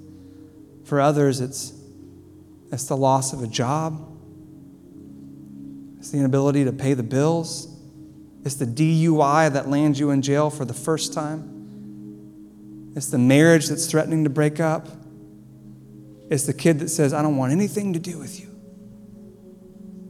For 0.85 1.01
others, 1.01 1.41
it's, 1.41 1.73
it's 2.73 2.85
the 2.85 2.97
loss 2.97 3.33
of 3.33 3.43
a 3.43 3.47
job, 3.47 4.13
it's 5.99 6.11
the 6.11 6.19
inability 6.19 6.65
to 6.65 6.73
pay 6.73 6.95
the 6.95 7.03
bills, 7.03 7.69
it's 8.45 8.57
the 8.57 8.67
DUI 8.67 9.53
that 9.53 9.69
lands 9.69 9.99
you 9.99 10.11
in 10.11 10.23
jail 10.23 10.51
for 10.51 10.65
the 10.65 10.75
first 10.75 11.13
time, 11.13 12.93
it's 12.97 13.11
the 13.11 13.19
marriage 13.19 13.69
that's 13.69 13.87
threatening 13.87 14.25
to 14.25 14.31
break 14.31 14.61
up, 14.61 14.89
it's 16.31 16.45
the 16.45 16.55
kid 16.55 16.81
that 16.81 16.89
says, 16.89 17.13
I 17.13 17.23
don't 17.23 17.37
want 17.37 17.53
anything 17.53 17.93
to 17.93 17.99
do 17.99 18.19
with 18.19 18.41
you. 18.41 18.47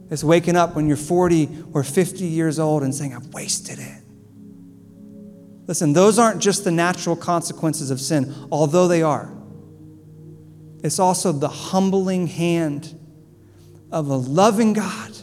It's 0.09 0.23
waking 0.23 0.55
up 0.55 0.75
when 0.75 0.87
you're 0.87 0.97
40 0.97 1.65
or 1.73 1.83
50 1.83 2.25
years 2.25 2.59
old 2.59 2.83
and 2.83 2.95
saying, 2.95 3.13
I've 3.13 3.33
wasted 3.33 3.79
it. 3.79 4.03
Listen, 5.67 5.91
those 5.91 6.17
aren't 6.17 6.41
just 6.41 6.63
the 6.63 6.71
natural 6.71 7.15
consequences 7.15 7.91
of 7.91 7.99
sin, 7.99 8.33
although 8.51 8.87
they 8.87 9.01
are. 9.03 9.36
It's 10.83 10.99
also 10.99 11.31
the 11.31 11.49
humbling 11.49 12.27
hand 12.27 12.97
of 13.91 14.09
a 14.09 14.15
loving 14.15 14.73
God 14.73 15.17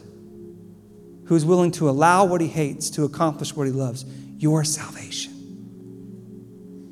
who's 1.26 1.44
willing 1.44 1.70
to 1.72 1.88
allow 1.88 2.24
what 2.24 2.40
he 2.40 2.48
hates 2.48 2.90
to 2.90 3.04
accomplish 3.04 3.54
what 3.54 3.66
he 3.66 3.72
loves 3.72 4.04
your 4.38 4.64
salvation. 4.64 5.32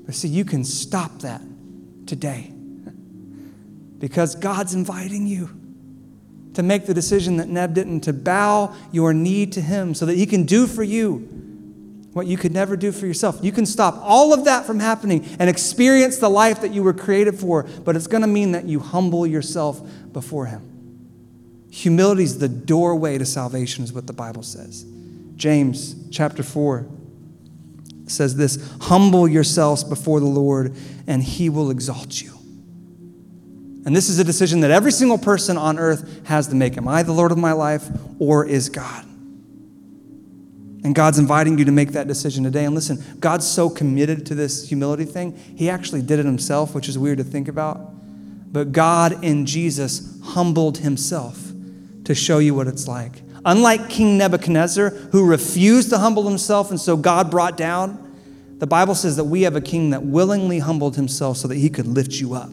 But 0.07 0.15
see, 0.15 0.29
you 0.29 0.45
can 0.45 0.65
stop 0.65 1.21
that 1.21 1.43
today 2.07 2.53
because 3.99 4.35
God's 4.35 4.75
inviting 4.75 5.27
you 5.27 5.51
to 6.55 6.63
make 6.63 6.87
the 6.87 6.95
decision 6.95 7.39
that 7.39 7.49
Neb 7.49 7.75
didn't, 7.75 8.01
to 8.03 8.13
bow 8.13 8.75
your 8.91 9.15
knee 9.15 9.47
to 9.47 9.61
him 9.61 9.95
so 9.95 10.07
that 10.07 10.17
he 10.17 10.27
can 10.27 10.45
do 10.45 10.67
for 10.67 10.83
you 10.83 11.29
what 12.13 12.27
you 12.27 12.37
could 12.37 12.53
never 12.53 12.77
do 12.77 12.93
for 12.93 13.07
yourself. 13.07 13.39
You 13.43 13.53
can 13.53 13.65
stop 13.65 13.99
all 14.03 14.35
of 14.35 14.45
that 14.45 14.67
from 14.67 14.81
happening 14.81 15.25
and 15.39 15.49
experience 15.49 16.19
the 16.19 16.29
life 16.29 16.61
that 16.61 16.73
you 16.73 16.83
were 16.83 16.93
created 16.93 17.39
for, 17.39 17.65
but 17.85 17.97
it's 17.97 18.07
going 18.07 18.23
to 18.23 18.29
mean 18.29 18.53
that 18.53 18.65
you 18.65 18.81
humble 18.81 19.27
yourself 19.27 19.81
before 20.13 20.47
Him. 20.47 20.69
Humility 21.71 22.25
is 22.25 22.39
the 22.39 22.49
doorway 22.49 23.17
to 23.17 23.25
salvation, 23.25 23.83
is 23.83 23.93
what 23.93 24.07
the 24.07 24.13
Bible 24.13 24.43
says. 24.43 24.85
James 25.37 25.97
chapter 26.11 26.43
4 26.43 26.87
says 28.07 28.37
this 28.37 28.71
Humble 28.83 29.27
yourselves 29.27 29.83
before 29.83 30.21
the 30.21 30.27
Lord, 30.27 30.77
and 31.07 31.23
He 31.23 31.49
will 31.49 31.71
exalt 31.71 32.21
you. 32.21 32.33
And 33.85 33.97
this 33.97 34.09
is 34.09 34.19
a 34.19 34.25
decision 34.25 34.61
that 34.61 34.71
every 34.71 34.93
single 34.93 35.19
person 35.19 35.57
on 35.57 35.79
earth 35.79 36.27
has 36.27 36.47
to 36.49 36.55
make. 36.55 36.77
Am 36.77 36.87
I 36.87 37.03
the 37.03 37.13
Lord 37.13 37.33
of 37.33 37.39
my 37.39 37.53
life, 37.53 37.89
or 38.19 38.47
is 38.47 38.69
God? 38.69 39.07
And 40.85 40.95
God's 40.95 41.19
inviting 41.19 41.59
you 41.59 41.65
to 41.65 41.73
make 41.73 41.93
that 41.93 42.09
decision 42.09 42.43
today. 42.43 42.65
And 42.65 42.75
listen, 42.75 43.03
God's 43.21 43.47
so 43.47 43.71
committed 43.71 44.27
to 44.27 44.35
this 44.35 44.69
humility 44.69 45.05
thing, 45.05 45.37
He 45.57 45.71
actually 45.71 46.03
did 46.03 46.19
it 46.19 46.25
Himself, 46.25 46.75
which 46.75 46.89
is 46.89 46.99
weird 46.99 47.19
to 47.19 47.25
think 47.25 47.49
about. 47.49 47.91
But 48.53 48.73
God 48.73 49.25
in 49.25 49.47
Jesus 49.47 50.19
humbled 50.23 50.79
Himself 50.79 51.53
to 52.05 52.15
show 52.15 52.39
you 52.39 52.55
what 52.55 52.67
it's 52.67 52.89
like. 52.89 53.23
Unlike 53.45 53.89
King 53.89 54.19
Nebuchadnezzar, 54.19 54.91
who 54.91 55.27
refused 55.27 55.91
to 55.91 55.99
humble 55.99 56.29
himself, 56.29 56.71
and 56.71 56.81
so 56.81 56.97
God 56.97 57.31
brought 57.31 57.57
down, 57.57 57.99
the 58.59 58.67
Bible 58.67 58.95
says 58.95 59.17
that 59.17 59.25
we 59.25 59.43
have 59.43 59.57
a 59.57 59.61
king 59.61 59.91
that 59.91 60.05
willingly 60.05 60.61
humbled 60.61 60.95
himself 60.95 61.39
so 61.39 61.49
that 61.49 61.57
he 61.57 61.69
could 61.69 61.87
lift 61.87 62.13
you 62.13 62.35
up. 62.35 62.51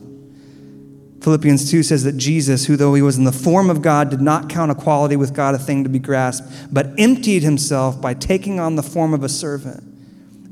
Philippians 1.21 1.69
2 1.69 1.83
says 1.83 2.03
that 2.05 2.17
Jesus, 2.17 2.65
who 2.65 2.77
though 2.77 2.93
he 2.93 3.01
was 3.01 3.17
in 3.17 3.25
the 3.25 3.31
form 3.31 3.69
of 3.69 3.81
God, 3.81 4.09
did 4.09 4.21
not 4.21 4.47
count 4.47 4.71
equality 4.71 5.17
with 5.17 5.33
God 5.33 5.53
a 5.53 5.59
thing 5.59 5.83
to 5.83 5.89
be 5.89 5.99
grasped, 5.99 6.47
but 6.71 6.93
emptied 6.97 7.43
himself 7.43 7.99
by 8.01 8.13
taking 8.13 8.59
on 8.59 8.75
the 8.75 8.83
form 8.83 9.13
of 9.13 9.23
a 9.23 9.29
servant. 9.29 9.83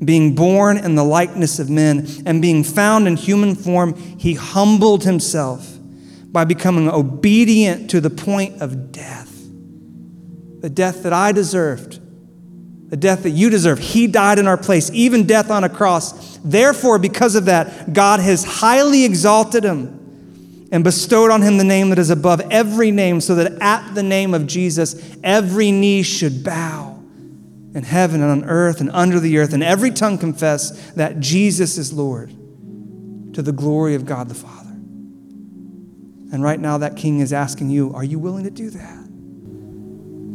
Being 0.04 0.34
born 0.34 0.76
in 0.76 0.94
the 0.94 1.04
likeness 1.04 1.58
of 1.58 1.70
men 1.70 2.06
and 2.26 2.42
being 2.42 2.62
found 2.62 3.08
in 3.08 3.16
human 3.16 3.54
form, 3.54 3.96
he 4.18 4.34
humbled 4.34 5.04
himself 5.04 5.78
by 6.26 6.44
becoming 6.44 6.88
obedient 6.88 7.88
to 7.90 8.00
the 8.00 8.10
point 8.10 8.60
of 8.60 8.92
death. 8.92 9.34
The 10.60 10.70
death 10.70 11.02
that 11.02 11.12
I 11.14 11.32
deserved, 11.32 11.98
the 12.90 12.96
death 12.96 13.22
that 13.22 13.30
you 13.30 13.48
deserve. 13.48 13.78
He 13.78 14.06
died 14.06 14.38
in 14.38 14.46
our 14.46 14.56
place, 14.56 14.90
even 14.92 15.26
death 15.26 15.50
on 15.50 15.64
a 15.64 15.68
cross. 15.68 16.38
Therefore, 16.38 16.98
because 16.98 17.34
of 17.34 17.46
that, 17.46 17.92
God 17.92 18.20
has 18.20 18.44
highly 18.44 19.04
exalted 19.04 19.64
him 19.64 19.97
and 20.70 20.84
bestowed 20.84 21.30
on 21.30 21.42
him 21.42 21.56
the 21.56 21.64
name 21.64 21.90
that 21.90 21.98
is 21.98 22.10
above 22.10 22.40
every 22.50 22.90
name, 22.90 23.20
so 23.20 23.34
that 23.34 23.52
at 23.60 23.94
the 23.94 24.02
name 24.02 24.34
of 24.34 24.46
Jesus, 24.46 25.16
every 25.24 25.70
knee 25.72 26.02
should 26.02 26.44
bow 26.44 27.02
in 27.74 27.82
heaven 27.82 28.22
and 28.22 28.30
on 28.30 28.44
earth 28.48 28.80
and 28.80 28.90
under 28.90 29.18
the 29.20 29.38
earth, 29.38 29.52
and 29.52 29.62
every 29.62 29.90
tongue 29.90 30.18
confess 30.18 30.90
that 30.92 31.20
Jesus 31.20 31.78
is 31.78 31.92
Lord 31.92 32.30
to 33.34 33.42
the 33.42 33.52
glory 33.52 33.94
of 33.94 34.04
God 34.04 34.28
the 34.28 34.34
Father. 34.34 34.70
And 36.30 36.42
right 36.42 36.60
now, 36.60 36.78
that 36.78 36.96
king 36.96 37.20
is 37.20 37.32
asking 37.32 37.70
you, 37.70 37.94
Are 37.94 38.04
you 38.04 38.18
willing 38.18 38.44
to 38.44 38.50
do 38.50 38.68
that? 38.70 39.08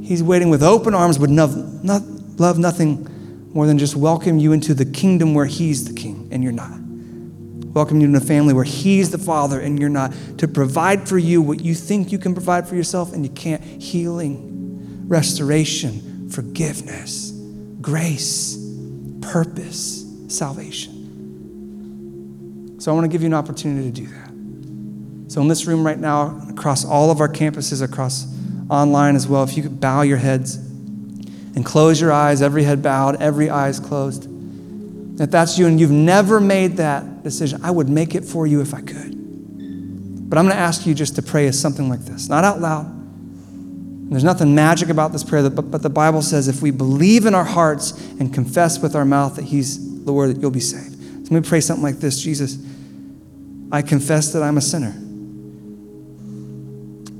He's 0.04 0.24
waiting 0.24 0.50
with 0.50 0.64
open 0.64 0.96
arms, 0.96 1.20
would 1.20 1.30
love 1.30 2.58
nothing 2.58 3.50
more 3.54 3.68
than 3.68 3.78
just 3.78 3.96
welcome 3.96 4.40
you 4.40 4.52
into 4.52 4.74
the 4.74 4.86
kingdom 4.86 5.36
where 5.36 5.46
he's 5.46 5.86
the 5.86 5.94
king 5.94 6.28
and 6.32 6.44
you're 6.44 6.52
not 6.52 6.83
welcome 7.74 8.00
you 8.00 8.08
in 8.08 8.16
a 8.16 8.22
family 8.22 8.54
where 8.54 8.64
He's 8.64 9.12
the 9.12 9.18
Father 9.18 9.60
and 9.60 9.80
you're 9.80 9.90
not, 9.90 10.14
to 10.38 10.48
provide 10.48 11.08
for 11.08 11.18
you 11.18 11.42
what 11.42 11.62
you 11.62 11.74
think 11.76 12.12
you 12.12 12.18
can 12.18 12.34
provide 12.34 12.68
for 12.68 12.76
yourself 12.76 13.14
and 13.14 13.26
you 13.26 13.32
can't. 13.32 13.64
Healing, 13.64 15.08
restoration, 15.08 16.30
forgiveness, 16.30 17.32
grace, 17.82 18.58
purpose, 19.22 20.06
salvation. 20.28 20.94
So 22.80 22.92
I 22.92 22.96
want 22.96 23.06
to 23.06 23.10
give 23.10 23.22
you 23.22 23.28
an 23.28 23.34
opportunity 23.34 23.92
to 23.92 24.02
do 24.02 24.08
that. 24.08 25.32
So, 25.32 25.42
in 25.42 25.48
this 25.48 25.66
room 25.66 25.86
right 25.86 25.98
now, 25.98 26.40
across 26.50 26.86
all 26.86 27.10
of 27.10 27.20
our 27.20 27.30
campuses, 27.30 27.82
across 27.82 28.28
online 28.70 29.16
as 29.16 29.28
well, 29.28 29.44
if 29.44 29.58
you 29.58 29.64
could 29.64 29.80
bow 29.80 30.02
your 30.02 30.18
heads 30.18 30.58
and 30.58 31.66
close 31.66 32.02
your 32.02 32.12
eyes, 32.12 32.42
every 32.42 32.64
head 32.64 32.84
bowed, 32.84 33.22
every 33.22 33.50
eyes 33.50 33.80
closed. 33.80 34.28
If 35.20 35.30
that's 35.30 35.60
you 35.60 35.68
and 35.68 35.80
you've 35.80 35.92
never 35.92 36.40
made 36.40 36.78
that 36.78 37.24
decision, 37.24 37.64
I 37.64 37.72
would 37.72 37.88
make 37.88 38.16
it 38.16 38.26
for 38.26 38.48
you 38.48 38.62
if 38.62 38.74
I 38.74 38.82
could. 38.82 40.30
But 40.30 40.40
I'm 40.40 40.46
going 40.46 40.56
to 40.56 40.62
ask 40.62 40.88
you 40.88 40.96
just 40.96 41.16
to 41.16 41.22
pray 41.22 41.46
as 41.48 41.60
something 41.60 41.88
like 41.90 42.00
this, 42.02 42.30
not 42.30 42.44
out 42.44 42.60
loud. 42.60 42.90
There's 44.10 44.24
nothing 44.24 44.56
magic 44.56 44.90
about 44.90 45.12
this 45.12 45.24
prayer, 45.24 45.48
but, 45.50 45.70
but 45.70 45.82
the 45.84 45.90
Bible 45.90 46.22
says 46.22 46.48
if 46.48 46.62
we 46.62 46.72
believe 46.72 47.26
in 47.26 47.36
our 47.36 47.44
hearts 47.44 47.92
and 48.20 48.34
confess 48.34 48.80
with 48.80 48.96
our 48.96 49.06
mouth 49.06 49.36
that 49.36 49.46
He's 49.46 50.04
the 50.04 50.12
Lord, 50.12 50.32
that 50.32 50.42
you'll 50.42 50.52
be 50.52 50.60
saved. 50.60 50.96
So 51.02 51.34
let 51.34 51.44
me 51.44 51.48
pray 51.48 51.62
something 51.62 51.84
like 51.84 51.98
this 51.98 52.20
Jesus, 52.20 52.58
I 53.72 53.82
confess 53.82 54.34
that 54.34 54.42
I'm 54.42 54.58
a 54.58 54.62
sinner, 54.62 54.94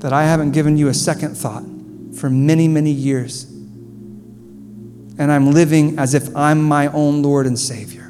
that 0.00 0.12
I 0.12 0.24
haven't 0.24 0.50
given 0.50 0.76
you 0.76 0.88
a 0.88 0.94
second 0.94 1.36
thought 1.36 1.64
for 2.18 2.28
many, 2.28 2.68
many 2.68 2.90
years 2.90 3.53
and 5.18 5.30
I'm 5.30 5.52
living 5.52 5.98
as 5.98 6.14
if 6.14 6.34
I'm 6.36 6.62
my 6.62 6.88
own 6.88 7.22
Lord 7.22 7.46
and 7.46 7.58
Savior. 7.58 8.02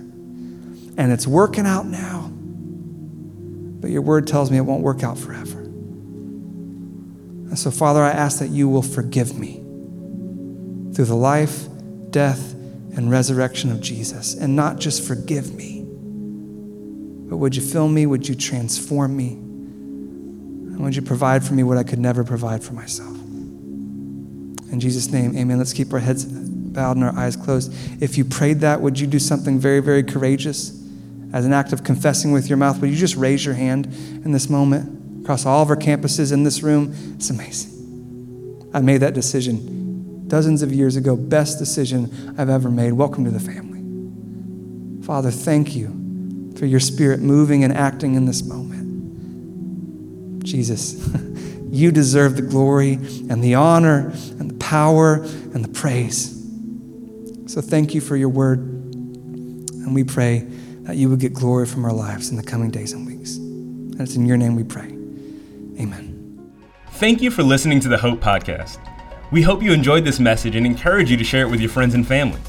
And 0.96 1.12
it's 1.12 1.26
working 1.26 1.66
out 1.66 1.86
now, 1.86 2.30
but 3.80 3.90
your 3.90 4.02
word 4.02 4.26
tells 4.26 4.50
me 4.50 4.57
it 4.57 4.62
won't 4.62 4.82
work 4.82 5.02
out 5.02 5.18
forever. 5.18 5.59
And 7.55 7.59
so, 7.59 7.70
Father, 7.70 8.02
I 8.02 8.11
ask 8.11 8.38
that 8.38 8.48
you 8.48 8.68
will 8.68 8.82
forgive 8.82 9.38
me 9.38 9.55
through 10.94 11.05
the 11.05 11.14
life, 11.14 11.66
death, 12.11 12.55
and 12.96 13.11
resurrection 13.11 13.70
of 13.70 13.80
Jesus. 13.80 14.34
And 14.34 14.55
not 14.57 14.78
just 14.78 15.07
forgive 15.07 15.55
me, 15.55 15.82
but 17.28 17.36
would 17.38 17.57
you 17.57 17.62
fill 17.62 17.88
me? 17.88 18.07
Would 18.07 18.28
you 18.28 18.34
transform 18.34 19.16
me? 19.16 19.32
And 19.32 20.80
would 20.80 20.94
you 20.96 21.02
provide 21.02 21.44
for 21.44 21.55
me 21.55 21.62
what 21.62 21.76
I 21.76 21.82
could 21.82 21.98
never 21.98 22.24
provide 22.24 22.62
for 22.62 22.72
myself? 22.72 23.16
In 24.70 24.78
Jesus' 24.80 25.11
name, 25.11 25.36
amen. 25.36 25.59
Let's 25.59 25.72
keep 25.72 25.92
our 25.92 25.98
heads 25.98 26.24
bowed 26.75 26.97
and 26.97 27.05
our 27.05 27.16
eyes 27.16 27.37
closed. 27.37 27.72
If 28.03 28.18
you 28.18 28.25
prayed 28.25 28.61
that, 28.61 28.81
would 28.81 29.01
you 29.01 29.07
do 29.07 29.18
something 29.18 29.59
very, 29.59 29.81
very 29.81 30.03
courageous 30.03 30.70
as 31.33 31.47
an 31.47 31.53
act 31.53 31.72
of 31.72 31.85
confessing 31.85 32.33
with 32.33 32.49
your 32.49 32.59
mouth? 32.59 32.81
Would 32.81 32.91
you 32.91 32.97
just 32.97 33.16
raise 33.16 33.45
your 33.45 33.55
hand 33.55 33.87
in 33.87 34.33
this 34.33 34.51
moment 34.51 35.22
across 35.22 35.47
all 35.47 35.62
of 35.62 35.70
our 35.70 35.77
campuses 35.77 36.33
in 36.33 36.45
this 36.45 36.62
room? 36.62 36.95
It's 37.16 37.31
amazing. 37.31 38.70
I 38.75 38.81
made 38.81 38.99
that 38.99 39.14
decision 39.14 40.27
dozens 40.29 40.62
of 40.62 40.72
years 40.72 40.97
ago. 40.97 41.16
Best 41.16 41.59
decision 41.59 42.35
I've 42.37 42.51
ever 42.51 42.70
made. 42.70 42.93
Welcome 42.93 43.25
to 43.25 43.31
the 43.31 43.41
family. 43.41 43.75
Father, 45.07 45.31
thank 45.31 45.77
you 45.77 46.53
for 46.57 46.66
your 46.66 46.81
spirit 46.81 47.20
moving 47.20 47.62
and 47.62 47.72
acting 47.72 48.14
in 48.14 48.25
this 48.25 48.43
moment. 48.43 48.75
Jesus, 50.45 51.09
you 51.70 51.91
deserve 51.91 52.37
the 52.37 52.43
glory 52.43 52.95
and 52.95 53.43
the 53.43 53.55
honor 53.55 54.12
and 54.39 54.51
the 54.51 54.59
power 54.59 55.22
and 55.22 55.64
the 55.64 55.68
praise. 55.68 56.34
So 57.55 57.61
thank 57.61 57.94
you 57.94 58.00
for 58.00 58.16
your 58.16 58.30
word. 58.30 58.59
And 58.59 59.94
we 59.94 60.02
pray 60.02 60.40
that 60.80 60.96
you 60.96 61.09
would 61.09 61.20
get 61.20 61.32
glory 61.32 61.66
from 61.66 61.84
our 61.84 61.92
lives 61.92 62.30
in 62.30 62.36
the 62.36 62.42
coming 62.42 62.68
days 62.68 62.92
and 62.92 63.07
weeks. 63.07 63.36
And 63.36 64.00
it's 64.00 64.16
in 64.16 64.26
your 64.26 64.36
name 64.36 64.57
we 64.57 64.64
pray. 64.64 64.86
Amen. 65.80 66.52
Thank 66.94 67.22
you 67.22 67.30
for 67.30 67.44
listening 67.44 67.78
to 67.78 67.88
the 67.88 67.96
Hope 67.96 68.18
Podcast. 68.18 68.80
We 69.30 69.42
hope 69.42 69.62
you 69.62 69.72
enjoyed 69.72 70.05
this 70.05 70.18
message 70.18 70.57
and 70.57 70.66
encourage 70.66 71.12
you 71.12 71.16
to 71.16 71.22
share 71.22 71.46
it 71.46 71.48
with 71.48 71.61
your 71.61 71.70
friends 71.70 71.94
and 71.94 72.05
family. 72.05 72.40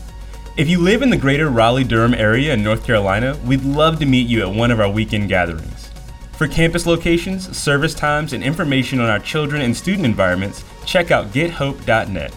If 0.57 0.67
you 0.67 0.79
live 0.79 1.03
in 1.03 1.11
the 1.11 1.17
greater 1.17 1.49
Raleigh 1.51 1.83
Durham 1.83 2.15
area 2.15 2.51
in 2.55 2.63
North 2.63 2.83
Carolina, 2.83 3.37
we'd 3.45 3.63
love 3.63 3.99
to 3.99 4.07
meet 4.07 4.27
you 4.27 4.41
at 4.41 4.55
one 4.55 4.71
of 4.71 4.79
our 4.79 4.89
weekend 4.89 5.29
gatherings. 5.29 5.91
For 6.31 6.47
campus 6.47 6.87
locations, 6.87 7.55
service 7.55 7.93
times, 7.93 8.33
and 8.33 8.43
information 8.43 8.99
on 8.99 9.11
our 9.11 9.19
children 9.19 9.61
and 9.61 9.77
student 9.77 10.03
environments, 10.03 10.63
check 10.87 11.11
out 11.11 11.27
gethope.net. 11.27 12.33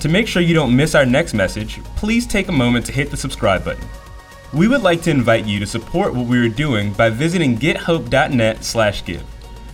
To 0.00 0.08
make 0.08 0.28
sure 0.28 0.42
you 0.42 0.54
don't 0.54 0.76
miss 0.76 0.94
our 0.94 1.04
next 1.04 1.34
message, 1.34 1.80
please 1.96 2.24
take 2.24 2.48
a 2.48 2.52
moment 2.52 2.86
to 2.86 2.92
hit 2.92 3.10
the 3.10 3.16
subscribe 3.16 3.64
button. 3.64 3.84
We 4.52 4.68
would 4.68 4.82
like 4.82 5.02
to 5.02 5.10
invite 5.10 5.44
you 5.44 5.58
to 5.58 5.66
support 5.66 6.14
what 6.14 6.26
we 6.26 6.38
are 6.38 6.48
doing 6.48 6.92
by 6.92 7.10
visiting 7.10 7.58
gethope.net/give. 7.58 9.24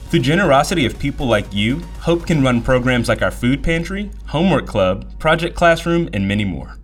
Through 0.09 0.21
generosity 0.21 0.87
of 0.87 0.99
people 0.99 1.27
like 1.27 1.53
you, 1.53 1.83
Hope 2.01 2.27
can 2.27 2.43
run 2.43 2.63
programs 2.63 3.09
like 3.09 3.21
our 3.21 3.31
food 3.31 3.63
pantry, 3.63 4.11
homework 4.27 4.67
club, 4.67 5.19
project 5.19 5.55
classroom, 5.57 6.09
and 6.15 6.27
many 6.27 6.45
more. 6.45 6.79